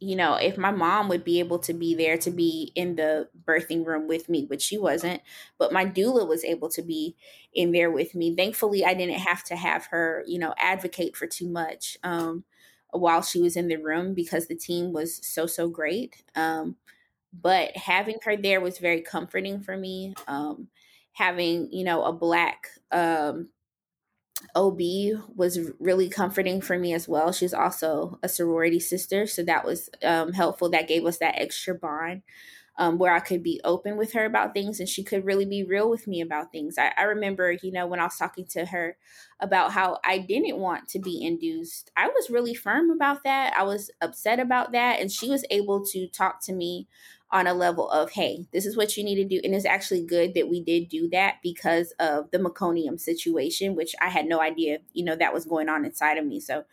you 0.00 0.14
know, 0.14 0.36
if 0.36 0.56
my 0.56 0.70
mom 0.70 1.08
would 1.08 1.24
be 1.24 1.40
able 1.40 1.58
to 1.58 1.74
be 1.74 1.92
there 1.92 2.16
to 2.18 2.30
be 2.30 2.70
in 2.76 2.94
the 2.94 3.28
birthing 3.44 3.84
room 3.84 4.06
with 4.06 4.28
me, 4.28 4.44
which 4.44 4.62
she 4.62 4.78
wasn't, 4.78 5.20
but 5.58 5.72
my 5.72 5.84
doula 5.84 6.24
was 6.28 6.44
able 6.44 6.68
to 6.68 6.82
be 6.82 7.16
in 7.52 7.72
there 7.72 7.90
with 7.90 8.14
me. 8.14 8.32
Thankfully, 8.36 8.84
I 8.84 8.94
didn't 8.94 9.18
have 9.18 9.42
to 9.46 9.56
have 9.56 9.86
her, 9.86 10.22
you 10.24 10.38
know, 10.38 10.54
advocate 10.56 11.16
for 11.16 11.26
too 11.26 11.48
much 11.48 11.96
um, 12.04 12.44
while 12.92 13.22
she 13.22 13.40
was 13.40 13.56
in 13.56 13.66
the 13.66 13.74
room 13.74 14.14
because 14.14 14.46
the 14.46 14.54
team 14.54 14.92
was 14.92 15.16
so, 15.26 15.46
so 15.46 15.68
great. 15.68 16.22
Um, 16.36 16.76
but 17.40 17.76
having 17.76 18.18
her 18.24 18.36
there 18.36 18.60
was 18.60 18.78
very 18.78 19.02
comforting 19.02 19.60
for 19.60 19.76
me. 19.76 20.14
Um, 20.26 20.68
having, 21.12 21.72
you 21.72 21.84
know, 21.84 22.04
a 22.04 22.12
black 22.12 22.68
um, 22.92 23.48
OB 24.54 24.80
was 25.34 25.58
really 25.80 26.08
comforting 26.08 26.60
for 26.60 26.78
me 26.78 26.92
as 26.92 27.08
well. 27.08 27.32
She's 27.32 27.54
also 27.54 28.18
a 28.22 28.28
sorority 28.28 28.80
sister, 28.80 29.26
so 29.26 29.42
that 29.42 29.64
was 29.64 29.90
um, 30.04 30.32
helpful. 30.32 30.70
That 30.70 30.88
gave 30.88 31.04
us 31.04 31.18
that 31.18 31.38
extra 31.38 31.74
bond 31.74 32.22
um, 32.78 32.96
where 32.96 33.12
I 33.12 33.18
could 33.18 33.42
be 33.42 33.60
open 33.64 33.96
with 33.96 34.12
her 34.12 34.24
about 34.24 34.54
things 34.54 34.78
and 34.78 34.88
she 34.88 35.02
could 35.02 35.24
really 35.24 35.44
be 35.44 35.64
real 35.64 35.90
with 35.90 36.06
me 36.06 36.20
about 36.20 36.52
things. 36.52 36.78
I, 36.78 36.92
I 36.96 37.02
remember, 37.02 37.50
you 37.50 37.72
know, 37.72 37.86
when 37.88 37.98
I 37.98 38.04
was 38.04 38.16
talking 38.16 38.46
to 38.50 38.66
her 38.66 38.96
about 39.40 39.72
how 39.72 39.98
I 40.04 40.18
didn't 40.18 40.58
want 40.58 40.88
to 40.90 41.00
be 41.00 41.20
induced, 41.20 41.90
I 41.96 42.06
was 42.06 42.30
really 42.30 42.54
firm 42.54 42.90
about 42.90 43.24
that. 43.24 43.52
I 43.56 43.64
was 43.64 43.90
upset 44.00 44.38
about 44.38 44.72
that, 44.72 45.00
and 45.00 45.10
she 45.10 45.28
was 45.28 45.44
able 45.50 45.84
to 45.86 46.06
talk 46.06 46.40
to 46.44 46.52
me 46.52 46.86
on 47.30 47.46
a 47.46 47.54
level 47.54 47.90
of, 47.90 48.10
hey, 48.12 48.46
this 48.52 48.64
is 48.64 48.76
what 48.76 48.96
you 48.96 49.04
need 49.04 49.16
to 49.16 49.24
do. 49.24 49.40
And 49.44 49.54
it's 49.54 49.66
actually 49.66 50.04
good 50.04 50.34
that 50.34 50.48
we 50.48 50.62
did 50.62 50.88
do 50.88 51.08
that 51.10 51.36
because 51.42 51.92
of 51.98 52.30
the 52.30 52.38
meconium 52.38 52.98
situation, 52.98 53.76
which 53.76 53.94
I 54.00 54.08
had 54.08 54.26
no 54.26 54.40
idea, 54.40 54.78
you 54.92 55.04
know, 55.04 55.16
that 55.16 55.34
was 55.34 55.44
going 55.44 55.68
on 55.68 55.84
inside 55.84 56.16
of 56.16 56.24
me. 56.24 56.40
So 56.40 56.64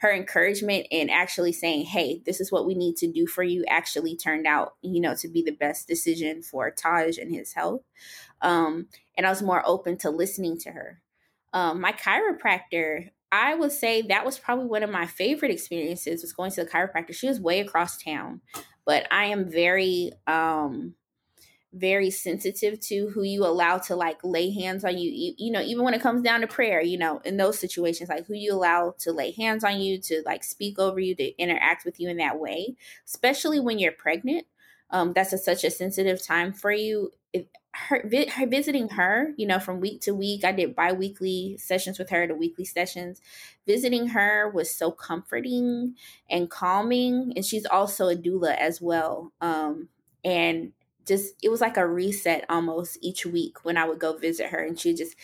her 0.00 0.12
encouragement 0.12 0.86
and 0.90 1.10
actually 1.10 1.52
saying, 1.52 1.84
hey, 1.84 2.22
this 2.24 2.40
is 2.40 2.50
what 2.50 2.66
we 2.66 2.74
need 2.74 2.96
to 2.96 3.12
do 3.12 3.26
for 3.26 3.42
you 3.42 3.64
actually 3.68 4.16
turned 4.16 4.46
out, 4.46 4.74
you 4.82 5.00
know, 5.00 5.14
to 5.14 5.28
be 5.28 5.42
the 5.42 5.52
best 5.52 5.86
decision 5.86 6.42
for 6.42 6.70
Taj 6.70 7.18
and 7.18 7.32
his 7.32 7.52
health. 7.52 7.82
Um, 8.40 8.88
and 9.16 9.26
I 9.26 9.30
was 9.30 9.42
more 9.42 9.62
open 9.64 9.98
to 9.98 10.10
listening 10.10 10.58
to 10.60 10.70
her. 10.70 11.02
Um, 11.52 11.82
my 11.82 11.92
chiropractor, 11.92 13.10
I 13.30 13.54
would 13.54 13.72
say 13.72 14.02
that 14.02 14.24
was 14.24 14.38
probably 14.38 14.66
one 14.66 14.82
of 14.82 14.90
my 14.90 15.06
favorite 15.06 15.52
experiences 15.52 16.22
was 16.22 16.32
going 16.32 16.50
to 16.52 16.64
the 16.64 16.70
chiropractor. 16.70 17.14
She 17.14 17.28
was 17.28 17.38
way 17.38 17.60
across 17.60 18.02
town 18.02 18.40
but 18.84 19.06
I 19.10 19.26
am 19.26 19.50
very 19.50 20.12
um 20.26 20.94
very 21.72 22.10
sensitive 22.10 22.80
to 22.80 23.08
who 23.10 23.22
you 23.22 23.44
allow 23.46 23.78
to 23.78 23.94
like 23.94 24.18
lay 24.24 24.50
hands 24.50 24.84
on 24.84 24.98
you. 24.98 25.08
you. 25.10 25.34
you 25.38 25.52
know 25.52 25.60
even 25.60 25.84
when 25.84 25.94
it 25.94 26.00
comes 26.00 26.20
down 26.22 26.40
to 26.40 26.46
prayer 26.48 26.80
you 26.80 26.98
know 26.98 27.20
in 27.24 27.36
those 27.36 27.58
situations 27.60 28.08
like 28.08 28.26
who 28.26 28.34
you 28.34 28.52
allow 28.52 28.92
to 28.98 29.12
lay 29.12 29.30
hands 29.32 29.62
on 29.62 29.80
you 29.80 29.96
to 30.00 30.20
like 30.26 30.42
speak 30.42 30.80
over 30.80 30.98
you 30.98 31.14
to 31.14 31.36
interact 31.38 31.84
with 31.84 32.00
you 32.00 32.08
in 32.08 32.16
that 32.16 32.40
way 32.40 32.74
especially 33.06 33.60
when 33.60 33.78
you're 33.78 33.92
pregnant 33.92 34.44
um, 34.90 35.12
that's 35.12 35.32
a, 35.32 35.38
such 35.38 35.64
a 35.64 35.70
sensitive 35.70 36.22
time 36.22 36.52
for 36.52 36.72
you. 36.72 37.10
It, 37.32 37.48
her, 37.72 38.02
her 38.34 38.46
visiting 38.48 38.88
her 38.88 39.32
you 39.36 39.46
know 39.46 39.60
from 39.60 39.78
week 39.78 40.00
to 40.00 40.12
week 40.12 40.44
i 40.44 40.50
did 40.50 40.74
bi-weekly 40.74 41.56
sessions 41.56 41.96
with 41.96 42.10
her 42.10 42.26
to 42.26 42.34
weekly 42.34 42.64
sessions. 42.64 43.20
Visiting 43.66 44.08
her 44.08 44.50
was 44.50 44.74
so 44.74 44.90
comforting 44.90 45.94
and 46.28 46.50
calming 46.50 47.32
and 47.36 47.44
she's 47.44 47.66
also 47.66 48.08
a 48.08 48.16
doula 48.16 48.56
as 48.56 48.80
well 48.80 49.32
um, 49.40 49.88
and 50.24 50.72
just 51.06 51.34
it 51.42 51.48
was 51.48 51.60
like 51.60 51.76
a 51.76 51.86
reset 51.86 52.44
almost 52.48 52.98
each 53.00 53.24
week 53.24 53.64
when 53.64 53.76
i 53.76 53.84
would 53.84 54.00
go 54.00 54.16
visit 54.16 54.48
her 54.48 54.58
and 54.64 54.78
she 54.80 54.92
just 54.92 55.14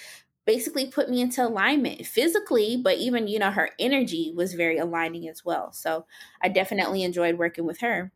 basically 0.44 0.86
put 0.86 1.10
me 1.10 1.20
into 1.20 1.44
alignment 1.44 2.06
physically 2.06 2.76
but 2.76 2.96
even 2.98 3.26
you 3.26 3.38
know 3.40 3.50
her 3.50 3.70
energy 3.80 4.32
was 4.36 4.54
very 4.54 4.78
aligning 4.78 5.28
as 5.28 5.44
well. 5.44 5.72
So 5.72 6.06
i 6.40 6.48
definitely 6.48 7.02
enjoyed 7.02 7.38
working 7.38 7.66
with 7.66 7.80
her 7.80 8.12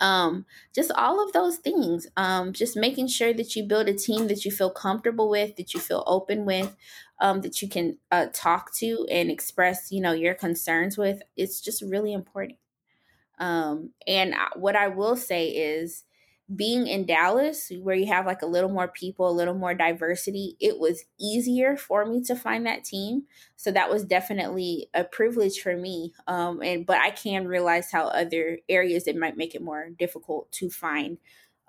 um, 0.00 0.46
just 0.74 0.90
all 0.92 1.24
of 1.24 1.32
those 1.32 1.56
things 1.56 2.06
um, 2.16 2.52
just 2.52 2.76
making 2.76 3.08
sure 3.08 3.32
that 3.32 3.56
you 3.56 3.64
build 3.64 3.88
a 3.88 3.94
team 3.94 4.28
that 4.28 4.44
you 4.44 4.50
feel 4.50 4.70
comfortable 4.70 5.28
with 5.28 5.56
that 5.56 5.74
you 5.74 5.80
feel 5.80 6.04
open 6.06 6.44
with 6.44 6.76
um, 7.20 7.40
that 7.40 7.60
you 7.62 7.68
can 7.68 7.98
uh, 8.10 8.26
talk 8.32 8.72
to 8.74 9.06
and 9.10 9.30
express 9.30 9.90
you 9.92 10.00
know 10.00 10.12
your 10.12 10.34
concerns 10.34 10.96
with 10.96 11.22
it's 11.36 11.60
just 11.60 11.82
really 11.82 12.12
important. 12.12 12.58
Um, 13.38 13.90
and 14.06 14.34
what 14.56 14.74
i 14.74 14.88
will 14.88 15.16
say 15.16 15.46
is 15.48 16.04
being 16.54 16.86
in 16.86 17.04
Dallas, 17.04 17.70
where 17.82 17.94
you 17.94 18.06
have 18.06 18.24
like 18.24 18.42
a 18.42 18.46
little 18.46 18.70
more 18.70 18.88
people, 18.88 19.28
a 19.28 19.30
little 19.30 19.54
more 19.54 19.74
diversity, 19.74 20.56
it 20.60 20.78
was 20.78 21.04
easier 21.20 21.76
for 21.76 22.06
me 22.06 22.22
to 22.24 22.34
find 22.34 22.64
that 22.66 22.84
team. 22.84 23.24
So 23.56 23.70
that 23.72 23.90
was 23.90 24.04
definitely 24.04 24.88
a 24.94 25.04
privilege 25.04 25.60
for 25.60 25.76
me. 25.76 26.14
Um, 26.26 26.62
and 26.62 26.86
but 26.86 26.98
I 26.98 27.10
can 27.10 27.46
realize 27.46 27.90
how 27.90 28.06
other 28.06 28.58
areas 28.68 29.06
it 29.06 29.16
might 29.16 29.36
make 29.36 29.54
it 29.54 29.62
more 29.62 29.90
difficult 29.98 30.50
to 30.52 30.70
find 30.70 31.18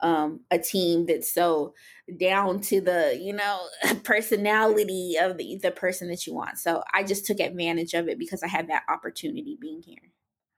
um, 0.01 0.41
a 0.49 0.57
team 0.57 1.05
that's 1.05 1.29
so 1.29 1.73
down 2.17 2.61
to 2.61 2.79
the 2.79 3.17
you 3.21 3.33
know 3.33 3.67
personality 4.03 5.17
of 5.19 5.37
the 5.37 5.59
the 5.61 5.71
person 5.71 6.07
that 6.09 6.25
you 6.25 6.33
want. 6.33 6.57
So 6.57 6.83
I 6.93 7.03
just 7.03 7.25
took 7.25 7.39
advantage 7.39 7.93
of 7.93 8.07
it 8.07 8.17
because 8.17 8.43
I 8.43 8.47
had 8.47 8.69
that 8.69 8.83
opportunity 8.87 9.57
being 9.59 9.81
here. 9.81 10.13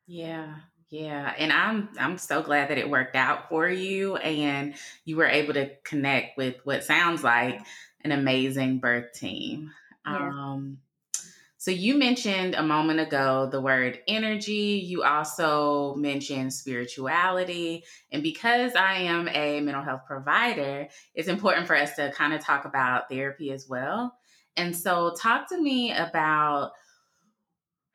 Yeah, 0.05 0.55
yeah, 0.91 1.33
and 1.37 1.53
I'm 1.53 1.87
I'm 1.97 2.17
so 2.17 2.43
glad 2.43 2.69
that 2.69 2.77
it 2.77 2.89
worked 2.89 3.15
out 3.15 3.47
for 3.47 3.67
you 3.69 4.17
and 4.17 4.75
you 5.05 5.15
were 5.15 5.25
able 5.25 5.53
to 5.53 5.71
connect 5.85 6.37
with 6.37 6.57
what 6.65 6.83
sounds 6.83 7.23
like 7.23 7.61
an 8.01 8.11
amazing 8.11 8.79
birth 8.79 9.13
team. 9.13 9.71
Yeah. 10.05 10.29
Um 10.29 10.79
so 11.57 11.71
you 11.71 11.97
mentioned 11.97 12.55
a 12.55 12.63
moment 12.63 12.99
ago 12.99 13.47
the 13.49 13.61
word 13.61 13.99
energy, 14.05 14.83
you 14.85 15.03
also 15.03 15.95
mentioned 15.95 16.53
spirituality, 16.53 17.85
and 18.11 18.21
because 18.21 18.75
I 18.75 18.95
am 18.95 19.29
a 19.29 19.61
mental 19.61 19.83
health 19.83 20.01
provider, 20.05 20.89
it's 21.15 21.29
important 21.29 21.67
for 21.67 21.75
us 21.77 21.95
to 21.95 22.11
kind 22.11 22.33
of 22.33 22.43
talk 22.43 22.65
about 22.65 23.07
therapy 23.09 23.51
as 23.51 23.65
well. 23.69 24.13
And 24.57 24.75
so 24.75 25.13
talk 25.17 25.47
to 25.49 25.57
me 25.57 25.93
about 25.93 26.71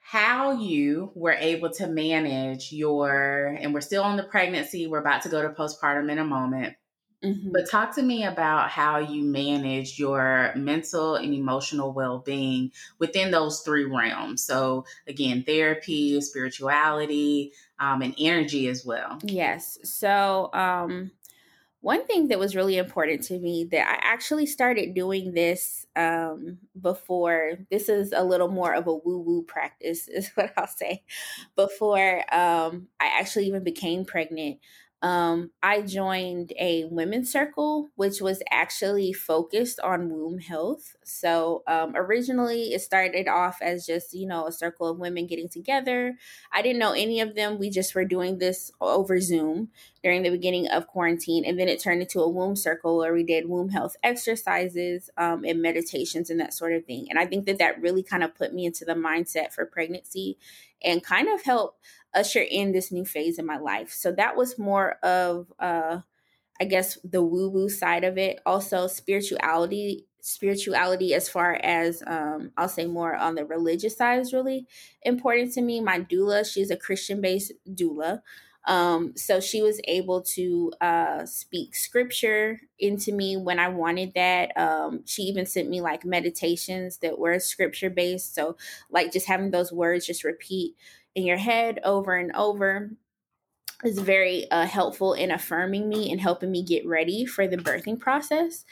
how 0.09 0.53
you 0.53 1.11
were 1.17 1.33
able 1.33 1.69
to 1.69 1.89
manage 1.89 2.73
your, 2.73 3.59
and 3.61 3.75
we're 3.75 3.81
still 3.81 4.05
on 4.05 4.17
the 4.17 4.23
pregnancy, 4.23 4.87
we're 4.87 5.01
about 5.01 5.23
to 5.23 5.29
go 5.29 5.43
to 5.43 5.49
postpartum 5.49 6.09
in 6.13 6.19
a 6.19 6.25
moment. 6.25 6.77
Mm-hmm. 7.25 7.51
But 7.53 7.69
talk 7.69 7.97
to 7.97 8.03
me 8.03 8.25
about 8.25 8.71
how 8.71 8.99
you 8.99 9.25
manage 9.25 9.99
your 9.99 10.53
mental 10.55 11.17
and 11.17 11.35
emotional 11.35 11.93
well 11.93 12.21
being 12.21 12.71
within 13.01 13.33
those 13.33 13.63
three 13.63 13.85
realms. 13.85 14.45
So, 14.45 14.85
again, 15.09 15.43
therapy, 15.43 16.21
spirituality, 16.21 17.51
um, 17.81 18.01
and 18.01 18.15
energy 18.17 18.69
as 18.69 18.87
well. 18.87 19.19
Yes. 19.25 19.77
So, 19.83 20.51
um, 20.53 21.11
one 21.87 22.05
thing 22.05 22.27
that 22.27 22.39
was 22.41 22.57
really 22.57 22.79
important 22.79 23.23
to 23.23 23.39
me 23.39 23.63
that 23.63 23.87
I 23.87 24.13
actually 24.13 24.45
started 24.47 24.93
doing 24.93 25.35
this 25.35 25.87
um, 25.95 26.59
before. 26.83 27.59
This 27.71 27.89
is 27.89 28.13
a 28.13 28.25
little 28.25 28.49
more 28.49 28.75
of 28.75 28.89
a 28.89 28.93
woo 28.93 29.21
woo 29.21 29.45
practice, 29.45 30.09
is 30.13 30.33
what 30.35 30.53
I'll 30.57 30.67
say. 30.67 31.05
Before 31.55 32.25
um, 32.35 32.89
I 32.99 33.07
actually 33.21 33.47
even 33.47 33.63
became 33.63 34.05
pregnant, 34.05 34.59
um, 35.07 35.53
I 35.63 35.83
joined 35.83 36.53
a 36.59 36.85
women's 36.87 37.31
circle, 37.31 37.91
which 37.95 38.21
was 38.21 38.43
actually 38.51 39.13
focused 39.13 39.79
on 39.79 40.11
womb 40.11 40.39
health. 40.39 40.97
So 41.05 41.63
um, 41.69 41.95
originally, 41.95 42.73
it 42.73 42.81
started 42.81 43.29
off 43.29 43.63
as 43.63 43.87
just, 43.87 44.13
you 44.13 44.27
know, 44.27 44.49
a 44.49 44.53
circle 44.53 44.89
of 44.89 44.99
women 44.99 45.29
getting 45.29 45.49
together. 45.49 46.17
I 46.53 46.61
didn't 46.61 46.81
know 46.81 46.91
any 46.91 47.21
of 47.21 47.37
them. 47.37 47.61
We 47.61 47.71
just 47.71 47.95
were 47.95 48.05
doing 48.05 48.39
this 48.39 48.73
over 48.81 49.21
Zoom 49.21 49.69
during 50.03 50.25
the 50.25 50.31
beginning 50.31 50.67
of 50.67 50.89
quarantine. 50.89 51.45
And 51.45 51.57
then 51.57 51.69
it 51.69 51.81
turned 51.81 52.03
into 52.03 52.21
a 52.21 52.29
womb 52.29 52.57
circle 52.57 52.99
where 52.99 53.15
we 53.15 53.23
did 53.23 53.49
womb 53.49 53.69
health 53.69 53.95
exercises 54.03 55.09
um, 55.17 55.45
and 55.45 55.63
meditations 55.63 56.31
and 56.31 56.41
that 56.41 56.53
sort 56.53 56.73
of 56.73 56.85
thing. 56.85 57.07
And 57.11 57.19
I 57.19 57.27
think 57.27 57.47
that 57.47 57.59
that 57.59 57.81
really 57.81 58.03
kind 58.03 58.25
of 58.25 58.35
put 58.35 58.53
me 58.53 58.67
into 58.67 58.85
the 58.85 58.95
mindset 58.95 59.53
for 59.53 59.67
pregnancy 59.67 60.37
and 60.83 61.03
kind 61.03 61.29
of 61.29 61.43
helped 61.43 61.81
usher 62.17 62.43
in 62.43 62.73
this 62.73 62.93
new 62.93 63.05
phase 63.05 63.39
in 63.39 63.47
my 63.47 63.59
life. 63.59 63.93
So 63.93 64.13
that 64.13 64.37
was 64.37 64.59
more 64.59 64.95
of 65.05 65.53
uh 65.61 66.01
I 66.61 66.65
guess 66.65 66.99
the 67.05 67.23
woo 67.23 67.49
woo 67.51 67.69
side 67.69 68.05
of 68.05 68.17
it. 68.19 68.41
Also 68.47 68.87
spirituality 68.87 70.07
spirituality 70.23 71.15
as 71.15 71.29
far 71.29 71.55
as 71.63 72.03
um 72.07 72.53
I'll 72.57 72.69
say 72.69 72.87
more 72.87 73.15
on 73.15 73.35
the 73.35 73.45
religious 73.45 73.97
side 73.97 74.21
is 74.21 74.33
really 74.33 74.67
important 75.03 75.53
to 75.55 75.63
me. 75.63 75.81
My 75.81 76.01
doula, 76.01 76.51
she's 76.51 76.71
a 76.71 76.77
Christian 76.77 77.21
based 77.21 77.53
doula. 77.69 78.23
Um, 78.65 79.17
so 79.17 79.39
she 79.39 79.63
was 79.63 79.81
able 79.87 80.23
to 80.23 80.73
uh, 80.81 81.25
speak 81.25 81.77
scripture 81.77 82.59
into 82.81 83.13
me 83.13 83.37
when 83.37 83.61
I 83.61 83.69
wanted 83.69 84.15
that. 84.15 84.57
Um, 84.59 85.05
she 85.07 85.23
even 85.23 85.47
sent 85.47 85.69
me 85.69 85.81
like 85.81 86.05
meditations 86.05 86.99
that 86.99 87.17
were 87.21 87.39
scripture 87.39 87.91
based. 87.91 88.35
So, 88.35 88.57
like 88.91 89.13
just 89.13 89.27
having 89.29 89.53
those 89.53 89.73
words 89.73 90.05
just 90.05 90.25
repeat 90.25 90.75
in 91.17 91.25
your 91.25 91.39
head 91.39 91.81
over 91.83 92.15
and 92.15 92.31
over 92.37 92.91
is 93.83 93.99
very 93.99 94.49
uh, 94.51 94.67
helpful 94.67 95.15
in 95.15 95.31
affirming 95.31 95.89
me 95.89 96.13
and 96.13 96.21
helping 96.21 96.51
me 96.51 96.63
get 96.63 96.87
ready 96.87 97.27
for 97.27 97.49
the 97.49 97.57
birthing 97.57 97.99
process. 97.99 98.65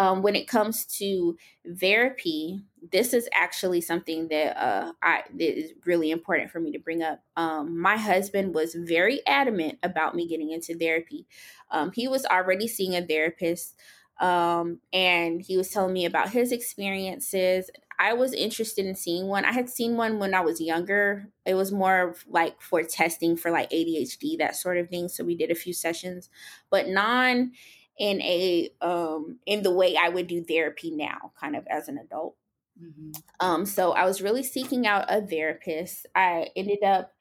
Um, 0.00 0.22
when 0.22 0.36
it 0.36 0.46
comes 0.46 0.86
to 0.98 1.36
therapy, 1.80 2.62
this 2.92 3.12
is 3.12 3.28
actually 3.34 3.80
something 3.80 4.28
that 4.28 4.56
uh, 4.56 4.92
I 5.02 5.24
that 5.28 5.58
is 5.58 5.72
really 5.84 6.12
important 6.12 6.52
for 6.52 6.60
me 6.60 6.70
to 6.70 6.78
bring 6.78 7.02
up. 7.02 7.20
Um, 7.36 7.80
my 7.80 7.96
husband 7.96 8.54
was 8.54 8.76
very 8.76 9.20
adamant 9.26 9.78
about 9.82 10.14
me 10.14 10.28
getting 10.28 10.52
into 10.52 10.78
therapy. 10.78 11.26
Um, 11.72 11.90
he 11.92 12.06
was 12.06 12.24
already 12.26 12.68
seeing 12.68 12.94
a 12.94 13.04
therapist, 13.04 13.74
um, 14.20 14.78
and 14.92 15.42
he 15.42 15.56
was 15.56 15.70
telling 15.70 15.94
me 15.94 16.04
about 16.04 16.30
his 16.30 16.52
experiences. 16.52 17.68
I 17.98 18.12
was 18.12 18.32
interested 18.32 18.86
in 18.86 18.94
seeing 18.94 19.26
one. 19.26 19.44
I 19.44 19.52
had 19.52 19.68
seen 19.68 19.96
one 19.96 20.18
when 20.18 20.34
I 20.34 20.40
was 20.40 20.60
younger. 20.60 21.28
It 21.44 21.54
was 21.54 21.72
more 21.72 22.14
like 22.28 22.60
for 22.60 22.82
testing 22.82 23.36
for 23.36 23.50
like 23.50 23.70
ADHD, 23.70 24.38
that 24.38 24.56
sort 24.56 24.78
of 24.78 24.88
thing. 24.88 25.08
So 25.08 25.24
we 25.24 25.34
did 25.34 25.50
a 25.50 25.56
few 25.56 25.72
sessions, 25.72 26.28
but 26.70 26.88
non 26.88 27.52
in 27.98 28.22
a 28.22 28.70
um 28.80 29.38
in 29.44 29.62
the 29.62 29.72
way 29.72 29.96
I 29.96 30.08
would 30.08 30.28
do 30.28 30.44
therapy 30.44 30.90
now, 30.90 31.32
kind 31.40 31.56
of 31.56 31.66
as 31.68 31.88
an 31.88 31.98
adult. 31.98 32.36
Mm-hmm. 32.80 33.10
Um, 33.40 33.66
so 33.66 33.92
I 33.92 34.04
was 34.04 34.22
really 34.22 34.44
seeking 34.44 34.86
out 34.86 35.06
a 35.08 35.20
therapist. 35.20 36.06
I 36.14 36.48
ended 36.54 36.84
up 36.84 37.12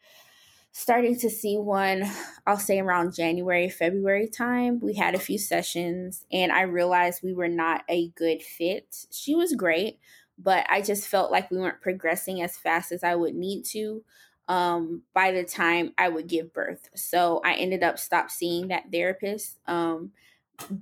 starting 0.78 1.18
to 1.18 1.28
see 1.28 1.58
one, 1.58 2.04
I'll 2.46 2.60
say 2.60 2.80
around 2.80 3.16
January, 3.16 3.68
February 3.68 4.28
time. 4.28 4.80
We 4.80 4.94
had 4.94 5.16
a 5.16 5.20
few 5.20 5.40
sessions 5.40 6.24
and 6.32 6.52
I 6.52 6.62
realized 6.62 7.24
we 7.24 7.34
were 7.34 7.48
not 7.48 7.84
a 7.90 8.10
good 8.10 8.44
fit. 8.44 9.08
She 9.12 9.34
was 9.34 9.56
great, 9.56 9.98
but 10.38 10.66
I 10.70 10.82
just 10.82 11.08
felt 11.08 11.32
like 11.32 11.50
we 11.50 11.58
weren't 11.58 11.82
progressing 11.82 12.42
as 12.42 12.58
fast 12.58 12.92
as 12.92 13.04
I 13.04 13.16
would 13.16 13.36
need 13.36 13.66
to 13.66 14.04
um, 14.48 15.04
by 15.14 15.32
the 15.32 15.44
time 15.44 15.94
I 15.98 16.10
would 16.10 16.28
give 16.28 16.54
birth. 16.54 16.90
So 16.96 17.42
I 17.44 17.54
ended 17.56 17.84
up 17.84 18.00
stop 18.00 18.32
seeing 18.32 18.70
that 18.70 18.92
therapist. 18.92 19.60
Um, 19.68 20.12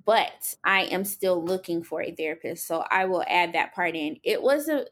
but 0.06 0.56
I 0.64 0.84
am 0.84 1.04
still 1.04 1.44
looking 1.44 1.84
for 1.84 2.02
a 2.02 2.12
therapist. 2.16 2.66
So 2.68 2.86
I 2.90 3.06
will 3.06 3.24
add 3.28 3.54
that 3.54 3.74
part 3.74 3.96
in. 3.96 4.18
It 4.24 4.42
was 4.42 4.70
a 4.70 4.86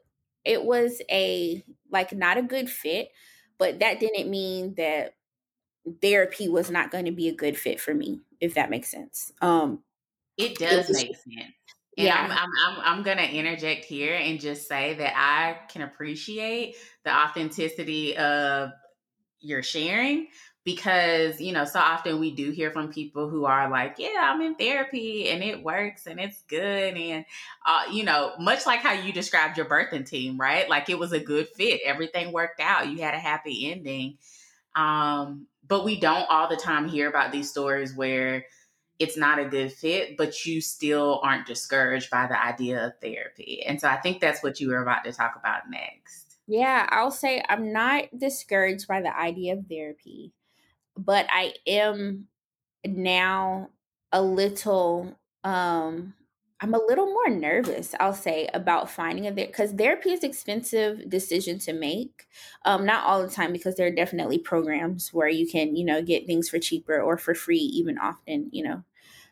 it 0.44 0.64
was 0.64 1.02
a 1.10 1.64
like 1.90 2.12
not 2.12 2.38
a 2.38 2.42
good 2.42 2.70
fit, 2.70 3.10
but 3.58 3.80
that 3.80 4.00
didn't 4.00 4.30
mean 4.30 4.76
that 4.76 5.16
therapy 6.02 6.50
was 6.50 6.70
not 6.70 6.92
going 6.92 7.06
to 7.06 7.12
be 7.12 7.30
a 7.30 7.36
good 7.36 7.58
fit 7.58 7.80
for 7.80 7.94
me, 7.94 8.22
if 8.42 8.56
that 8.56 8.70
makes 8.70 8.90
sense. 8.90 9.32
Um 9.42 9.84
it 10.38 10.58
does 10.58 10.86
it 10.86 10.88
was, 10.90 10.98
make 10.98 11.16
sense. 11.16 11.54
And 11.98 12.08
yeah. 12.08 12.16
I'm, 12.18 12.32
I'm, 12.32 12.50
I'm, 12.66 12.98
I'm 12.98 13.04
going 13.04 13.18
to 13.18 13.30
interject 13.30 13.86
here 13.86 14.16
and 14.16 14.40
just 14.40 14.68
say 14.68 14.96
that 14.96 15.14
I 15.16 15.58
can 15.68 15.84
appreciate 15.84 16.76
the 17.04 17.16
authenticity 17.16 18.18
of 18.18 18.72
your 19.40 19.62
sharing 19.62 20.28
because, 20.64 21.42
you 21.42 21.52
know, 21.52 21.66
so 21.66 21.80
often 21.80 22.20
we 22.20 22.32
do 22.32 22.52
hear 22.52 22.72
from 22.72 22.92
people 22.92 23.30
who 23.30 23.46
are 23.46 23.70
like, 23.70 23.96
yeah, 23.98 24.32
I'm 24.32 24.42
in 24.42 24.56
therapy 24.56 25.30
and 25.30 25.44
it 25.44 25.62
works 25.62 26.08
and 26.08 26.20
it's 26.20 26.42
good. 26.44 26.96
And, 26.96 27.26
uh, 27.66 27.84
you 27.92 28.04
know, 28.04 28.32
much 28.40 28.66
like 28.66 28.80
how 28.80 28.94
you 28.94 29.12
described 29.12 29.58
your 29.58 29.66
birthing 29.66 30.08
team, 30.08 30.40
right? 30.40 30.70
Like 30.70 30.90
it 30.90 30.98
was 30.98 31.12
a 31.12 31.20
good 31.20 31.50
fit, 31.50 31.82
everything 31.86 32.32
worked 32.32 32.62
out, 32.62 32.90
you 32.90 33.02
had 33.02 33.14
a 33.14 33.20
happy 33.20 33.72
ending. 33.72 34.18
Um, 34.76 35.48
but 35.68 35.84
we 35.84 36.00
don't 36.00 36.30
all 36.30 36.50
the 36.50 36.56
time 36.56 36.88
hear 36.88 37.10
about 37.10 37.32
these 37.32 37.50
stories 37.50 37.96
where 37.96 38.46
it's 39.00 39.18
not 39.18 39.40
a 39.40 39.46
good 39.46 39.72
fit, 39.72 40.18
but 40.18 40.46
you 40.46 40.62
still 40.62 41.20
aren't 41.24 41.48
discouraged 41.48 42.10
by 42.10 42.28
the 42.28 42.42
idea 42.42 42.86
of 42.86 42.94
therapy. 43.02 43.64
And 43.66 43.80
so 43.82 43.88
I 43.88 43.98
think 43.98 44.22
that's 44.22 44.44
what 44.44 44.60
you 44.60 44.70
were 44.70 44.82
about 44.82 45.04
to 45.06 45.12
talk 45.12 45.36
about 45.36 45.70
next. 45.70 46.38
Yeah, 46.48 46.88
I'll 46.90 47.12
say 47.12 47.44
I'm 47.48 47.72
not 47.72 48.18
discouraged 48.18 48.88
by 48.88 49.02
the 49.02 49.18
idea 49.18 49.54
of 49.54 49.68
therapy, 49.68 50.34
but 50.98 51.26
I 51.30 51.54
am 51.66 52.28
now 52.86 53.70
a 54.12 54.22
little 54.22 55.18
um 55.44 56.14
I'm 56.64 56.74
a 56.74 56.78
little 56.78 57.08
more 57.08 57.30
nervous, 57.30 57.94
I'll 58.00 58.14
say, 58.14 58.50
about 58.54 58.90
finding 58.90 59.28
a 59.28 59.34
therapist 59.34 59.52
because 59.52 59.72
therapy 59.74 60.12
is 60.12 60.24
expensive 60.24 61.10
decision 61.10 61.60
to 61.60 61.74
make. 61.74 62.26
Um, 62.64 62.86
not 62.86 63.04
all 63.04 63.22
the 63.22 63.30
time 63.30 63.52
because 63.52 63.76
there 63.76 63.86
are 63.88 63.92
definitely 63.92 64.38
programs 64.38 65.10
where 65.14 65.28
you 65.28 65.46
can, 65.46 65.76
you 65.76 65.84
know, 65.84 66.02
get 66.02 66.26
things 66.26 66.48
for 66.48 66.60
cheaper 66.60 67.02
or 67.02 67.18
for 67.18 67.36
free, 67.36 67.58
even 67.58 67.98
often, 67.98 68.48
you 68.54 68.64
know, 68.64 68.82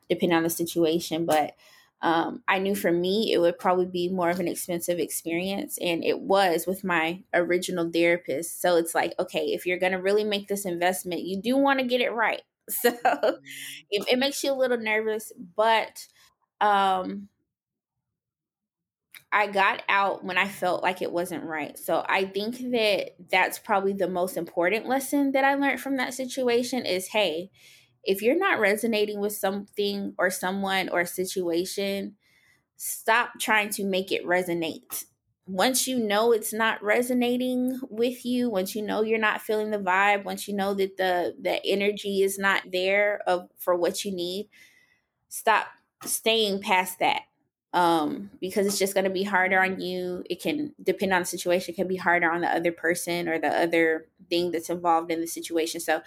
depending 0.10 0.36
on 0.36 0.44
the 0.44 0.50
situation. 0.50 1.26
But 1.26 1.56
um, 2.02 2.44
I 2.50 2.60
knew 2.60 2.76
for 2.76 2.92
me 2.92 3.32
it 3.32 3.38
would 3.38 3.58
probably 3.58 3.86
be 3.86 4.10
more 4.10 4.30
of 4.30 4.42
an 4.42 4.50
expensive 4.50 5.00
experience, 5.00 5.78
and 5.80 6.04
it 6.04 6.20
was 6.20 6.68
with 6.68 6.84
my 6.84 7.24
original 7.34 7.90
therapist. 7.90 8.62
So 8.62 8.76
it's 8.76 8.94
like, 8.94 9.14
okay, 9.18 9.54
if 9.54 9.66
you're 9.66 9.80
gonna 9.80 10.02
really 10.02 10.26
make 10.26 10.50
this 10.50 10.66
investment, 10.66 11.22
you 11.22 11.42
do 11.42 11.56
want 11.56 11.80
to 11.80 11.86
get 11.86 12.02
it 12.02 12.12
right. 12.12 12.42
So 12.70 12.92
mm-hmm. 12.92 13.36
it, 13.90 14.08
it 14.12 14.20
makes 14.20 14.44
you 14.44 14.52
a 14.52 14.56
little 14.56 14.78
nervous, 14.78 15.32
but 15.56 16.08
um 16.62 17.30
I 19.32 19.47
got 19.47 19.84
out 19.88 20.24
when 20.26 20.38
I 20.38 20.47
felt 20.47 20.84
like 20.84 21.01
it 21.01 21.12
wasn't 21.12 21.45
right. 21.45 21.78
So 21.78 22.03
I 22.07 22.26
think 22.26 22.57
that 22.72 23.12
that's 23.30 23.59
probably 23.59 23.93
the 23.93 24.09
most 24.09 24.36
important 24.36 24.88
lesson 24.88 25.32
that 25.32 25.45
I 25.45 25.55
learned 25.55 25.80
from 25.80 25.97
that 25.97 26.14
situation 26.14 26.86
is 26.86 27.07
hey, 27.07 27.49
if 28.03 28.22
you're 28.22 28.38
not 28.38 28.59
resonating 28.59 29.20
with 29.22 29.34
something 29.34 30.16
or 30.18 30.30
someone 30.30 30.89
or 30.89 31.01
a 31.01 31.07
situation, 31.07 32.18
stop 32.78 33.32
trying 33.39 33.70
to 33.72 33.86
make 33.86 34.12
it 34.12 34.26
resonate. 34.26 35.05
Once 35.47 35.88
you 35.88 35.99
know 35.99 36.32
it's 36.34 36.53
not 36.53 36.84
resonating 36.84 37.80
with 37.89 38.26
you, 38.26 38.49
once 38.49 38.76
you 38.76 38.82
know 38.84 39.03
you're 39.03 39.20
not 39.20 39.41
feeling 39.41 39.72
the 39.72 39.80
vibe, 39.80 40.24
once 40.26 40.47
you 40.47 40.55
know 40.55 40.74
that 40.76 40.97
the 40.97 41.36
the 41.41 41.66
energy 41.66 42.24
is 42.24 42.39
not 42.39 42.64
there 42.72 43.22
of 43.28 43.49
for 43.57 43.76
what 43.76 44.05
you 44.05 44.14
need, 44.16 44.49
stop 45.30 45.68
staying 46.04 46.62
past 46.62 46.99
that 46.99 47.24
um, 47.74 48.30
because 48.39 48.68
it's 48.68 48.80
just 48.80 48.93
going 48.93 49.06
to 49.06 49.10
be 49.10 49.24
harder 49.24 49.62
on 49.62 49.80
you. 49.80 50.24
It 50.30 50.41
can 50.41 50.74
depend 50.82 51.14
on 51.14 51.22
the 51.22 51.26
situation, 51.26 51.74
it 51.74 51.78
can 51.78 51.88
be 51.88 51.95
harder 51.95 52.32
on 52.32 52.41
the 52.41 52.54
other 52.54 52.72
person 52.72 53.28
or 53.28 53.39
the 53.39 53.47
other 53.47 54.08
thing 54.30 54.52
that's 54.52 54.70
involved 54.70 55.12
in 55.12 55.22
the 55.22 55.28
situation. 55.28 55.80
So 55.80 56.02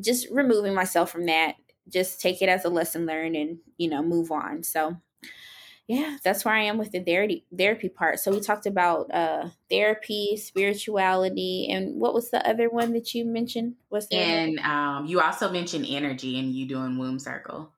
just 0.00 0.28
removing 0.30 0.74
myself 0.74 1.10
from 1.10 1.26
that, 1.26 1.56
just 1.88 2.20
take 2.20 2.42
it 2.42 2.48
as 2.48 2.64
a 2.64 2.68
lesson 2.68 3.06
learned 3.06 3.36
and, 3.36 3.58
you 3.78 3.88
know, 3.88 4.02
move 4.02 4.30
on. 4.30 4.62
So 4.62 4.96
yeah, 5.86 6.16
that's 6.24 6.44
where 6.44 6.54
I 6.54 6.62
am 6.62 6.78
with 6.78 6.90
the 6.90 7.00
therapy 7.00 7.44
therapy 7.56 7.88
part. 7.88 8.18
So 8.18 8.32
we 8.32 8.40
talked 8.40 8.66
about 8.66 9.08
uh 9.14 9.50
therapy, 9.70 10.36
spirituality, 10.36 11.68
and 11.70 12.00
what 12.00 12.12
was 12.12 12.30
the 12.30 12.46
other 12.46 12.68
one 12.68 12.92
that 12.92 13.14
you 13.14 13.24
mentioned? 13.24 13.76
Was 13.88 14.08
and 14.10 14.58
um 14.60 15.06
you 15.06 15.20
also 15.20 15.50
mentioned 15.50 15.86
energy 15.88 16.40
and 16.40 16.52
you 16.52 16.66
doing 16.66 16.98
womb 16.98 17.20
circle. 17.20 17.70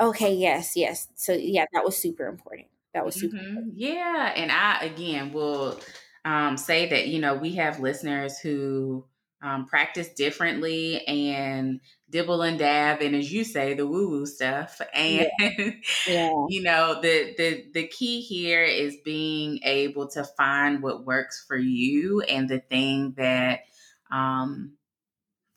Okay, 0.00 0.34
yes, 0.34 0.76
yes. 0.76 1.08
So 1.14 1.32
yeah, 1.32 1.66
that 1.72 1.84
was 1.84 1.96
super 1.96 2.26
important. 2.26 2.68
That 2.94 3.04
was 3.04 3.14
super 3.14 3.36
mm-hmm. 3.36 3.68
Yeah, 3.74 4.32
and 4.34 4.50
I 4.50 4.80
again 4.84 5.32
will 5.32 5.78
um, 6.24 6.56
say 6.56 6.88
that 6.88 7.08
you 7.08 7.20
know 7.20 7.34
we 7.34 7.54
have 7.56 7.80
listeners 7.80 8.38
who 8.38 9.04
um, 9.42 9.66
practice 9.66 10.08
differently 10.08 11.06
and 11.06 11.80
dibble 12.08 12.42
and 12.42 12.58
dab, 12.58 13.00
and 13.00 13.14
as 13.14 13.32
you 13.32 13.44
say, 13.44 13.74
the 13.74 13.86
woo 13.86 14.08
woo 14.08 14.26
stuff. 14.26 14.80
And 14.94 15.28
yeah. 15.38 15.70
yeah. 16.08 16.44
you 16.48 16.62
know 16.62 17.00
the 17.00 17.34
the 17.36 17.66
the 17.72 17.86
key 17.86 18.22
here 18.22 18.64
is 18.64 18.96
being 19.04 19.60
able 19.64 20.08
to 20.08 20.24
find 20.24 20.82
what 20.82 21.04
works 21.04 21.44
for 21.46 21.56
you 21.56 22.22
and 22.22 22.48
the 22.48 22.60
thing 22.60 23.14
that 23.18 23.60
um, 24.10 24.72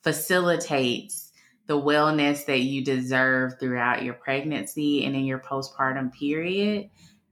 facilitates 0.02 1.23
the 1.66 1.80
wellness 1.80 2.46
that 2.46 2.60
you 2.60 2.84
deserve 2.84 3.58
throughout 3.58 4.02
your 4.02 4.14
pregnancy 4.14 5.04
and 5.04 5.14
in 5.16 5.24
your 5.24 5.38
postpartum 5.38 6.12
period. 6.12 6.90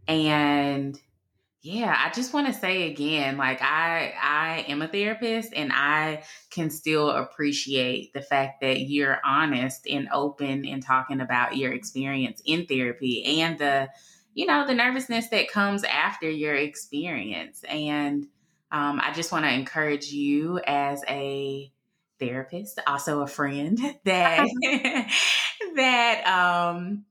And 0.08 0.98
yeah, 1.60 1.96
I 1.96 2.10
just 2.10 2.34
want 2.34 2.48
to 2.48 2.52
say 2.52 2.90
again, 2.90 3.36
like 3.36 3.62
I 3.62 4.14
I 4.20 4.64
am 4.68 4.82
a 4.82 4.88
therapist 4.88 5.52
and 5.54 5.70
I 5.72 6.24
can 6.50 6.70
still 6.70 7.10
appreciate 7.10 8.12
the 8.12 8.22
fact 8.22 8.62
that 8.62 8.80
you're 8.80 9.20
honest 9.24 9.86
and 9.86 10.08
open 10.12 10.64
in 10.64 10.80
talking 10.80 11.20
about 11.20 11.56
your 11.56 11.72
experience 11.72 12.42
in 12.44 12.66
therapy 12.66 13.40
and 13.40 13.58
the 13.58 13.90
you 14.34 14.46
know, 14.46 14.66
the 14.66 14.74
nervousness 14.74 15.28
that 15.28 15.50
comes 15.50 15.84
after 15.84 16.28
your 16.28 16.54
experience. 16.54 17.62
And 17.64 18.26
um, 18.70 19.00
I 19.02 19.12
just 19.12 19.30
want 19.30 19.44
to 19.44 19.52
encourage 19.52 20.06
you 20.06 20.58
as 20.66 21.04
a 21.06 21.70
therapist, 22.22 22.78
also 22.86 23.20
a 23.20 23.26
friend 23.26 23.78
that 24.04 24.46
that 25.76 26.26
um 26.26 27.04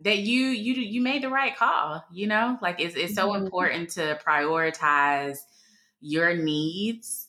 that 0.00 0.18
you 0.18 0.46
you 0.48 0.74
you 0.74 1.00
made 1.00 1.22
the 1.22 1.30
right 1.30 1.56
call, 1.56 2.04
you 2.12 2.26
know? 2.26 2.58
Like 2.60 2.80
it's 2.80 2.96
it's 2.96 3.14
so 3.14 3.28
mm-hmm. 3.28 3.44
important 3.44 3.90
to 3.90 4.18
prioritize 4.26 5.38
your 6.00 6.34
needs 6.34 7.28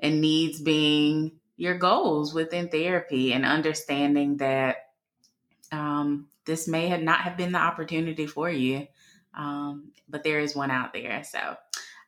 and 0.00 0.20
needs 0.20 0.60
being 0.60 1.32
your 1.56 1.76
goals 1.78 2.34
within 2.34 2.68
therapy 2.68 3.32
and 3.32 3.44
understanding 3.44 4.38
that 4.38 4.76
um 5.72 6.28
this 6.44 6.68
may 6.68 6.88
have 6.88 7.02
not 7.02 7.20
have 7.20 7.36
been 7.36 7.52
the 7.52 7.58
opportunity 7.58 8.26
for 8.26 8.48
you. 8.48 8.86
Um, 9.34 9.92
but 10.08 10.22
there 10.22 10.40
is 10.40 10.54
one 10.56 10.70
out 10.70 10.94
there. 10.94 11.22
So 11.24 11.38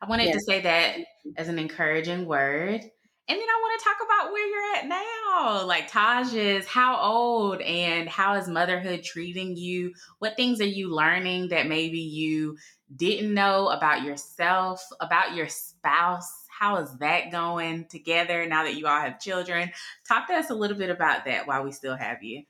I 0.00 0.06
wanted 0.08 0.26
yes. 0.26 0.36
to 0.36 0.40
say 0.42 0.60
that 0.62 0.96
as 1.36 1.48
an 1.48 1.58
encouraging 1.58 2.24
word. 2.24 2.82
And 3.30 3.38
then 3.38 3.46
I 3.46 3.60
want 3.60 3.78
to 3.78 3.84
talk 3.84 3.96
about 4.02 4.32
where 4.32 4.48
you're 4.48 4.76
at 4.76 4.88
now. 4.88 5.66
Like 5.66 5.92
Taj 5.92 6.32
is 6.32 6.66
how 6.66 6.98
old 6.98 7.60
and 7.60 8.08
how 8.08 8.34
is 8.36 8.48
motherhood 8.48 9.02
treating 9.02 9.54
you? 9.54 9.92
What 10.18 10.34
things 10.34 10.62
are 10.62 10.66
you 10.66 10.94
learning 10.94 11.48
that 11.48 11.66
maybe 11.66 12.00
you 12.00 12.56
didn't 12.96 13.34
know 13.34 13.68
about 13.68 14.02
yourself, 14.02 14.82
about 15.00 15.34
your 15.34 15.46
spouse? 15.48 16.32
How 16.58 16.76
is 16.76 16.96
that 17.00 17.30
going 17.30 17.84
together 17.88 18.46
now 18.46 18.64
that 18.64 18.76
you 18.76 18.86
all 18.86 19.00
have 19.00 19.20
children? 19.20 19.72
Talk 20.08 20.26
to 20.28 20.34
us 20.34 20.48
a 20.48 20.54
little 20.54 20.78
bit 20.78 20.88
about 20.88 21.26
that 21.26 21.46
while 21.46 21.62
we 21.62 21.72
still 21.72 21.96
have 21.96 22.22
you. 22.22 22.44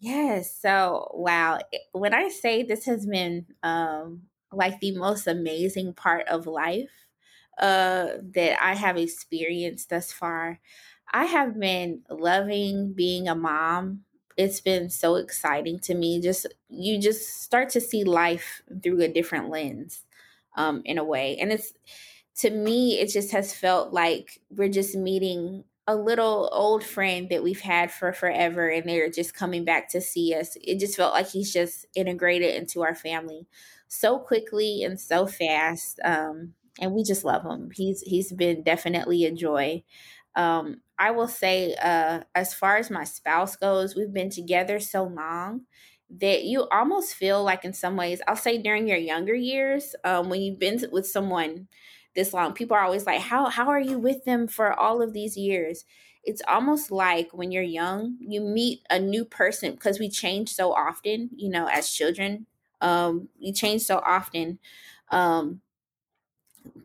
Yes. 0.00 0.54
So, 0.54 1.10
wow. 1.14 1.60
When 1.92 2.12
I 2.12 2.28
say 2.28 2.62
this 2.62 2.84
has 2.84 3.06
been 3.06 3.46
um, 3.62 4.22
like 4.52 4.80
the 4.80 4.96
most 4.96 5.26
amazing 5.26 5.94
part 5.94 6.28
of 6.28 6.46
life, 6.46 6.90
uh, 7.60 8.08
that 8.34 8.62
I 8.62 8.74
have 8.74 8.96
experienced 8.96 9.90
thus 9.90 10.12
far. 10.12 10.60
I 11.12 11.26
have 11.26 11.58
been 11.58 12.02
loving 12.08 12.92
being 12.94 13.28
a 13.28 13.34
mom. 13.34 14.02
It's 14.36 14.60
been 14.60 14.90
so 14.90 15.16
exciting 15.16 15.78
to 15.80 15.94
me. 15.94 16.20
Just 16.20 16.46
you 16.68 17.00
just 17.00 17.42
start 17.42 17.68
to 17.70 17.80
see 17.80 18.04
life 18.04 18.62
through 18.82 19.02
a 19.02 19.08
different 19.08 19.50
lens, 19.50 20.04
um, 20.56 20.82
in 20.84 20.98
a 20.98 21.04
way. 21.04 21.36
And 21.38 21.52
it's 21.52 21.72
to 22.36 22.50
me, 22.50 22.98
it 23.00 23.10
just 23.10 23.32
has 23.32 23.54
felt 23.54 23.92
like 23.92 24.40
we're 24.50 24.68
just 24.68 24.96
meeting 24.96 25.64
a 25.86 25.94
little 25.96 26.48
old 26.52 26.84
friend 26.84 27.28
that 27.30 27.42
we've 27.42 27.60
had 27.60 27.90
for 27.90 28.12
forever 28.12 28.68
and 28.68 28.88
they're 28.88 29.10
just 29.10 29.34
coming 29.34 29.64
back 29.64 29.88
to 29.90 30.00
see 30.00 30.34
us. 30.34 30.56
It 30.62 30.78
just 30.78 30.96
felt 30.96 31.12
like 31.14 31.28
he's 31.28 31.52
just 31.52 31.86
integrated 31.96 32.54
into 32.54 32.82
our 32.82 32.94
family 32.94 33.46
so 33.88 34.18
quickly 34.18 34.84
and 34.84 35.00
so 35.00 35.26
fast. 35.26 35.98
Um, 36.04 36.54
and 36.80 36.92
we 36.92 37.02
just 37.04 37.24
love 37.24 37.44
him. 37.44 37.70
He's 37.74 38.00
he's 38.02 38.32
been 38.32 38.62
definitely 38.62 39.24
a 39.24 39.32
joy. 39.32 39.82
Um, 40.36 40.82
I 40.98 41.10
will 41.12 41.28
say, 41.28 41.74
uh, 41.82 42.22
as 42.34 42.54
far 42.54 42.76
as 42.76 42.90
my 42.90 43.04
spouse 43.04 43.56
goes, 43.56 43.96
we've 43.96 44.12
been 44.12 44.30
together 44.30 44.78
so 44.80 45.04
long 45.04 45.62
that 46.10 46.44
you 46.44 46.68
almost 46.70 47.14
feel 47.14 47.42
like, 47.42 47.64
in 47.64 47.72
some 47.72 47.96
ways, 47.96 48.20
I'll 48.26 48.36
say 48.36 48.58
during 48.58 48.86
your 48.88 48.98
younger 48.98 49.34
years, 49.34 49.94
um, 50.04 50.28
when 50.28 50.40
you've 50.42 50.58
been 50.58 50.82
with 50.92 51.06
someone 51.06 51.68
this 52.14 52.32
long, 52.32 52.52
people 52.52 52.76
are 52.76 52.82
always 52.82 53.06
like, 53.06 53.20
"How 53.20 53.46
how 53.46 53.68
are 53.68 53.80
you 53.80 53.98
with 53.98 54.24
them 54.24 54.48
for 54.48 54.72
all 54.78 55.02
of 55.02 55.12
these 55.12 55.36
years?" 55.36 55.84
It's 56.24 56.42
almost 56.48 56.90
like 56.90 57.30
when 57.32 57.50
you're 57.50 57.62
young, 57.62 58.16
you 58.20 58.40
meet 58.42 58.80
a 58.90 58.98
new 58.98 59.24
person 59.24 59.72
because 59.72 59.98
we 59.98 60.10
change 60.10 60.52
so 60.52 60.72
often. 60.72 61.30
You 61.36 61.48
know, 61.50 61.66
as 61.68 61.90
children, 61.90 62.46
um, 62.80 63.28
we 63.40 63.52
change 63.52 63.82
so 63.82 63.98
often. 63.98 64.58
Um, 65.10 65.62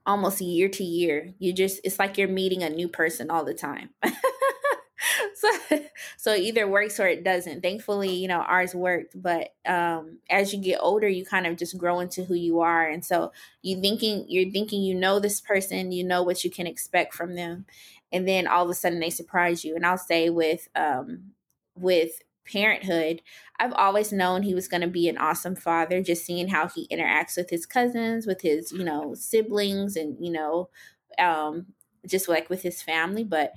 almost 0.05 0.41
year 0.41 0.69
to 0.69 0.83
year. 0.83 1.33
You 1.39 1.53
just 1.53 1.81
it's 1.83 1.99
like 1.99 2.17
you're 2.17 2.27
meeting 2.27 2.63
a 2.63 2.69
new 2.69 2.87
person 2.87 3.29
all 3.29 3.45
the 3.45 3.53
time. 3.53 3.89
so 5.35 5.49
so 6.17 6.33
it 6.33 6.41
either 6.41 6.67
works 6.67 6.99
or 6.99 7.07
it 7.07 7.23
doesn't 7.23 7.61
thankfully 7.61 8.13
you 8.13 8.27
know 8.27 8.39
ours 8.39 8.73
worked 8.73 9.21
but 9.21 9.53
um 9.65 10.17
as 10.29 10.53
you 10.53 10.59
get 10.59 10.79
older 10.81 11.07
you 11.07 11.25
kind 11.25 11.45
of 11.45 11.57
just 11.57 11.77
grow 11.77 11.99
into 11.99 12.23
who 12.23 12.33
you 12.33 12.61
are 12.61 12.87
and 12.87 13.03
so 13.03 13.31
you 13.61 13.79
thinking 13.81 14.25
you're 14.27 14.51
thinking 14.51 14.81
you 14.81 14.95
know 14.95 15.19
this 15.19 15.41
person 15.41 15.91
you 15.91 16.03
know 16.03 16.23
what 16.23 16.43
you 16.43 16.49
can 16.49 16.67
expect 16.67 17.13
from 17.13 17.35
them 17.35 17.65
and 18.11 18.27
then 18.27 18.47
all 18.47 18.63
of 18.63 18.69
a 18.69 18.73
sudden 18.73 18.99
they 18.99 19.09
surprise 19.09 19.63
you 19.63 19.75
and 19.75 19.85
i'll 19.85 19.97
say 19.97 20.29
with 20.29 20.67
um 20.75 21.31
with 21.75 22.21
parenthood 22.45 23.21
i've 23.59 23.73
always 23.73 24.11
known 24.11 24.43
he 24.43 24.53
was 24.53 24.67
going 24.67 24.81
to 24.81 24.87
be 24.87 25.07
an 25.07 25.17
awesome 25.17 25.55
father 25.55 26.01
just 26.01 26.25
seeing 26.25 26.47
how 26.47 26.67
he 26.67 26.87
interacts 26.89 27.37
with 27.37 27.49
his 27.49 27.65
cousins 27.65 28.27
with 28.27 28.41
his 28.41 28.71
you 28.71 28.83
know 28.83 29.13
siblings 29.15 29.95
and 29.95 30.17
you 30.23 30.31
know 30.31 30.69
um 31.19 31.65
just 32.07 32.29
like 32.29 32.49
with 32.49 32.61
his 32.61 32.81
family 32.81 33.23
but 33.23 33.51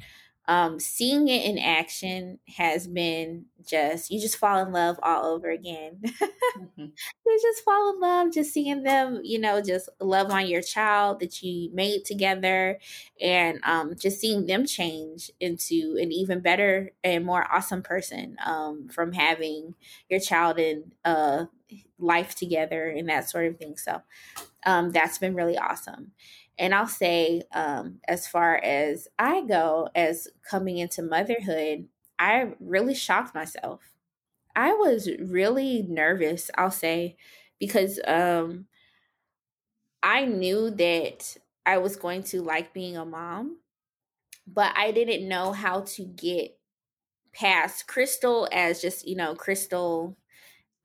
um, 0.48 0.80
seeing 0.80 1.28
it 1.28 1.44
in 1.44 1.58
action 1.58 2.38
has 2.56 2.86
been 2.86 3.44
just 3.66 4.10
you 4.10 4.18
just 4.18 4.38
fall 4.38 4.58
in 4.58 4.72
love 4.72 4.98
all 5.02 5.26
over 5.26 5.50
again. 5.50 6.00
mm-hmm. 6.02 6.86
You 7.26 7.38
just 7.42 7.62
fall 7.62 7.92
in 7.92 8.00
love 8.00 8.32
just 8.32 8.54
seeing 8.54 8.82
them, 8.84 9.20
you 9.22 9.38
know, 9.38 9.60
just 9.60 9.90
love 10.00 10.30
on 10.30 10.46
your 10.46 10.62
child 10.62 11.20
that 11.20 11.42
you 11.42 11.70
made 11.74 12.06
together, 12.06 12.78
and 13.20 13.60
um, 13.64 13.96
just 14.00 14.18
seeing 14.18 14.46
them 14.46 14.64
change 14.64 15.30
into 15.38 15.98
an 16.00 16.10
even 16.10 16.40
better 16.40 16.90
and 17.04 17.26
more 17.26 17.46
awesome 17.52 17.82
person 17.82 18.38
um, 18.44 18.88
from 18.88 19.12
having 19.12 19.74
your 20.08 20.20
child 20.20 20.58
in 20.58 20.92
uh, 21.04 21.44
life 21.98 22.34
together 22.34 22.88
and 22.88 23.08
that 23.10 23.28
sort 23.28 23.46
of 23.46 23.58
thing. 23.58 23.76
So 23.76 24.00
um, 24.64 24.90
that's 24.90 25.18
been 25.18 25.34
really 25.34 25.58
awesome. 25.58 26.12
And 26.58 26.74
I'll 26.74 26.88
say, 26.88 27.42
um, 27.52 28.00
as 28.08 28.26
far 28.26 28.56
as 28.56 29.08
I 29.18 29.42
go, 29.42 29.88
as 29.94 30.28
coming 30.48 30.78
into 30.78 31.02
motherhood, 31.02 31.88
I 32.18 32.54
really 32.60 32.94
shocked 32.94 33.34
myself. 33.34 33.92
I 34.56 34.72
was 34.72 35.08
really 35.20 35.84
nervous, 35.88 36.50
I'll 36.56 36.70
say, 36.72 37.16
because 37.60 38.00
um, 38.06 38.66
I 40.02 40.24
knew 40.24 40.70
that 40.70 41.36
I 41.66 41.78
was 41.78 41.96
going 41.96 42.22
to 42.24 42.42
like 42.42 42.72
being 42.72 42.96
a 42.96 43.04
mom, 43.04 43.58
but 44.46 44.72
I 44.76 44.92
didn't 44.92 45.28
know 45.28 45.52
how 45.52 45.82
to 45.82 46.04
get 46.04 46.58
past 47.32 47.86
Crystal 47.86 48.48
as 48.52 48.82
just, 48.82 49.06
you 49.06 49.16
know, 49.16 49.34
Crystal 49.34 50.16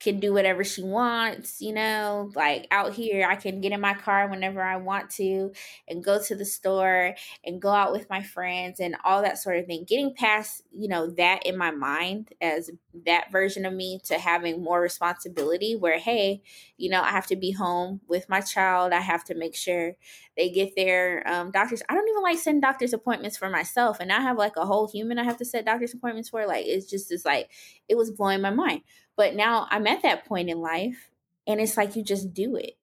can 0.03 0.19
do 0.19 0.33
whatever 0.33 0.63
she 0.63 0.83
wants, 0.83 1.61
you 1.61 1.73
know, 1.73 2.29
like 2.35 2.67
out 2.71 2.93
here 2.93 3.25
I 3.25 3.35
can 3.35 3.61
get 3.61 3.71
in 3.71 3.79
my 3.79 3.93
car 3.93 4.27
whenever 4.27 4.61
I 4.61 4.75
want 4.75 5.09
to 5.11 5.53
and 5.87 6.03
go 6.03 6.21
to 6.21 6.35
the 6.35 6.45
store 6.45 7.15
and 7.45 7.61
go 7.61 7.69
out 7.69 7.93
with 7.93 8.09
my 8.09 8.21
friends 8.21 8.79
and 8.81 8.97
all 9.05 9.21
that 9.21 9.37
sort 9.37 9.57
of 9.57 9.65
thing. 9.65 9.85
Getting 9.87 10.13
past, 10.13 10.63
you 10.73 10.89
know, 10.89 11.09
that 11.11 11.45
in 11.45 11.57
my 11.57 11.71
mind 11.71 12.33
as 12.41 12.69
that 13.05 13.31
version 13.31 13.65
of 13.65 13.73
me 13.73 13.99
to 14.05 14.19
having 14.19 14.61
more 14.61 14.81
responsibility 14.81 15.75
where 15.75 15.97
hey, 15.97 16.41
you 16.77 16.89
know, 16.89 17.01
I 17.01 17.11
have 17.11 17.27
to 17.27 17.35
be 17.37 17.51
home 17.51 18.01
with 18.07 18.27
my 18.27 18.41
child. 18.41 18.91
I 18.91 18.99
have 18.99 19.23
to 19.25 19.35
make 19.35 19.55
sure 19.55 19.95
they 20.35 20.49
get 20.49 20.75
their 20.75 21.25
um, 21.27 21.51
doctors. 21.51 21.81
I 21.87 21.93
don't 21.93 22.09
even 22.09 22.23
like 22.23 22.39
send 22.39 22.61
doctor's 22.61 22.93
appointments 22.93 23.37
for 23.37 23.49
myself 23.49 23.97
and 23.99 24.11
I 24.11 24.19
have 24.19 24.37
like 24.37 24.57
a 24.57 24.65
whole 24.65 24.89
human 24.89 25.17
I 25.17 25.23
have 25.23 25.37
to 25.37 25.45
set 25.45 25.65
doctor's 25.65 25.93
appointments 25.93 26.29
for. 26.29 26.45
Like 26.45 26.65
it's 26.65 26.89
just 26.89 27.11
it's 27.11 27.25
like 27.25 27.49
it 27.87 27.95
was 27.95 28.11
blowing 28.11 28.41
my 28.41 28.49
mind 28.49 28.81
but 29.15 29.35
now 29.35 29.67
I'm 29.69 29.87
at 29.87 30.01
that 30.03 30.25
point 30.25 30.49
in 30.49 30.59
life 30.61 31.09
and 31.47 31.59
it's 31.59 31.77
like 31.77 31.95
you 31.95 32.03
just 32.03 32.33
do 32.33 32.55
it. 32.55 32.77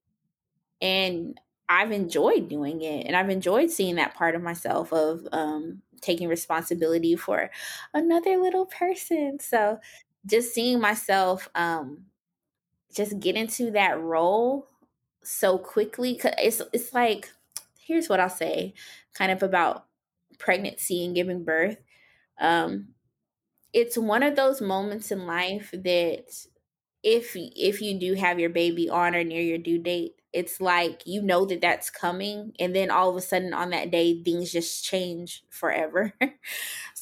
And 0.81 1.39
I've 1.69 1.93
enjoyed 1.93 2.49
doing 2.49 2.83
it 2.83 3.07
and 3.07 3.15
I've 3.17 3.31
enjoyed 3.31 3.71
seeing 3.71 3.97
that 3.97 4.15
part 4.15 4.35
of 4.35 4.43
myself 4.43 4.93
of 4.93 5.27
um, 5.33 5.83
taking 6.01 6.29
responsibility 6.29 7.17
for 7.17 7.51
another 7.95 8.37
little 8.39 8.67
person. 8.67 9.39
So 9.41 9.79
just 10.27 10.53
seeing 10.55 10.81
myself 10.81 11.49
um, 11.55 12.07
just 12.95 13.21
get 13.21 13.37
into 13.37 13.71
that 13.73 14.01
role 14.01 14.67
so 15.23 15.59
quickly 15.59 16.19
it's 16.39 16.63
it's 16.73 16.95
like 16.95 17.31
here's 17.79 18.09
what 18.09 18.21
I'll 18.21 18.31
say 18.31 18.75
kind 19.15 19.31
of 19.31 19.43
about 19.43 19.87
pregnancy 20.39 21.05
and 21.05 21.15
giving 21.15 21.45
birth. 21.45 21.77
Um, 22.41 22.89
it's 23.73 23.97
one 23.99 24.23
of 24.23 24.37
those 24.37 24.61
moments 24.61 25.11
in 25.11 25.27
life 25.27 25.71
that 25.73 26.27
if 27.03 27.35
if 27.37 27.81
you 27.81 27.99
do 27.99 28.15
have 28.15 28.39
your 28.39 28.51
baby 28.51 28.89
on 28.89 29.15
or 29.15 29.25
near 29.25 29.43
your 29.43 29.59
due 29.59 29.79
date 29.79 30.17
it's 30.33 30.61
like 30.61 31.03
you 31.07 31.23
know 31.23 31.45
that 31.47 31.61
that's 31.61 31.91
coming 31.91 32.53
and 32.61 32.75
then 32.77 32.91
all 32.91 33.11
of 33.11 33.17
a 33.17 33.21
sudden 33.21 33.55
on 33.55 33.71
that 33.71 33.91
day 33.91 34.23
things 34.23 34.53
just 34.53 34.85
change 34.85 35.43
forever. 35.51 36.15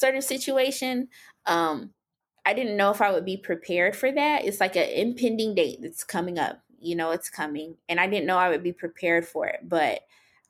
Of 0.03 0.25
situation 0.25 1.09
um 1.47 1.93
i 2.47 2.55
didn't 2.55 2.77
know 2.77 2.91
if 2.91 3.01
i 3.03 3.11
would 3.13 3.25
be 3.25 3.37
prepared 3.37 3.97
for 3.97 4.11
that. 4.13 4.45
It's 4.45 4.61
like 4.61 4.77
an 4.77 4.89
impending 4.89 5.55
date 5.55 5.81
that's 5.83 6.05
coming 6.05 6.39
up 6.39 6.63
you 6.81 6.95
know 6.97 7.11
it's 7.11 7.29
coming 7.31 7.77
and 7.89 7.99
i 8.01 8.07
didn't 8.07 8.27
know 8.27 8.39
i 8.39 8.49
would 8.49 8.63
be 8.63 8.73
prepared 8.73 9.27
for 9.27 9.47
it 9.47 9.61
but 9.69 10.01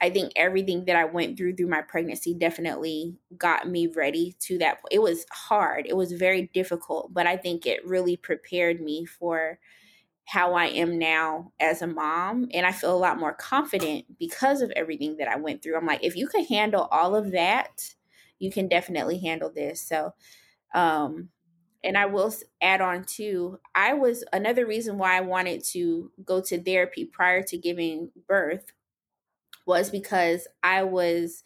I 0.00 0.10
think 0.10 0.32
everything 0.36 0.84
that 0.84 0.96
I 0.96 1.04
went 1.06 1.36
through 1.36 1.56
through 1.56 1.68
my 1.68 1.82
pregnancy 1.82 2.34
definitely 2.34 3.16
got 3.36 3.68
me 3.68 3.88
ready 3.88 4.36
to 4.40 4.58
that 4.58 4.80
point. 4.80 4.92
It 4.92 5.00
was 5.02 5.26
hard. 5.32 5.86
It 5.86 5.96
was 5.96 6.12
very 6.12 6.48
difficult, 6.54 7.12
but 7.12 7.26
I 7.26 7.36
think 7.36 7.66
it 7.66 7.84
really 7.86 8.16
prepared 8.16 8.80
me 8.80 9.04
for 9.06 9.58
how 10.26 10.54
I 10.54 10.66
am 10.66 10.98
now 10.98 11.52
as 11.58 11.80
a 11.80 11.86
mom 11.86 12.48
and 12.52 12.66
I 12.66 12.72
feel 12.72 12.94
a 12.94 12.98
lot 12.98 13.18
more 13.18 13.32
confident 13.32 14.18
because 14.18 14.60
of 14.60 14.70
everything 14.72 15.16
that 15.16 15.28
I 15.28 15.36
went 15.36 15.62
through. 15.62 15.76
I'm 15.76 15.86
like 15.86 16.04
if 16.04 16.16
you 16.16 16.28
can 16.28 16.44
handle 16.44 16.82
all 16.90 17.16
of 17.16 17.32
that, 17.32 17.94
you 18.38 18.50
can 18.50 18.68
definitely 18.68 19.18
handle 19.18 19.50
this. 19.50 19.80
So 19.80 20.14
um 20.74 21.30
and 21.84 21.96
I 21.98 22.06
will 22.06 22.32
add 22.60 22.80
on 22.80 23.04
too, 23.04 23.60
I 23.74 23.94
was 23.94 24.24
another 24.32 24.66
reason 24.66 24.98
why 24.98 25.16
I 25.16 25.20
wanted 25.22 25.64
to 25.66 26.12
go 26.24 26.40
to 26.42 26.62
therapy 26.62 27.04
prior 27.06 27.42
to 27.44 27.58
giving 27.58 28.10
birth 28.26 28.72
was 29.68 29.90
because 29.90 30.48
I 30.62 30.82
was 30.82 31.44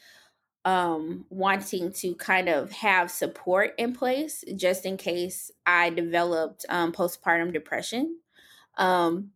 um, 0.64 1.26
wanting 1.28 1.92
to 1.94 2.14
kind 2.14 2.48
of 2.48 2.70
have 2.70 3.10
support 3.10 3.74
in 3.76 3.94
place 3.94 4.44
just 4.56 4.86
in 4.86 4.96
case 4.96 5.50
I 5.66 5.90
developed 5.90 6.64
um, 6.68 6.92
postpartum 6.92 7.52
depression. 7.52 8.18
Um, 8.78 9.32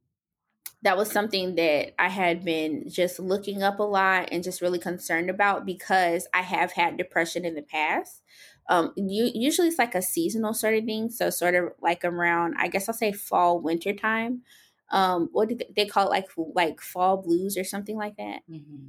that 0.83 0.97
was 0.97 1.11
something 1.11 1.57
that 1.57 2.01
I 2.01 2.09
had 2.09 2.45
been 2.45 2.89
just 2.89 3.19
looking 3.19 3.63
up 3.63 3.81
a 3.81 3.83
lot 3.83 4.29
and 4.31 4.45
just 4.45 4.63
really 4.63 4.79
concerned 4.79 5.31
about 5.31 5.67
because 5.67 6.29
I 6.33 6.43
have 6.43 6.73
had 6.73 6.97
depression 6.97 7.45
in 7.45 7.57
the 7.57 7.63
past. 7.63 8.23
Um, 8.69 8.93
you, 8.97 9.31
usually 9.35 9.69
it's 9.69 9.79
like 9.79 9.97
a 9.97 10.03
seasonal 10.03 10.55
sort 10.55 10.75
of 10.75 10.85
thing. 10.85 11.11
So 11.11 11.31
sort 11.31 11.57
of 11.57 11.73
like 11.81 12.05
around, 12.05 12.55
I 12.59 12.69
guess 12.69 12.89
I'll 12.89 12.95
say 12.95 13.11
fall, 13.11 13.61
winter 13.61 13.93
time 13.93 14.43
um 14.91 15.29
what 15.33 15.49
did 15.49 15.65
they, 15.75 15.87
call 15.87 16.07
it 16.07 16.11
like 16.11 16.29
like 16.55 16.81
fall 16.81 17.17
blues 17.17 17.57
or 17.57 17.65
something 17.65 17.97
like 17.97 18.17
that 18.17 18.41
mm-hmm. 18.51 18.87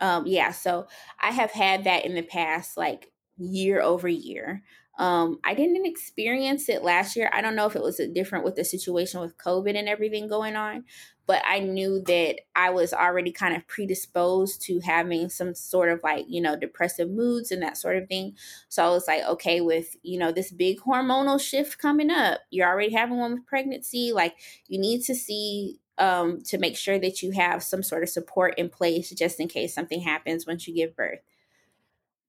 um 0.00 0.26
yeah 0.26 0.50
so 0.50 0.86
i 1.20 1.30
have 1.30 1.52
had 1.52 1.84
that 1.84 2.04
in 2.04 2.14
the 2.14 2.22
past 2.22 2.76
like 2.76 3.12
year 3.36 3.80
over 3.80 4.08
year 4.08 4.62
um, 4.98 5.38
I 5.44 5.54
didn't 5.54 5.86
experience 5.86 6.68
it 6.68 6.82
last 6.82 7.14
year. 7.14 7.30
I 7.32 7.40
don't 7.40 7.54
know 7.54 7.66
if 7.66 7.76
it 7.76 7.82
was 7.82 8.00
different 8.12 8.44
with 8.44 8.56
the 8.56 8.64
situation 8.64 9.20
with 9.20 9.38
COVID 9.38 9.78
and 9.78 9.88
everything 9.88 10.26
going 10.28 10.56
on, 10.56 10.84
but 11.24 11.40
I 11.46 11.60
knew 11.60 12.02
that 12.06 12.40
I 12.56 12.70
was 12.70 12.92
already 12.92 13.30
kind 13.30 13.54
of 13.54 13.64
predisposed 13.68 14.60
to 14.62 14.80
having 14.80 15.28
some 15.28 15.54
sort 15.54 15.90
of 15.90 16.00
like, 16.02 16.24
you 16.28 16.40
know, 16.40 16.56
depressive 16.56 17.08
moods 17.10 17.52
and 17.52 17.62
that 17.62 17.76
sort 17.76 17.96
of 17.96 18.08
thing. 18.08 18.34
So 18.68 18.84
I 18.84 18.88
was 18.88 19.06
like, 19.06 19.22
okay, 19.22 19.60
with, 19.60 19.94
you 20.02 20.18
know, 20.18 20.32
this 20.32 20.50
big 20.50 20.80
hormonal 20.80 21.40
shift 21.40 21.78
coming 21.78 22.10
up, 22.10 22.40
you're 22.50 22.68
already 22.68 22.92
having 22.92 23.18
one 23.18 23.34
with 23.34 23.46
pregnancy, 23.46 24.12
like 24.12 24.34
you 24.66 24.80
need 24.80 25.02
to 25.04 25.14
see 25.14 25.78
um, 25.98 26.42
to 26.42 26.58
make 26.58 26.76
sure 26.76 26.98
that 26.98 27.22
you 27.22 27.32
have 27.32 27.62
some 27.62 27.82
sort 27.84 28.02
of 28.02 28.08
support 28.08 28.54
in 28.58 28.68
place 28.68 29.10
just 29.10 29.38
in 29.38 29.48
case 29.48 29.74
something 29.74 30.00
happens 30.00 30.46
once 30.46 30.66
you 30.66 30.74
give 30.74 30.96
birth 30.96 31.20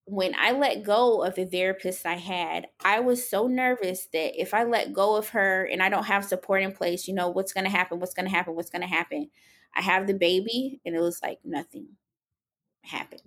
when 0.10 0.34
I 0.38 0.51
let 0.51 0.84
go 0.84 1.24
of 1.24 1.36
the 1.36 1.45
therapist 1.45 2.05
I 2.05 2.16
had, 2.16 2.68
I 2.84 2.99
was 2.99 3.28
so 3.30 3.47
nervous 3.47 4.07
that 4.14 4.39
if 4.41 4.53
I 4.53 4.64
let 4.64 4.93
go 4.93 5.16
of 5.16 5.30
her 5.30 5.66
and 5.66 5.82
I 5.84 5.89
don't 5.89 6.05
have 6.05 6.26
support 6.26 6.64
in 6.64 6.72
place, 6.72 7.07
you 7.07 7.14
know, 7.14 7.30
what's 7.30 7.53
going 7.53 7.66
to 7.66 7.70
happen? 7.70 7.99
What's 7.99 8.14
going 8.14 8.26
to 8.28 8.36
happen? 8.36 8.55
What's 8.55 8.70
going 8.70 8.82
to 8.82 8.88
happen? 8.88 9.30
I 9.76 9.82
have 9.82 10.07
the 10.07 10.14
baby 10.16 10.82
and 10.86 10.95
it 10.95 10.99
was 10.99 11.22
like 11.22 11.39
nothing 11.45 11.97
happened. 12.84 13.22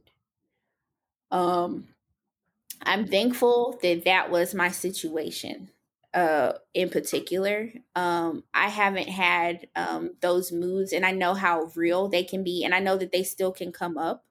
Um 1.30 1.88
I'm 2.82 3.06
thankful 3.06 3.78
that 3.82 4.04
that 4.04 4.30
was 4.30 4.54
my 4.54 4.70
situation 4.70 5.70
uh 6.14 6.54
in 6.74 6.90
particular. 6.90 7.72
Um 7.96 8.44
I 8.54 8.68
haven't 8.68 9.08
had 9.08 9.68
um 9.76 10.16
those 10.20 10.52
moods 10.52 10.92
and 10.92 11.06
I 11.06 11.12
know 11.12 11.34
how 11.34 11.70
real 11.76 12.08
they 12.08 12.24
can 12.24 12.44
be 12.44 12.64
and 12.64 12.74
I 12.74 12.80
know 12.80 12.96
that 12.98 13.12
they 13.12 13.22
still 13.24 13.52
can 13.52 13.72
come 13.72 13.98
up. 13.98 14.26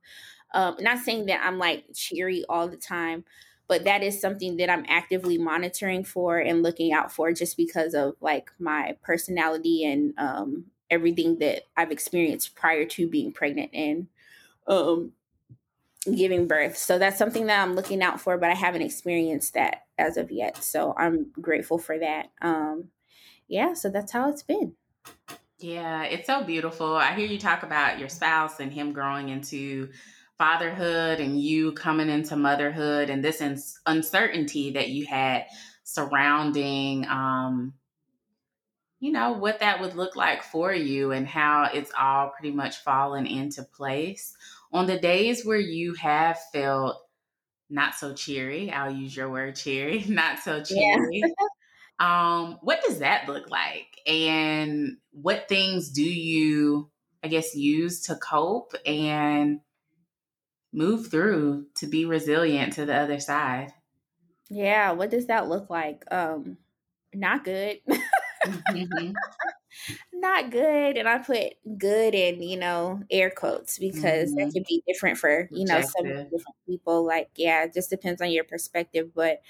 Um, 0.54 0.76
not 0.80 1.00
saying 1.00 1.28
that 1.28 1.42
I'm 1.44 1.58
like 1.58 1.86
cheery 1.94 2.44
all 2.50 2.68
the 2.68 2.78
time, 2.78 3.24
but 3.68 3.86
that 3.86 4.04
is 4.04 4.20
something 4.20 4.58
that 4.58 4.70
I'm 4.70 4.86
actively 4.88 5.38
monitoring 5.38 6.04
for 6.04 6.40
and 6.40 6.64
looking 6.64 6.92
out 6.92 7.12
for 7.12 7.32
just 7.32 7.56
because 7.56 7.94
of 7.94 8.16
like 8.20 8.52
my 8.60 8.98
personality 9.02 9.86
and 9.86 10.14
um, 10.18 10.66
everything 10.90 11.40
that 11.40 11.64
I've 11.78 11.92
experienced 11.92 12.56
prior 12.56 12.86
to 12.86 13.08
being 13.08 13.32
pregnant. 13.32 13.72
And 13.74 14.08
um, 14.68 15.14
giving 16.16 16.48
birth. 16.48 16.78
So 16.78 16.98
that's 16.98 17.18
something 17.18 17.46
that 17.48 17.62
I'm 17.62 17.76
looking 17.76 18.02
out 18.02 18.20
for, 18.20 18.38
but 18.38 18.50
I 18.50 18.56
haven't 18.56 18.82
experienced 18.82 19.54
that 19.54 19.86
as 19.98 20.18
of 20.18 20.32
yet. 20.32 20.64
So 20.64 20.96
I'm 20.98 21.32
grateful 21.40 21.78
for 21.78 21.98
that. 22.00 22.32
Um, 22.42 22.90
yeah, 23.48 23.74
so 23.74 23.90
that's 23.90 24.12
how 24.12 24.30
it's 24.30 24.44
been. 24.44 24.74
Yeah, 25.60 26.04
it's 26.04 26.26
so 26.26 26.44
beautiful. 26.44 26.96
I 26.96 27.14
hear 27.14 27.28
you 27.28 27.38
talk 27.38 27.62
about 27.62 28.00
your 28.00 28.10
spouse 28.10 28.60
and 28.60 28.72
him 28.72 28.94
growing 28.94 29.30
into 29.30 29.90
fatherhood 30.42 31.20
and 31.20 31.40
you 31.40 31.72
coming 31.74 32.10
into 32.10 32.36
motherhood 32.36 33.12
and 33.12 33.24
this 33.24 33.44
uncertainty 33.86 34.72
that 34.72 34.90
you 34.90 35.06
had 35.06 35.46
surrounding 35.84 37.06
um, 37.06 37.76
you 39.00 39.12
know 39.12 39.34
what 39.34 39.60
that 39.60 39.80
would 39.80 39.96
look 39.96 40.16
like 40.16 40.42
for 40.42 40.74
you 40.74 41.12
and 41.12 41.28
how 41.28 41.70
it's 41.72 41.92
all 41.96 42.30
pretty 42.30 42.56
much 42.56 42.78
fallen 42.78 43.28
into 43.28 43.62
place. 43.62 44.36
On 44.74 44.88
the 44.88 44.98
days 44.98 45.46
where 45.46 45.60
you 45.60 45.94
have 45.94 46.40
felt 46.52 46.98
not 47.70 47.94
so 47.94 48.14
cheery 48.14 48.72
i'll 48.72 48.92
use 48.92 49.16
your 49.16 49.30
word 49.30 49.56
cheery 49.56 50.04
not 50.10 50.40
so 50.40 50.62
cheery 50.64 51.22
yeah. 51.22 51.28
um 52.00 52.58
what 52.62 52.82
does 52.82 52.98
that 53.00 53.30
look 53.30 53.48
like? 53.52 54.00
And 54.08 54.98
what 55.12 55.48
things 55.48 55.92
do 55.92 56.04
you 56.04 56.90
i 57.24 57.28
guess 57.28 57.56
use 57.56 58.02
to 58.08 58.16
cope? 58.16 58.74
And 58.88 59.60
move 60.74 61.12
through 61.12 61.68
to 61.76 61.88
be 61.88 62.06
resilient 62.06 62.74
to 62.74 62.86
the 62.86 62.96
other 62.96 63.20
side. 63.20 63.74
Yeah 64.50 64.92
what 64.92 65.10
does 65.10 65.28
that 65.28 65.50
look 65.50 65.70
like? 65.70 66.04
Um 66.12 66.58
not 67.14 67.44
good. 67.44 67.80
Mm-hmm. 68.72 69.12
not 70.14 70.50
good 70.50 70.98
and 70.98 71.08
i 71.08 71.20
put 71.20 71.54
good 71.78 72.16
in 72.16 72.42
you 72.42 72.58
know 72.58 73.02
air 73.12 73.30
quotes 73.30 73.78
because 73.78 74.30
mm-hmm. 74.30 74.46
that 74.46 74.54
can 74.54 74.64
be 74.68 74.84
different 74.88 75.20
for 75.20 75.48
you 75.52 75.66
know 75.66 75.82
some 75.82 76.06
different 76.06 76.56
people 76.68 77.06
like 77.06 77.30
yeah 77.36 77.66
it 77.66 77.74
just 77.74 77.92
depends 77.92 78.20
on 78.20 78.32
your 78.32 78.44
perspective 78.44 79.12
but 79.14 79.42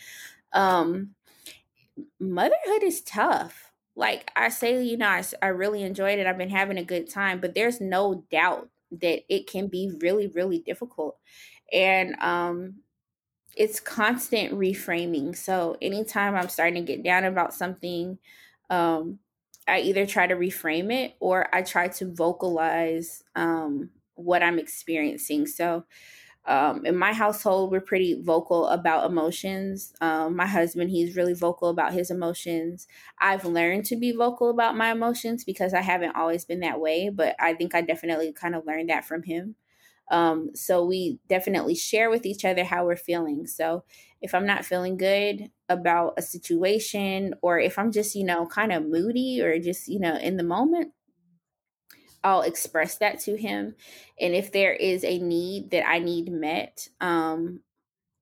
um 0.51 1.11
motherhood 2.19 2.83
is 2.83 3.01
tough. 3.01 3.71
Like 3.95 4.31
i 4.35 4.49
say 4.49 4.83
you 4.83 4.97
know 4.97 5.07
I, 5.07 5.23
I 5.41 5.47
really 5.47 5.83
enjoyed 5.83 6.19
it 6.19 6.27
i've 6.27 6.37
been 6.37 6.49
having 6.49 6.77
a 6.77 6.83
good 6.83 7.09
time 7.09 7.39
but 7.39 7.55
there's 7.55 7.79
no 7.79 8.25
doubt 8.29 8.69
that 8.91 9.21
it 9.33 9.47
can 9.47 9.67
be 9.67 9.91
really 10.01 10.27
really 10.27 10.59
difficult 10.59 11.17
and 11.71 12.15
um 12.21 12.75
it's 13.55 13.79
constant 13.79 14.53
reframing 14.53 15.35
so 15.35 15.77
anytime 15.81 16.35
i'm 16.35 16.49
starting 16.49 16.85
to 16.85 16.93
get 16.93 17.03
down 17.03 17.23
about 17.25 17.53
something 17.53 18.17
um, 18.71 19.19
I 19.67 19.81
either 19.81 20.05
try 20.05 20.25
to 20.25 20.35
reframe 20.35 20.91
it 20.91 21.15
or 21.19 21.53
I 21.53 21.61
try 21.61 21.89
to 21.89 22.11
vocalize 22.11 23.21
um, 23.35 23.91
what 24.15 24.41
I'm 24.41 24.57
experiencing. 24.57 25.45
So, 25.45 25.85
um, 26.45 26.85
in 26.85 26.97
my 26.97 27.13
household, 27.13 27.71
we're 27.71 27.81
pretty 27.81 28.19
vocal 28.21 28.67
about 28.67 29.09
emotions. 29.09 29.93
Um, 30.01 30.35
my 30.35 30.47
husband, 30.47 30.89
he's 30.89 31.15
really 31.15 31.33
vocal 31.33 31.69
about 31.69 31.93
his 31.93 32.09
emotions. 32.09 32.87
I've 33.19 33.45
learned 33.45 33.85
to 33.85 33.95
be 33.95 34.11
vocal 34.11 34.49
about 34.49 34.75
my 34.75 34.91
emotions 34.91 35.43
because 35.43 35.73
I 35.73 35.81
haven't 35.81 36.15
always 36.15 36.45
been 36.45 36.61
that 36.61 36.79
way, 36.79 37.09
but 37.09 37.35
I 37.39 37.53
think 37.53 37.75
I 37.75 37.81
definitely 37.81 38.33
kind 38.33 38.55
of 38.55 38.65
learned 38.65 38.89
that 38.89 39.05
from 39.05 39.23
him. 39.23 39.55
Um, 40.09 40.49
so 40.55 40.83
we 40.83 41.19
definitely 41.29 41.75
share 41.75 42.09
with 42.09 42.25
each 42.25 42.43
other 42.43 42.65
how 42.65 42.85
we're 42.85 42.97
feeling. 42.97 43.47
So 43.47 43.83
if 44.21 44.35
I'm 44.35 44.45
not 44.45 44.65
feeling 44.65 44.97
good 44.97 45.49
about 45.69 46.15
a 46.17 46.21
situation, 46.21 47.35
or 47.41 47.59
if 47.59 47.79
I'm 47.79 47.91
just, 47.91 48.15
you 48.15 48.25
know, 48.25 48.45
kind 48.45 48.73
of 48.73 48.85
moody 48.85 49.41
or 49.41 49.57
just, 49.59 49.87
you 49.87 49.99
know, 49.99 50.17
in 50.17 50.37
the 50.37 50.43
moment, 50.43 50.91
I'll 52.23 52.41
express 52.41 52.97
that 52.97 53.19
to 53.21 53.35
him. 53.35 53.75
And 54.19 54.35
if 54.35 54.51
there 54.51 54.73
is 54.73 55.03
a 55.03 55.19
need 55.19 55.71
that 55.71 55.87
I 55.87 55.99
need 55.99 56.31
met, 56.31 56.87
um, 56.99 57.61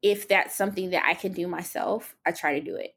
if 0.01 0.27
that's 0.27 0.55
something 0.55 0.91
that 0.91 1.03
I 1.05 1.13
can 1.13 1.33
do 1.33 1.47
myself, 1.47 2.15
I 2.25 2.31
try 2.31 2.59
to 2.59 2.65
do 2.65 2.75
it 2.75 2.95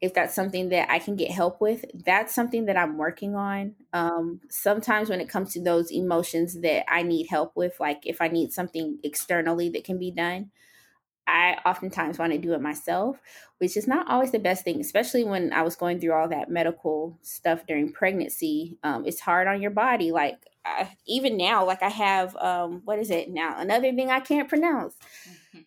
if 0.00 0.14
that's 0.14 0.34
something 0.34 0.70
that 0.70 0.90
I 0.90 0.98
can 0.98 1.14
get 1.14 1.30
help 1.30 1.60
with, 1.60 1.84
that's 2.06 2.34
something 2.34 2.66
that 2.66 2.76
I'm 2.76 2.96
working 2.96 3.34
on. 3.34 3.74
Um, 3.92 4.40
sometimes 4.48 5.10
when 5.10 5.20
it 5.20 5.28
comes 5.28 5.52
to 5.52 5.62
those 5.62 5.90
emotions 5.90 6.60
that 6.62 6.90
I 6.90 7.02
need 7.02 7.26
help 7.28 7.52
with, 7.54 7.78
like 7.78 8.06
if 8.06 8.22
I 8.22 8.28
need 8.28 8.52
something 8.52 8.98
externally 9.04 9.68
that 9.70 9.84
can 9.84 9.98
be 9.98 10.10
done, 10.10 10.50
I 11.30 11.68
oftentimes 11.68 12.18
want 12.18 12.32
to 12.32 12.38
do 12.38 12.54
it 12.54 12.60
myself, 12.60 13.20
which 13.58 13.76
is 13.76 13.86
not 13.86 14.08
always 14.08 14.32
the 14.32 14.38
best 14.38 14.64
thing, 14.64 14.80
especially 14.80 15.24
when 15.24 15.52
I 15.52 15.62
was 15.62 15.76
going 15.76 16.00
through 16.00 16.12
all 16.12 16.28
that 16.28 16.50
medical 16.50 17.18
stuff 17.22 17.66
during 17.66 17.92
pregnancy. 17.92 18.78
Um, 18.82 19.06
it's 19.06 19.20
hard 19.20 19.46
on 19.48 19.62
your 19.62 19.70
body. 19.70 20.12
Like, 20.12 20.44
I, 20.64 20.90
even 21.06 21.36
now, 21.36 21.64
like 21.64 21.82
I 21.82 21.88
have, 21.88 22.36
um, 22.36 22.82
what 22.84 22.98
is 22.98 23.10
it 23.10 23.30
now? 23.30 23.58
Another 23.58 23.92
thing 23.92 24.10
I 24.10 24.20
can't 24.20 24.48
pronounce 24.48 24.94
mm-hmm. 25.54 25.60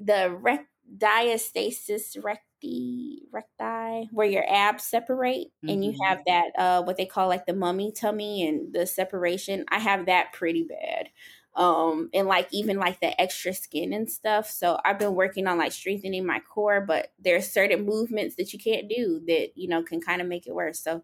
the 0.00 0.30
rec- 0.30 0.66
diastasis 0.98 2.22
recti 2.22 3.22
recti 3.32 4.08
where 4.12 4.26
your 4.26 4.44
abs 4.48 4.84
separate 4.84 5.48
mm-hmm. 5.48 5.68
and 5.68 5.84
you 5.84 5.92
mm-hmm. 5.92 6.04
have 6.04 6.20
that 6.26 6.50
uh 6.58 6.82
what 6.82 6.96
they 6.96 7.06
call 7.06 7.28
like 7.28 7.46
the 7.46 7.54
mummy 7.54 7.92
tummy 7.92 8.46
and 8.46 8.72
the 8.74 8.86
separation 8.86 9.64
i 9.70 9.78
have 9.78 10.06
that 10.06 10.32
pretty 10.32 10.64
bad 10.64 11.08
um 11.54 12.08
and 12.14 12.26
like 12.26 12.48
even 12.50 12.78
like 12.78 13.00
the 13.00 13.20
extra 13.20 13.52
skin 13.52 13.92
and 13.92 14.10
stuff. 14.10 14.48
So 14.48 14.78
i've 14.84 14.98
been 14.98 15.14
working 15.14 15.46
on 15.46 15.58
like 15.58 15.72
strengthening 15.72 16.24
my 16.26 16.40
core 16.40 16.80
but 16.80 17.12
there's 17.18 17.50
certain 17.50 17.84
movements 17.84 18.36
that 18.36 18.52
you 18.52 18.58
can't 18.58 18.88
do 18.88 19.20
that 19.26 19.50
you 19.56 19.68
know 19.68 19.82
can 19.82 20.00
kind 20.00 20.22
of 20.22 20.28
make 20.28 20.46
it 20.46 20.54
worse. 20.54 20.80
So 20.80 21.02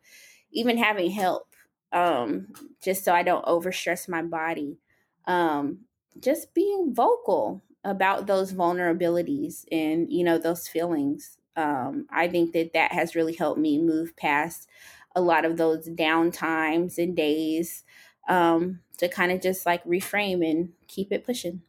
even 0.53 0.79
having 0.79 1.11
help 1.11 1.55
um 1.93 2.49
just 2.83 3.03
so 3.05 3.15
i 3.15 3.23
don't 3.23 3.47
overstress 3.47 4.09
my 4.09 4.21
body 4.23 4.79
um 5.27 5.81
just 6.21 6.53
being 6.55 6.93
vocal 6.95 7.63
about 7.85 8.27
those 8.27 8.53
vulnerabilities 8.53 9.65
and 9.73 10.13
you 10.13 10.25
know 10.25 10.39
those 10.39 10.69
feelings 10.69 11.37
um, 11.57 12.07
I 12.13 12.29
think 12.29 12.53
that 12.53 12.73
that 12.75 12.93
has 12.93 13.17
really 13.17 13.35
helped 13.35 13.59
me 13.59 13.81
move 13.83 14.17
past 14.17 14.69
a 15.17 15.21
lot 15.21 15.45
of 15.45 15.57
those 15.57 15.87
down 15.87 16.31
times 16.31 16.99
and 16.99 17.17
days 17.17 17.83
um, 18.29 18.81
to 18.99 19.09
kind 19.09 19.33
of 19.33 19.41
just 19.41 19.67
like 19.67 19.85
reframe 19.85 20.49
and 20.49 20.71
keep 20.87 21.13
it 21.13 21.25
pushing. 21.25 21.63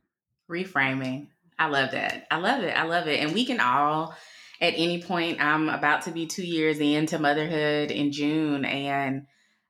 Reframing. 0.50 1.28
I 1.58 1.68
love 1.68 1.92
that. 1.92 2.26
I 2.32 2.38
love 2.38 2.64
it. 2.64 2.76
I 2.76 2.84
love 2.84 3.08
it. 3.08 3.20
And 3.20 3.34
we 3.34 3.46
can 3.46 3.60
all, 3.60 4.16
at 4.62 4.74
any 4.76 5.02
point, 5.02 5.42
I'm 5.42 5.70
about 5.70 6.04
to 6.04 6.12
be 6.12 6.26
two 6.26 6.46
years 6.46 6.80
into 6.80 7.20
motherhood 7.20 7.92
in 7.92 8.12
June, 8.12 8.66
and 8.66 9.24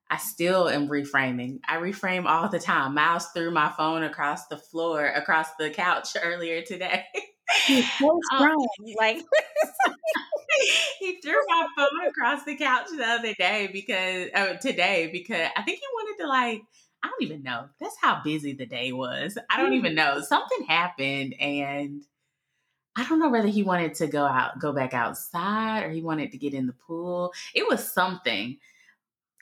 I 0.10 0.18
still 0.18 0.70
am 0.70 0.88
reframing. 0.88 1.60
I 1.68 1.78
reframe 1.78 2.26
all 2.26 2.50
the 2.50 2.60
time. 2.60 2.96
Miles 2.96 3.28
threw 3.28 3.52
my 3.52 3.72
phone 3.78 4.04
across 4.04 4.48
the 4.48 4.58
floor, 4.58 5.06
across 5.06 5.48
the 5.60 5.70
couch 5.70 6.10
earlier 6.22 6.62
today. 6.62 7.06
Strong. 7.66 8.22
Um, 8.32 8.94
like 8.98 9.18
he 11.00 11.20
threw 11.22 11.40
my 11.48 11.68
phone 11.76 12.08
across 12.08 12.44
the 12.44 12.56
couch 12.56 12.88
the 12.96 13.04
other 13.04 13.34
day 13.34 13.70
because 13.72 14.30
uh, 14.34 14.54
today 14.56 15.10
because 15.12 15.50
I 15.56 15.62
think 15.64 15.80
he 15.80 15.86
to 16.20 16.28
like 16.28 16.61
I 17.01 17.07
don't 17.07 17.24
even 17.24 17.43
know. 17.43 17.70
That's 17.80 17.95
how 18.01 18.22
busy 18.24 18.53
the 18.53 18.65
day 18.65 18.91
was. 18.91 19.38
I 19.49 19.61
don't 19.61 19.74
even 19.74 19.95
know. 19.95 20.20
Something 20.22 20.65
happened 20.67 21.34
and 21.39 22.03
I 22.95 23.07
don't 23.07 23.20
know 23.20 23.30
whether 23.30 23.47
he 23.47 23.63
wanted 23.63 23.93
to 23.95 24.07
go 24.07 24.26
out, 24.26 24.59
go 24.59 24.74
back 24.74 24.93
outside 24.93 25.84
or 25.84 25.89
he 25.89 26.01
wanted 26.01 26.34
to 26.34 26.38
get 26.38 26.53
in 26.53 26.67
the 26.67 26.74
pool. 26.74 27.34
It 27.55 27.65
was 27.67 27.89
something. 27.91 28.57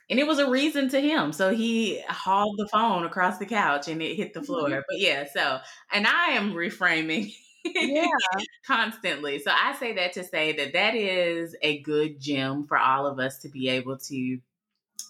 And 0.08 0.18
it 0.20 0.26
was 0.26 0.38
a 0.38 0.48
reason 0.48 0.88
to 0.90 1.00
him. 1.00 1.32
So 1.32 1.52
he 1.52 2.00
hauled 2.08 2.56
the 2.58 2.68
phone 2.68 3.04
across 3.04 3.38
the 3.38 3.46
couch 3.46 3.88
and 3.88 4.00
it 4.00 4.14
hit 4.14 4.34
the 4.34 4.42
floor. 4.42 4.68
Mm-hmm. 4.68 4.80
But 4.88 5.00
yeah, 5.00 5.24
so, 5.30 5.58
and 5.92 6.06
I 6.06 6.28
am 6.30 6.52
reframing 6.52 7.34
yeah. 7.64 8.06
constantly. 8.66 9.40
So 9.40 9.50
I 9.50 9.74
say 9.74 9.94
that 9.94 10.12
to 10.14 10.24
say 10.24 10.52
that 10.52 10.72
that 10.72 10.94
is 10.94 11.56
a 11.60 11.80
good 11.80 12.20
gem 12.20 12.66
for 12.66 12.78
all 12.78 13.06
of 13.06 13.18
us 13.18 13.38
to 13.38 13.48
be 13.48 13.68
able 13.68 13.98
to 13.98 14.38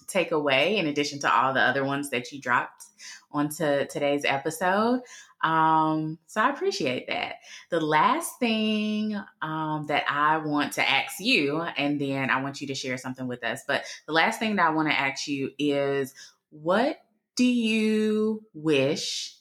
take 0.08 0.32
away 0.32 0.78
in 0.78 0.86
addition 0.86 1.20
to 1.20 1.32
all 1.32 1.52
the 1.52 1.60
other 1.60 1.84
ones 1.84 2.10
that 2.10 2.32
you 2.32 2.40
dropped 2.40 2.84
onto 3.30 3.86
today's 3.86 4.24
episode. 4.24 5.00
Um, 5.42 6.18
so 6.26 6.40
I 6.40 6.50
appreciate 6.50 7.06
that. 7.08 7.36
The 7.70 7.80
last 7.80 8.38
thing 8.40 9.20
um, 9.40 9.86
that 9.86 10.04
I 10.08 10.38
want 10.38 10.72
to 10.74 10.88
ask 10.88 11.20
you, 11.20 11.60
and 11.60 12.00
then 12.00 12.30
I 12.30 12.42
want 12.42 12.60
you 12.60 12.66
to 12.68 12.74
share 12.74 12.96
something 12.96 13.28
with 13.28 13.44
us, 13.44 13.62
but 13.66 13.84
the 14.06 14.12
last 14.12 14.40
thing 14.40 14.56
that 14.56 14.66
I 14.66 14.74
want 14.74 14.88
to 14.88 14.98
ask 14.98 15.28
you 15.28 15.52
is 15.58 16.12
what 16.50 16.98
do 17.36 17.44
you 17.44 18.42
wish 18.54 19.36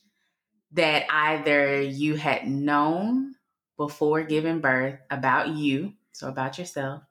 that 0.73 1.05
either 1.09 1.81
you 1.81 2.15
had 2.15 2.47
known 2.47 3.33
before 3.77 4.23
giving 4.23 4.59
birth 4.59 4.99
about 5.09 5.49
you, 5.49 5.93
so 6.11 6.27
about 6.27 6.57
yourself, 6.57 7.01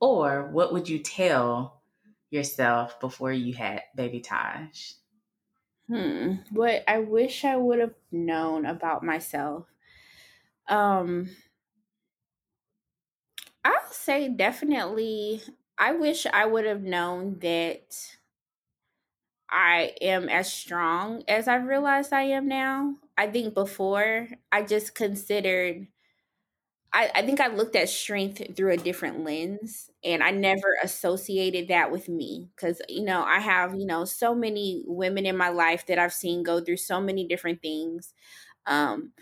or 0.00 0.48
what 0.50 0.72
would 0.72 0.88
you 0.88 0.98
tell 0.98 1.82
yourself 2.30 3.00
before 3.00 3.32
you 3.32 3.54
had 3.54 3.84
baby 3.94 4.20
Taj? 4.20 4.94
Hmm. 5.88 6.36
What 6.50 6.84
I 6.88 6.98
wish 6.98 7.44
I 7.44 7.56
would 7.56 7.78
have 7.78 7.94
known 8.10 8.64
about 8.66 9.02
myself. 9.02 9.66
Um 10.68 11.36
I'll 13.64 13.92
say 13.92 14.28
definitely 14.28 15.42
I 15.76 15.92
wish 15.92 16.24
I 16.26 16.46
would 16.46 16.64
have 16.64 16.82
known 16.82 17.40
that 17.40 18.16
I 19.48 19.94
am 20.00 20.28
as 20.28 20.52
strong 20.52 21.22
as 21.28 21.48
I've 21.48 21.66
realized 21.66 22.12
I 22.12 22.22
am 22.22 22.48
now. 22.48 22.96
I 23.16 23.30
think 23.30 23.54
before 23.54 24.28
I 24.50 24.62
just 24.62 24.94
considered 24.94 25.86
I, 26.92 27.10
I 27.14 27.26
think 27.26 27.40
I 27.40 27.48
looked 27.48 27.76
at 27.76 27.88
strength 27.88 28.56
through 28.56 28.72
a 28.72 28.76
different 28.76 29.24
lens 29.24 29.90
and 30.04 30.22
I 30.22 30.30
never 30.30 30.76
associated 30.82 31.68
that 31.68 31.90
with 31.90 32.08
me. 32.08 32.50
Cause, 32.56 32.80
you 32.88 33.04
know, 33.04 33.22
I 33.22 33.40
have, 33.40 33.74
you 33.74 33.86
know, 33.86 34.04
so 34.04 34.34
many 34.34 34.82
women 34.86 35.26
in 35.26 35.36
my 35.36 35.48
life 35.48 35.86
that 35.86 35.98
I've 35.98 36.12
seen 36.12 36.42
go 36.42 36.60
through 36.60 36.76
so 36.78 37.00
many 37.00 37.26
different 37.26 37.62
things. 37.62 38.12
Um, 38.66 39.12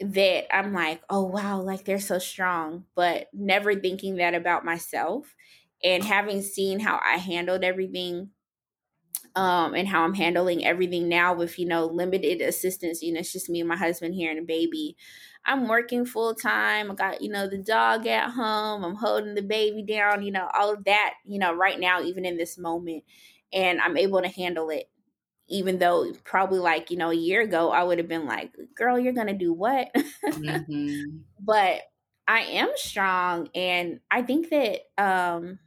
that 0.00 0.54
I'm 0.54 0.72
like, 0.74 1.02
oh 1.10 1.24
wow, 1.24 1.60
like 1.62 1.84
they're 1.84 1.98
so 2.00 2.18
strong, 2.18 2.84
but 2.94 3.28
never 3.32 3.74
thinking 3.74 4.16
that 4.16 4.34
about 4.34 4.64
myself 4.64 5.34
and 5.84 6.04
having 6.04 6.42
seen 6.42 6.80
how 6.80 7.00
I 7.04 7.16
handled 7.18 7.64
everything 7.64 8.30
um, 9.34 9.74
and 9.74 9.86
how 9.86 10.02
I'm 10.02 10.14
handling 10.14 10.64
everything 10.64 11.08
now 11.08 11.34
with, 11.34 11.58
you 11.58 11.66
know, 11.66 11.86
limited 11.86 12.40
assistance. 12.40 13.02
You 13.02 13.12
know, 13.12 13.20
it's 13.20 13.32
just 13.32 13.50
me 13.50 13.60
and 13.60 13.68
my 13.68 13.76
husband 13.76 14.14
here 14.14 14.30
and 14.30 14.40
a 14.40 14.42
baby. 14.42 14.96
I'm 15.46 15.68
working 15.68 16.04
full 16.04 16.34
time. 16.34 16.90
I 16.90 16.94
got, 16.94 17.22
you 17.22 17.30
know, 17.30 17.48
the 17.48 17.58
dog 17.58 18.06
at 18.06 18.30
home. 18.30 18.84
I'm 18.84 18.96
holding 18.96 19.34
the 19.34 19.42
baby 19.42 19.82
down, 19.82 20.22
you 20.24 20.32
know, 20.32 20.48
all 20.54 20.72
of 20.72 20.84
that, 20.84 21.14
you 21.24 21.38
know, 21.38 21.54
right 21.54 21.78
now, 21.80 22.02
even 22.02 22.24
in 22.24 22.36
this 22.36 22.58
moment. 22.58 23.04
And 23.52 23.80
I'm 23.80 23.96
able 23.96 24.22
to 24.22 24.28
handle 24.28 24.70
it. 24.70 24.90
Even 25.48 25.78
though 25.78 26.12
probably 26.24 26.58
like, 26.58 26.90
you 26.90 26.96
know, 26.96 27.10
a 27.10 27.14
year 27.14 27.40
ago, 27.42 27.70
I 27.70 27.84
would 27.84 27.98
have 27.98 28.08
been 28.08 28.26
like, 28.26 28.52
girl, 28.74 28.98
you're 28.98 29.12
going 29.12 29.28
to 29.28 29.32
do 29.34 29.52
what? 29.52 29.94
Mm-hmm. 30.36 31.26
but 31.38 31.82
I 32.26 32.40
am 32.40 32.70
strong. 32.76 33.48
And 33.54 34.00
I 34.10 34.22
think 34.22 34.50
that, 34.50 34.80
um, 34.98 35.58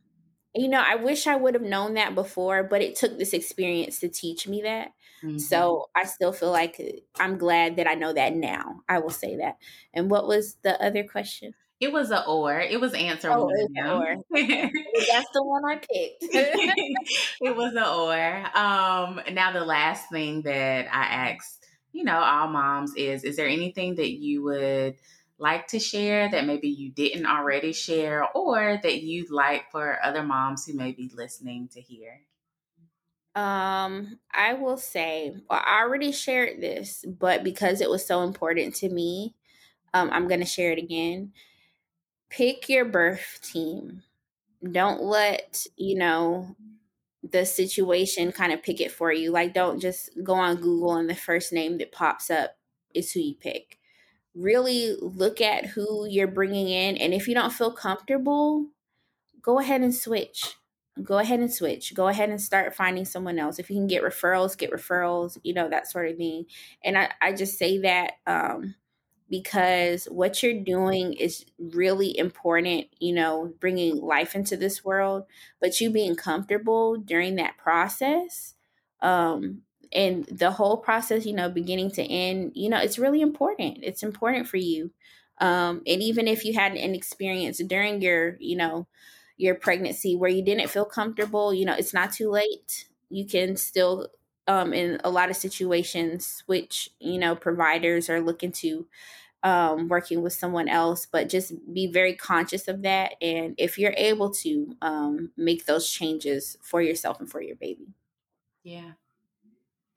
you 0.55 0.67
know, 0.67 0.83
I 0.85 0.95
wish 0.95 1.27
I 1.27 1.35
would 1.35 1.53
have 1.53 1.63
known 1.63 1.93
that 1.95 2.15
before, 2.15 2.63
but 2.63 2.81
it 2.81 2.95
took 2.95 3.17
this 3.17 3.33
experience 3.33 3.99
to 3.99 4.09
teach 4.09 4.47
me 4.47 4.61
that. 4.63 4.91
Mm-hmm. 5.23 5.37
So 5.37 5.89
I 5.95 6.05
still 6.05 6.31
feel 6.31 6.51
like 6.51 6.79
uh, 6.79 6.99
I'm 7.21 7.37
glad 7.37 7.75
that 7.77 7.87
I 7.87 7.95
know 7.95 8.13
that 8.13 8.35
now. 8.35 8.81
I 8.87 8.99
will 8.99 9.09
say 9.09 9.37
that. 9.37 9.57
And 9.93 10.09
what 10.09 10.27
was 10.27 10.55
the 10.63 10.81
other 10.81 11.03
question? 11.03 11.53
It 11.79 11.93
was 11.93 12.11
a 12.11 12.25
or. 12.25 12.59
It 12.59 12.81
was 12.81 12.93
answer 12.93 13.31
oh, 13.31 13.45
one. 13.45 13.87
Or. 13.87 14.15
That's 14.31 15.29
the 15.33 15.43
one 15.43 15.63
I 15.65 15.75
picked. 15.75 16.23
it 16.23 17.55
was 17.55 17.73
a 17.73 17.89
or. 17.89 18.57
Um, 18.57 19.21
now 19.33 19.53
the 19.53 19.63
last 19.63 20.09
thing 20.09 20.41
that 20.41 20.87
I 20.93 21.31
asked, 21.31 21.65
you 21.93 22.03
know, 22.03 22.17
all 22.17 22.49
moms 22.49 22.93
is: 22.95 23.23
Is 23.23 23.37
there 23.37 23.47
anything 23.47 23.95
that 23.95 24.11
you 24.11 24.43
would 24.43 24.95
like 25.37 25.67
to 25.67 25.79
share 25.79 26.29
that 26.29 26.45
maybe 26.45 26.67
you 26.67 26.91
didn't 26.91 27.25
already 27.25 27.71
share 27.71 28.25
or 28.35 28.77
that 28.83 29.01
you'd 29.01 29.31
like 29.31 29.71
for 29.71 30.03
other 30.03 30.21
moms 30.21 30.65
who 30.65 30.73
may 30.73 30.91
be 30.91 31.09
listening 31.13 31.69
to 31.69 31.79
hear? 31.79 32.19
Um, 33.35 34.19
I 34.33 34.53
will 34.53 34.77
say, 34.77 35.35
well, 35.49 35.61
I 35.63 35.81
already 35.81 36.11
shared 36.11 36.61
this, 36.61 37.05
but 37.07 37.43
because 37.43 37.81
it 37.81 37.89
was 37.89 38.05
so 38.05 38.23
important 38.23 38.75
to 38.75 38.89
me, 38.89 39.35
um, 39.93 40.09
I'm 40.11 40.27
going 40.27 40.39
to 40.41 40.45
share 40.45 40.71
it 40.71 40.79
again. 40.79 41.33
Pick 42.29 42.69
your 42.69 42.85
birth 42.85 43.39
team. 43.41 44.03
Don't 44.71 45.01
let, 45.01 45.65
you 45.77 45.97
know, 45.97 46.55
the 47.23 47.45
situation 47.45 48.31
kind 48.31 48.51
of 48.51 48.63
pick 48.63 48.81
it 48.81 48.91
for 48.91 49.11
you. 49.11 49.31
Like, 49.31 49.53
don't 49.53 49.79
just 49.79 50.09
go 50.23 50.33
on 50.33 50.57
Google 50.57 50.95
and 50.95 51.09
the 51.09 51.15
first 51.15 51.53
name 51.53 51.77
that 51.77 51.91
pops 51.91 52.29
up 52.29 52.57
is 52.93 53.11
who 53.11 53.19
you 53.19 53.35
pick 53.35 53.79
really 54.35 54.95
look 55.01 55.41
at 55.41 55.65
who 55.65 56.07
you're 56.07 56.27
bringing 56.27 56.69
in. 56.69 56.97
And 56.97 57.13
if 57.13 57.27
you 57.27 57.33
don't 57.33 57.53
feel 57.53 57.71
comfortable, 57.71 58.67
go 59.41 59.59
ahead 59.59 59.81
and 59.81 59.93
switch. 59.93 60.55
Go 61.03 61.19
ahead 61.19 61.39
and 61.39 61.51
switch. 61.53 61.93
Go 61.93 62.07
ahead 62.07 62.29
and 62.29 62.41
start 62.41 62.75
finding 62.75 63.05
someone 63.05 63.39
else. 63.39 63.59
If 63.59 63.69
you 63.69 63.75
can 63.75 63.87
get 63.87 64.03
referrals, 64.03 64.57
get 64.57 64.71
referrals, 64.71 65.37
you 65.43 65.53
know, 65.53 65.69
that 65.69 65.89
sort 65.89 66.09
of 66.09 66.17
thing. 66.17 66.45
And 66.83 66.97
I, 66.97 67.11
I 67.21 67.33
just 67.33 67.57
say 67.57 67.79
that 67.79 68.13
um, 68.27 68.75
because 69.29 70.05
what 70.05 70.41
you're 70.41 70.63
doing 70.63 71.13
is 71.13 71.45
really 71.57 72.17
important, 72.17 72.87
you 72.99 73.13
know, 73.13 73.53
bringing 73.59 74.01
life 74.01 74.35
into 74.35 74.57
this 74.57 74.83
world, 74.83 75.25
but 75.61 75.79
you 75.79 75.89
being 75.89 76.15
comfortable 76.15 76.97
during 76.97 77.35
that 77.35 77.57
process 77.57 78.55
um, 79.01 79.61
and 79.91 80.25
the 80.25 80.51
whole 80.51 80.77
process 80.77 81.25
you 81.25 81.33
know 81.33 81.49
beginning 81.49 81.89
to 81.89 82.03
end 82.03 82.51
you 82.55 82.69
know 82.69 82.77
it's 82.77 82.99
really 82.99 83.21
important 83.21 83.79
it's 83.81 84.03
important 84.03 84.47
for 84.47 84.57
you 84.57 84.91
um 85.39 85.81
and 85.87 86.01
even 86.01 86.27
if 86.27 86.45
you 86.45 86.53
had 86.53 86.73
an 86.73 86.93
experience 86.93 87.57
during 87.65 88.01
your 88.01 88.37
you 88.39 88.55
know 88.55 88.87
your 89.39 89.55
pregnancy 89.55 90.15
where 90.15 90.29
you 90.29 90.43
didn't 90.43 90.69
feel 90.69 90.85
comfortable 90.85 91.53
you 91.53 91.65
know 91.65 91.73
it's 91.73 91.93
not 91.93 92.11
too 92.11 92.29
late 92.29 92.85
you 93.09 93.25
can 93.25 93.57
still 93.57 94.07
um 94.47 94.73
in 94.73 94.99
a 95.03 95.09
lot 95.09 95.29
of 95.29 95.35
situations 95.35 96.43
which, 96.45 96.91
you 96.99 97.17
know 97.17 97.35
providers 97.35 98.09
are 98.09 98.21
looking 98.21 98.51
to 98.51 98.85
um, 99.43 99.87
working 99.87 100.21
with 100.21 100.33
someone 100.33 100.67
else, 100.67 101.05
but 101.05 101.29
just 101.29 101.53
be 101.73 101.87
very 101.87 102.13
conscious 102.13 102.67
of 102.67 102.81
that. 102.81 103.13
And 103.21 103.55
if 103.57 103.77
you're 103.77 103.93
able 103.95 104.31
to 104.31 104.75
um, 104.81 105.31
make 105.37 105.65
those 105.65 105.89
changes 105.89 106.57
for 106.61 106.81
yourself 106.81 107.19
and 107.19 107.29
for 107.29 107.41
your 107.41 107.55
baby. 107.55 107.93
Yeah, 108.63 108.93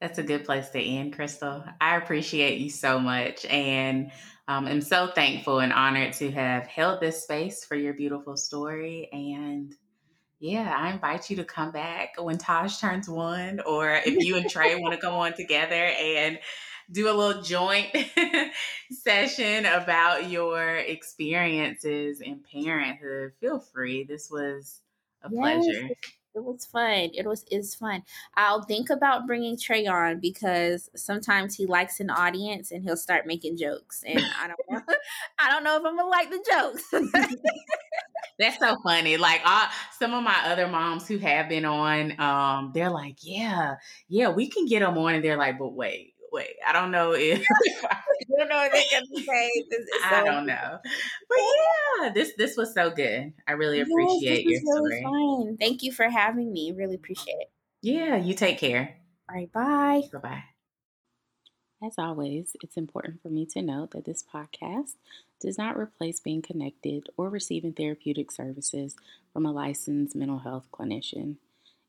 that's 0.03 0.19
a 0.19 0.23
good 0.25 0.45
place 0.45 0.69
to 0.71 0.81
end, 0.81 1.13
Crystal. 1.13 1.63
I 1.81 1.97
appreciate 1.97 2.59
you 2.59 2.71
so 2.71 2.99
much 2.99 3.45
and 3.45 4.11
um, 4.49 4.67
am 4.67 4.81
so 4.81 5.07
thankful 5.07 5.61
and 5.61 5.73
honored 5.73 6.13
to 6.15 6.29
have 6.33 6.67
held 6.67 7.01
this 7.01 7.23
space 7.23 7.65
for 7.65 7.77
your 7.77 7.95
beautiful 7.95 8.37
story. 8.37 9.09
And 9.13 9.73
yeah, 10.41 10.75
I 10.77 10.91
invite 10.91 11.31
you 11.31 11.37
to 11.37 11.45
come 11.45 11.71
back 11.71 12.15
when 12.19 12.37
Taj 12.37 12.81
turns 12.81 13.09
one, 13.09 13.61
or 13.61 13.95
if 14.05 14.25
you 14.25 14.35
and 14.35 14.51
Trey 14.51 14.75
want 14.75 14.93
to 14.93 15.01
come 15.01 15.15
on 15.15 15.35
together 15.35 15.73
and 15.75 16.41
do 16.91 17.09
a 17.09 17.15
little 17.15 17.41
joint 17.41 17.97
session 18.91 19.67
about 19.67 20.29
your 20.29 20.79
experiences 20.79 22.21
in 22.21 22.41
parenthood. 22.41 23.35
Feel 23.39 23.61
free. 23.61 24.03
This 24.03 24.29
was 24.29 24.81
a 25.23 25.29
yes. 25.31 25.39
pleasure 25.65 25.91
it 26.35 26.43
was 26.43 26.65
fun. 26.65 27.11
It 27.15 27.27
was 27.27 27.45
is 27.51 27.75
fun. 27.75 28.03
I'll 28.37 28.63
think 28.63 28.91
about 28.91 29.27
bringing 29.27 29.59
Trey 29.59 29.87
on 29.87 30.19
because 30.19 30.91
sometimes 30.97 31.57
he 31.57 31.67
likes 31.67 32.01
an 32.01 32.11
audience 32.11 32.71
and 32.71 32.83
he'll 32.83 32.97
start 32.97 33.27
making 33.27 33.57
jokes, 33.57 34.03
and 34.07 34.19
I 34.41 34.49
don't 34.49 34.59
know, 34.71 34.95
I 35.39 35.51
don't 35.51 35.65
know 35.65 35.77
if 35.77 35.85
I'm 35.85 35.97
gonna 35.97 36.09
like 36.09 36.31
the 36.31 36.45
jokes. 36.51 37.35
That's 38.39 38.59
so 38.59 38.77
funny. 38.83 39.19
Like 39.19 39.43
uh, 39.45 39.69
some 39.99 40.15
of 40.15 40.25
my 40.25 40.37
other 40.47 40.67
moms 40.67 41.07
who 41.07 41.19
have 41.19 41.49
been 41.49 41.65
on, 41.65 42.19
um, 42.19 42.73
they're 42.75 42.91
like, 42.91 43.17
"Yeah, 43.21 43.77
yeah, 44.09 44.31
we 44.31 44.49
can 44.49 44.67
get 44.67 44.81
them 44.81 44.97
on," 44.99 45.15
and 45.15 45.25
they're 45.25 45.37
like, 45.37 45.59
"But 45.59 45.75
wait, 45.75 46.12
wait, 46.33 46.57
I 46.67 46.73
don't 46.73 46.91
know 46.91 47.13
if, 47.13 47.41
I 47.91 47.99
don't 48.39 48.49
know 48.49 48.65
if 48.65 48.73
they 48.73 48.85
can 48.85 49.05
say. 49.07 49.51
This 49.71 49.87
I 50.05 50.25
don't 50.25 50.47
know, 50.47 50.79
but 51.29 51.39
yeah, 51.39 52.13
this 52.13 52.33
this 52.37 52.57
was 52.57 52.75
so 52.75 52.91
good. 52.91 53.33
I 53.47 53.53
really 53.53 53.81
appreciate 53.81 54.47
yes, 54.49 54.63
your 54.63 54.77
story. 54.77 55.05
Really 55.05 55.45
fun. 55.45 55.57
Thank 55.59 55.83
you 55.83 55.93
for 55.93 56.09
having 56.09 56.53
me. 56.53 56.73
Really 56.73 56.95
appreciate 56.95 57.37
it. 57.41 57.51
Yeah, 57.83 58.17
you 58.17 58.35
take 58.35 58.59
care. 58.59 58.97
All 59.29 59.37
right, 59.37 59.53
bye. 59.53 60.03
Bye 60.13 60.19
bye. 60.19 60.45
As 61.85 61.95
always, 61.99 62.55
it's 62.63 62.77
important 62.77 63.21
for 63.23 63.29
me 63.29 63.45
to 63.47 63.61
note 63.61 63.91
that 63.91 64.05
this 64.05 64.23
podcast 64.23 64.95
does 65.41 65.59
not 65.59 65.77
replace 65.77 66.21
being 66.21 66.41
connected 66.41 67.09
or 67.17 67.29
receiving 67.29 67.73
therapeutic 67.73 68.31
services 68.31 68.95
from 69.33 69.45
a 69.45 69.51
licensed 69.51 70.15
mental 70.15 70.39
health 70.39 70.69
clinician. 70.73 71.39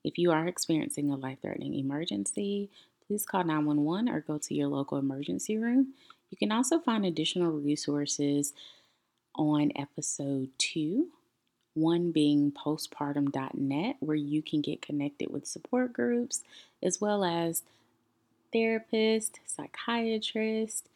If 0.03 0.17
you 0.17 0.31
are 0.31 0.47
experiencing 0.47 1.11
a 1.11 1.15
life 1.15 1.37
threatening 1.43 1.75
emergency, 1.75 2.71
please 3.13 3.27
call 3.27 3.43
911 3.43 4.09
or 4.09 4.21
go 4.21 4.39
to 4.39 4.55
your 4.55 4.67
local 4.67 4.97
emergency 4.97 5.55
room. 5.55 5.93
You 6.31 6.37
can 6.37 6.51
also 6.51 6.79
find 6.79 7.05
additional 7.05 7.51
resources 7.51 8.53
on 9.35 9.71
episode 9.75 10.49
two, 10.57 11.09
one 11.75 12.11
being 12.11 12.51
postpartum.net, 12.51 13.97
where 13.99 14.15
you 14.15 14.41
can 14.41 14.61
get 14.61 14.81
connected 14.81 15.31
with 15.31 15.45
support 15.45 15.93
groups 15.93 16.43
as 16.81 16.99
well 16.99 17.23
as 17.23 17.61
therapists, 18.51 19.33
psychiatrists, 19.45 20.89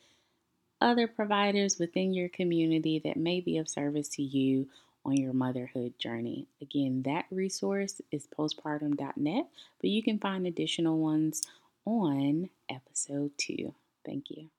other 0.82 1.06
providers 1.06 1.78
within 1.78 2.16
your 2.16 2.30
community 2.30 2.98
that 2.98 3.16
may 3.16 3.42
be 3.42 3.60
of 3.60 3.70
service 3.70 4.08
to 4.10 4.24
you 4.24 4.68
on 5.06 5.18
your 5.18 5.34
motherhood 5.34 5.94
journey. 6.00 6.48
Again, 6.64 7.04
that 7.04 7.26
resource 7.30 8.02
is 8.12 8.26
postpartum.net, 8.36 9.46
but 9.80 9.90
you 9.92 10.02
can 10.02 10.18
find 10.18 10.48
additional 10.48 10.98
ones 10.98 11.44
on 11.88 12.50
episode 12.70 13.32
two. 13.38 13.74
Thank 14.06 14.26
you. 14.30 14.50